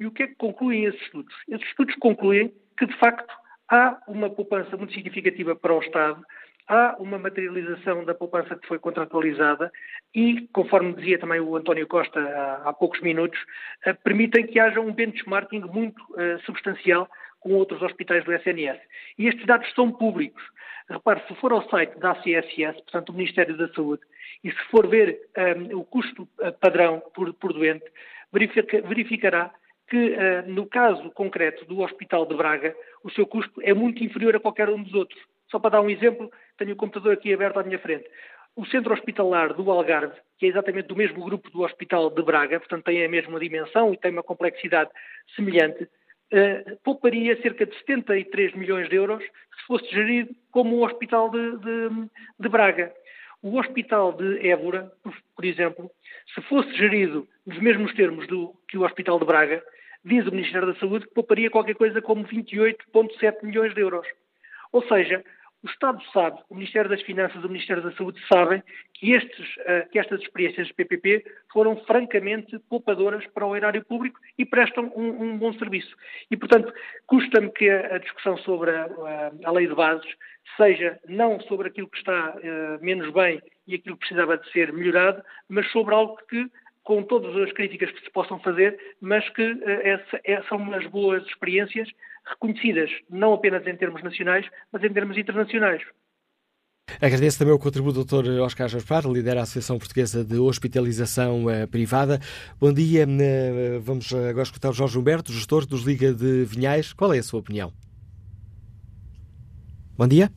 [0.00, 1.34] E o que é que concluem esses estudos?
[1.48, 3.34] Esses estudos concluem que, de facto,
[3.68, 6.24] há uma poupança muito significativa para o Estado,
[6.68, 9.72] há uma materialização da poupança que foi contratualizada
[10.14, 13.38] e, conforme dizia também o António Costa há, há poucos minutos,
[13.86, 17.08] uh, permitem que haja um benchmarking muito uh, substancial
[17.40, 18.80] com outros hospitais do SNS.
[19.18, 20.42] E estes dados são públicos.
[20.90, 24.02] Repare, se for ao site da ACSS, portanto, do Ministério da Saúde,
[24.42, 26.26] e se for ver um, eh, o custo
[26.60, 27.84] padrão por, por doente,
[28.32, 29.52] verifica, verificará
[29.88, 34.36] que, uh, no caso concreto do Hospital de Braga, o seu custo é muito inferior
[34.36, 35.20] a qualquer um dos outros.
[35.50, 38.04] Só para dar um exemplo, tenho o computador aqui aberto à minha frente.
[38.54, 42.58] O centro hospitalar do Algarve, que é exatamente do mesmo grupo do Hospital de Braga,
[42.58, 44.90] portanto tem a mesma dimensão e tem uma complexidade
[45.34, 51.30] semelhante, uh, pouparia cerca de 73 milhões de euros se fosse gerido como o Hospital
[51.30, 52.08] de, de,
[52.40, 52.92] de Braga.
[53.40, 55.90] O Hospital de Évora, por, por, exemplo,
[56.34, 59.62] se fosse gerido nos mesmos termos do, que o Hospital de Braga,
[60.04, 64.06] diz o Ministério da Saúde que pouparia qualquer coisa como 28,7 milhões de euros.
[64.72, 65.24] Ou seja,
[65.62, 68.62] o Estado sabe, o Ministério das Finanças e o Ministério da Saúde sabem
[68.94, 74.20] que, estes, uh, que estas experiências de PPP foram francamente poupadoras para o erário público
[74.38, 75.96] e prestam um, um bom serviço.
[76.30, 76.72] E, portanto,
[77.06, 80.08] custa-me que a, discussão sobre a, a, a, lei de bases
[80.56, 84.72] seja não sobre aquilo que está uh, menos bem e aquilo que precisava de ser
[84.72, 86.48] melhorado, mas sobre algo que
[86.88, 91.86] com todas as críticas que se possam fazer, mas que uh, são umas boas experiências
[92.24, 95.82] reconhecidas não apenas em termos nacionais, mas em termos internacionais.
[96.98, 98.40] Agradeço também o contributo do Dr.
[98.40, 102.20] Oscar Jaspar, lidera a Associação Portuguesa de Hospitalização uh, Privada.
[102.58, 106.94] Bom dia, uh, vamos agora escutar o Jorge Humberto, gestor dos Liga de Vinhais.
[106.94, 107.70] Qual é a sua opinião?
[109.94, 110.32] Bom dia.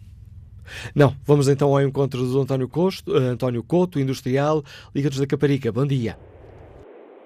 [0.94, 4.62] Não, vamos então ao encontro do António, Costo, António Couto, industrial,
[4.94, 5.72] Liga dos da Caparica.
[5.72, 6.18] Bom dia.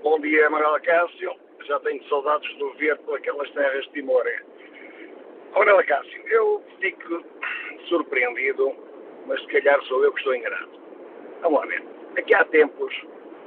[0.06, 1.34] Bom dia, Manuela Cássio.
[1.66, 4.24] Já tenho saudades de ver por aquelas terras de Timor.
[5.52, 7.24] Manuela Cássio, eu fico
[7.90, 8.72] surpreendido,
[9.26, 10.70] mas se calhar sou eu que estou enganado.
[11.42, 11.84] Vamos lá ver.
[12.20, 12.94] Aqui há tempos,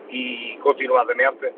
[0.08, 1.54] e continuadamente,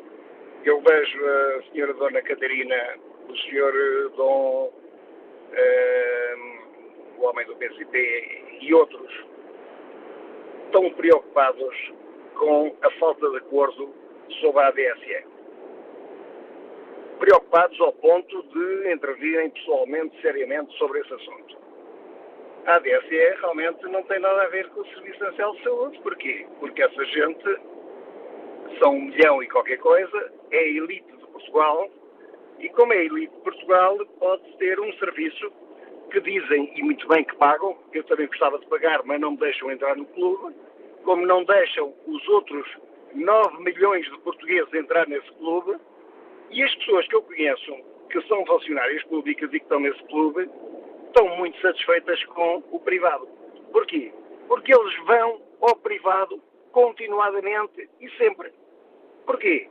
[0.65, 3.73] eu vejo a senhora Dona Catarina, o senhor
[4.15, 4.71] Dom,
[5.51, 6.37] uh,
[7.17, 9.25] o homem do PCP e outros,
[10.71, 11.91] tão preocupados
[12.35, 14.00] com a falta de acordo
[14.39, 15.25] sobre a ADSE.
[17.19, 21.57] Preocupados ao ponto de intervirem pessoalmente, seriamente, sobre esse assunto.
[22.65, 25.99] A ADSE realmente não tem nada a ver com o Serviço Nacional de Saúde.
[26.01, 26.47] Porquê?
[26.59, 27.59] Porque essa gente
[28.79, 31.89] são um milhão e qualquer coisa, é a elite de Portugal,
[32.59, 35.51] e como é a elite de Portugal, pode ter um serviço
[36.11, 39.37] que dizem, e muito bem que pagam, eu também gostava de pagar, mas não me
[39.37, 40.53] deixam entrar no clube,
[41.03, 42.67] como não deixam os outros
[43.13, 45.77] 9 milhões de portugueses entrar nesse clube
[46.49, 47.77] e as pessoas que eu conheço,
[48.09, 50.49] que são funcionárias públicas e que estão nesse clube,
[51.07, 53.27] estão muito satisfeitas com o privado.
[53.71, 54.11] Porquê?
[54.47, 58.51] Porque eles vão ao privado continuadamente e sempre.
[59.25, 59.69] Porquê?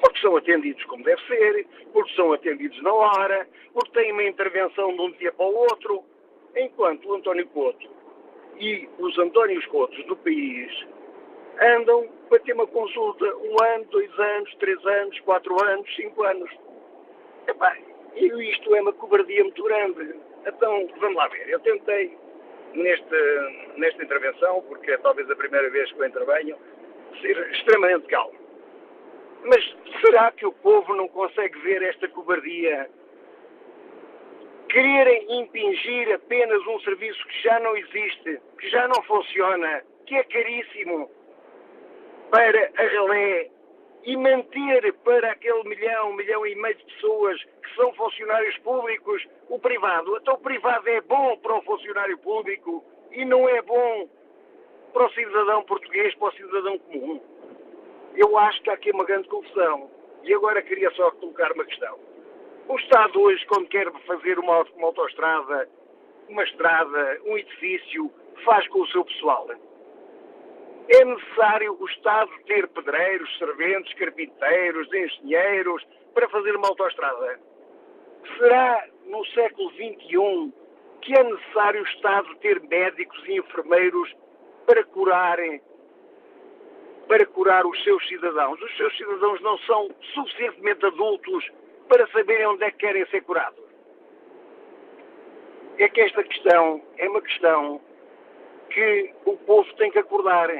[0.00, 4.94] Porque são atendidos como deve ser, porque são atendidos na hora, porque têm uma intervenção
[4.94, 6.04] de um dia para o outro.
[6.56, 7.88] Enquanto o António Couto
[8.58, 10.86] e os Antónios Coutos do país
[11.60, 16.48] andam para ter uma consulta um ano, dois anos, três anos, quatro anos, cinco anos.
[17.48, 17.76] Epá,
[18.14, 20.14] isto é uma cobardia muito grande.
[20.46, 21.48] Então, vamos lá ver.
[21.48, 22.16] Eu tentei,
[22.72, 23.16] nesta,
[23.76, 26.56] nesta intervenção, porque é talvez a primeira vez que eu intervenho,
[27.20, 28.38] ser extremamente calmo.
[29.42, 32.88] Mas será que o povo não consegue ver esta cobardia?
[34.68, 40.22] Quererem impingir apenas um serviço que já não existe, que já não funciona, que é
[40.22, 41.10] caríssimo,
[42.30, 43.50] para a relé
[44.04, 49.58] e manter para aquele milhão, milhão e meio de pessoas que são funcionários públicos o
[49.58, 50.16] privado.
[50.16, 54.08] Então o privado é bom para o funcionário público e não é bom
[54.92, 57.20] para o cidadão português, para o cidadão comum.
[58.16, 59.90] Eu acho que há aqui uma grande confusão.
[60.22, 61.98] E agora queria só colocar uma questão.
[62.68, 65.68] O Estado hoje, quando quer fazer uma, uma autoestrada,
[66.28, 68.10] uma estrada, um edifício,
[68.44, 69.48] faz com o seu pessoal.
[70.92, 77.40] É necessário o Estado ter pedreiros, serventes, carpinteiros, engenheiros, para fazer uma autoestrada?
[78.36, 80.52] Será no século XXI
[81.00, 84.14] que é necessário o Estado ter médicos e enfermeiros
[84.66, 85.62] para curarem
[87.08, 88.60] para curar os seus cidadãos.
[88.62, 91.44] Os seus cidadãos não são suficientemente adultos
[91.88, 93.64] para saberem onde é que querem ser curados.
[95.78, 97.80] É que esta questão é uma questão
[98.70, 100.50] que o povo tem que acordar.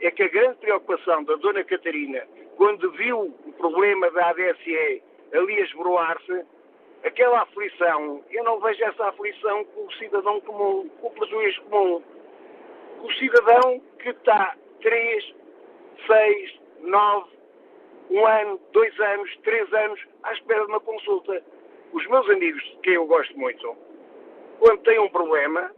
[0.00, 2.26] É que a grande preocupação da Dona Catarina,
[2.56, 5.02] quando viu o problema da ADSE
[5.32, 6.44] ali a esbroar-se,
[7.04, 12.02] aquela aflição, eu não vejo essa aflição com o cidadão comum, com o português comum.
[13.02, 15.34] O cidadão que está três,
[16.06, 17.30] seis, nove,
[18.10, 21.42] um ano, dois anos, três anos à espera de uma consulta.
[21.92, 23.76] Os meus amigos, de quem eu gosto muito,
[24.58, 25.72] quando têm um problema,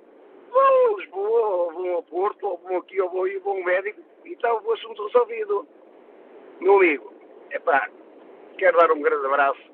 [0.51, 3.65] vão a Lisboa, ou vão a Porto, ou vão aqui, ou vão aí, vão ao
[3.65, 5.67] médico, e está o assunto resolvido.
[6.61, 7.13] Meu amigo,
[7.51, 7.89] é pá,
[8.59, 9.71] quero dar um grande abraço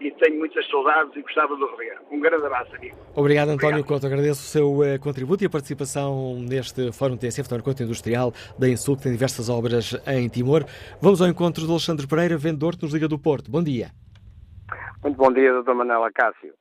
[0.00, 1.98] e tenho muitas saudades e gostava de rever.
[2.10, 2.96] Um grande abraço, amigo.
[3.14, 4.06] Obrigado, António Couto.
[4.06, 8.68] Agradeço o seu uh, contributo e a participação neste Fórum TSF, António Couto Industrial, da
[8.68, 10.64] Insul, que tem diversas obras em Timor.
[11.00, 13.50] Vamos ao encontro de Alexandre Pereira, vendedor que nos liga do Porto.
[13.50, 13.90] Bom dia.
[15.02, 15.74] Muito bom dia, Dr.
[15.74, 16.54] Manela Cássio.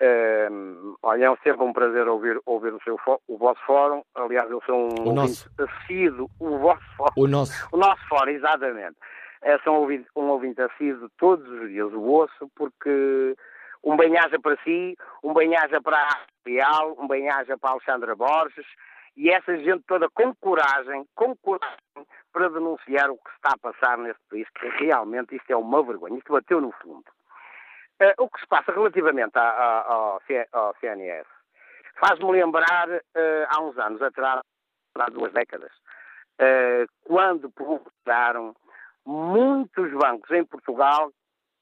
[0.00, 2.98] Uh, olha, é sempre um prazer ouvir, ouvir o, seu,
[3.28, 4.02] o vosso fórum.
[4.14, 5.48] Aliás, eu sou um o nosso.
[5.58, 7.12] assíduo, o vosso fórum.
[7.16, 7.52] O nosso.
[7.72, 8.96] O nosso fórum, exatamente.
[9.42, 13.36] É, sou um ouvinte, um ouvinte assíduo todos os dias, o ouço, porque
[13.84, 18.66] um bem-aja para si, um bem-aja para a Real, um bem-aja para a Alexandra Borges,
[19.16, 21.78] e essa gente toda com coragem, com coragem,
[22.32, 26.18] para denunciar o que está a passar neste país, que realmente isto é uma vergonha,
[26.18, 27.04] isto bateu no fundo.
[28.00, 30.20] Uh, o que se passa relativamente ao,
[30.52, 31.26] ao CNS
[32.00, 34.40] faz-me lembrar uh, há uns anos atrás,
[34.96, 35.70] há duas décadas,
[36.40, 38.54] uh, quando publicaram
[39.06, 41.12] muitos bancos em Portugal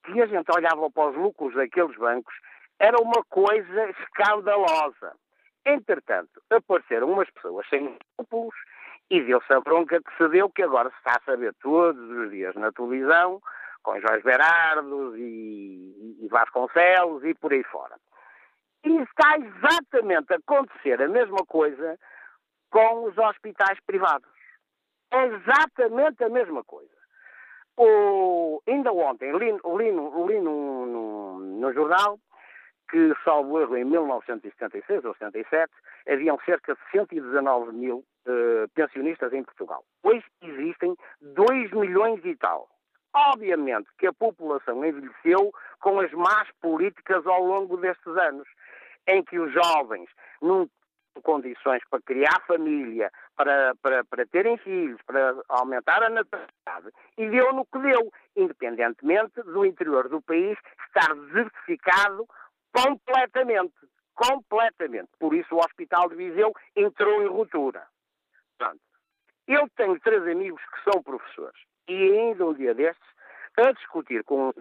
[0.04, 2.34] que a gente olhava para os lucros daqueles bancos,
[2.78, 5.14] era uma coisa escandalosa.
[5.64, 8.54] Entretanto, apareceram umas pessoas sem escrúpulos
[9.09, 12.30] e deu-se a bronca que se deu, que agora se está a saber todos os
[12.30, 13.40] dias na televisão,
[13.82, 17.96] com Jorge Berardos e, e Vasconcelos e por aí fora.
[18.84, 21.98] E está exatamente a acontecer a mesma coisa
[22.70, 24.28] com os hospitais privados.
[25.12, 26.90] É exatamente a mesma coisa.
[27.76, 32.18] O, ainda ontem li, li, li no, no, no, jornal
[32.90, 35.72] que, salvo erro, em 1976 ou 77,
[36.09, 39.82] haviam cerca de 119 mil uh, pensionistas em Portugal.
[40.02, 42.68] Hoje existem 2 milhões e tal.
[43.14, 48.48] Obviamente que a população envelheceu com as más políticas ao longo destes anos,
[49.06, 50.09] em que os jovens
[50.40, 50.68] não
[51.22, 57.52] condições para criar família, para, para, para terem filhos, para aumentar a natalidade, e deu
[57.52, 60.56] no que deu, independentemente do interior do país
[60.86, 62.26] estar desertificado
[62.72, 63.74] completamente.
[64.14, 65.10] Completamente.
[65.18, 67.86] Por isso o Hospital de Viseu entrou em ruptura.
[69.47, 71.60] Eu tenho três amigos que são professores
[71.93, 73.06] e ainda um dia destes,
[73.56, 74.52] a discutir com um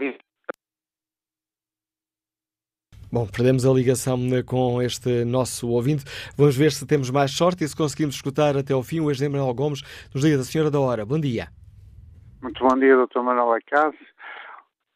[3.13, 6.05] Bom, perdemos a ligação com este nosso ouvinte.
[6.37, 9.21] Vamos ver se temos mais sorte e se conseguimos escutar até ao fim o ex
[9.21, 9.81] Manuel Gomes
[10.13, 11.05] nos dias da Senhora da Hora.
[11.05, 11.49] Bom dia.
[12.41, 13.19] Muito bom dia, Dr.
[13.19, 14.07] Manuel Acácio.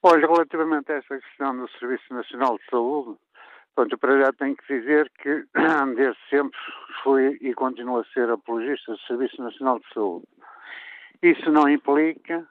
[0.02, 3.18] Olha, relativamente a esta questão do Serviço Nacional de Saúde,
[3.76, 5.44] pronto, para já tenho que dizer que
[5.98, 6.58] desde sempre
[7.04, 10.26] fui e continuo a ser apologista do Serviço Nacional de Saúde.
[11.22, 12.48] Isso não implica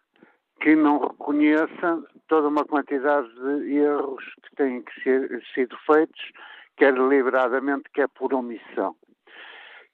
[0.60, 6.32] que não reconheça toda uma quantidade de erros que têm que ser sido feitos,
[6.76, 8.96] quer deliberadamente, quer por omissão.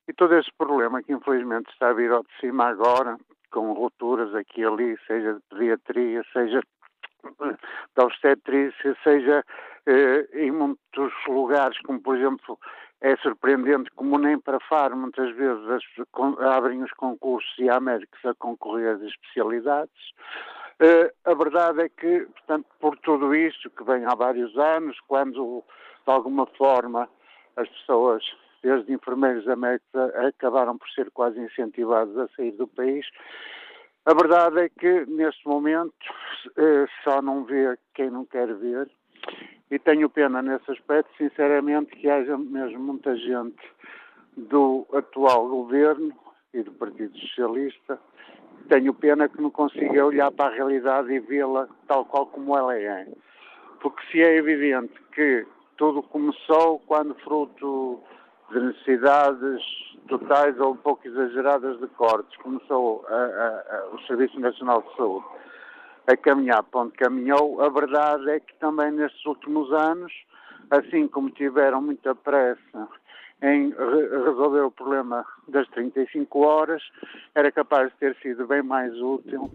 [0.07, 3.17] E todo esse problema que infelizmente está a vir ao de cima agora,
[3.51, 6.63] com rupturas aqui e ali, seja de pediatria, seja
[7.95, 9.45] da obstetrícia, seja
[9.87, 12.59] eh, em muitos lugares, como por exemplo
[13.01, 15.83] é surpreendente como nem para FAR muitas vezes as,
[16.41, 20.11] abrem os concursos e há médicos a concorrer às especialidades.
[20.81, 25.63] Uh, a verdade é que, portanto, por tudo isto que vem há vários anos, quando
[26.07, 27.09] de alguma forma
[27.57, 28.25] as pessoas,
[28.63, 29.89] desde enfermeiros a médicos,
[30.27, 33.07] acabaram por ser quase incentivados a sair do país,
[34.07, 35.95] a verdade é que neste momento
[36.49, 38.91] uh, só não vê quem não quer ver
[39.71, 43.63] e tenho pena nesse aspecto, sinceramente, que haja mesmo muita gente
[44.37, 46.13] do atual governo
[46.53, 47.99] e do Partido Socialista.
[48.69, 52.77] Tenho pena que não consiga olhar para a realidade e vê-la tal qual como ela
[52.77, 53.07] é.
[53.81, 58.01] Porque se é evidente que tudo começou quando fruto
[58.51, 59.63] de necessidades
[60.09, 64.97] totais ou um pouco exageradas de cortes, começou a, a, a, o Serviço Nacional de
[64.97, 65.27] Saúde
[66.11, 67.63] a caminhar para onde caminhou.
[67.63, 70.13] A verdade é que também nestes últimos anos,
[70.71, 72.89] assim como tiveram muita pressa
[73.43, 76.83] em re resolver o problema das 35 horas,
[77.35, 79.51] era capaz de ter sido bem mais útil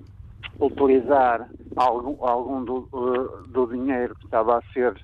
[0.60, 4.96] utilizar algum, algum do, uh, do dinheiro que estava a ser,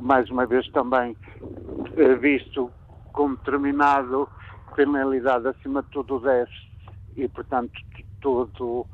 [0.00, 2.70] mais uma vez também, uh, visto
[3.12, 4.28] como determinado
[4.74, 6.70] criminalidade acima de tudo o déficit
[7.16, 7.72] e, portanto,
[8.20, 8.86] tudo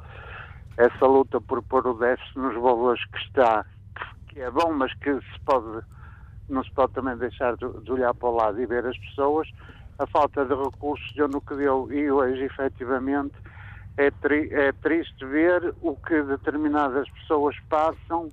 [0.76, 3.64] essa luta por pôr o déficit nos valores que está,
[4.28, 5.84] que é bom, mas que se pode,
[6.48, 9.48] não se pode também deixar de, olhar para o lado e ver as pessoas.
[9.98, 13.34] A falta de recursos deu no que deu e hoje, efetivamente,
[13.96, 18.30] é, tri, é triste ver o que determinadas pessoas passam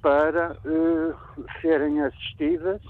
[0.00, 2.80] para uh, serem assistidas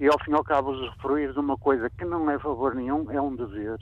[0.00, 3.10] e, ao fim e ao cabo, usufruir de uma coisa que não é favor nenhum,
[3.10, 3.78] é um dever.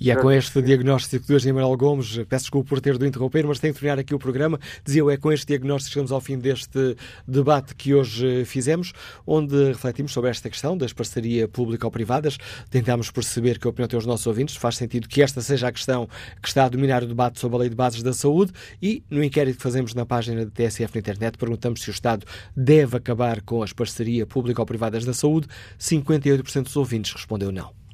[0.00, 3.44] E é com este diagnóstico de hoje, Emanuel Gomes, peço desculpa por ter de interromper,
[3.44, 4.60] mas tenho que terminar aqui o programa.
[4.84, 6.96] Dizia eu, é com este diagnóstico que chegamos ao fim deste
[7.26, 8.92] debate que hoje fizemos,
[9.26, 12.38] onde refletimos sobre esta questão das parcerias público-privadas.
[12.70, 14.54] Tentámos perceber que a opinião tem os nossos ouvintes.
[14.54, 16.08] Faz sentido que esta seja a questão
[16.40, 19.24] que está a dominar o debate sobre a Lei de Bases da Saúde e, no
[19.24, 22.24] inquérito que fazemos na página da TSF na internet, perguntamos se o Estado
[22.56, 25.48] deve acabar com as parcerias público-privadas da saúde.
[25.76, 27.87] 58% dos ouvintes respondeu não.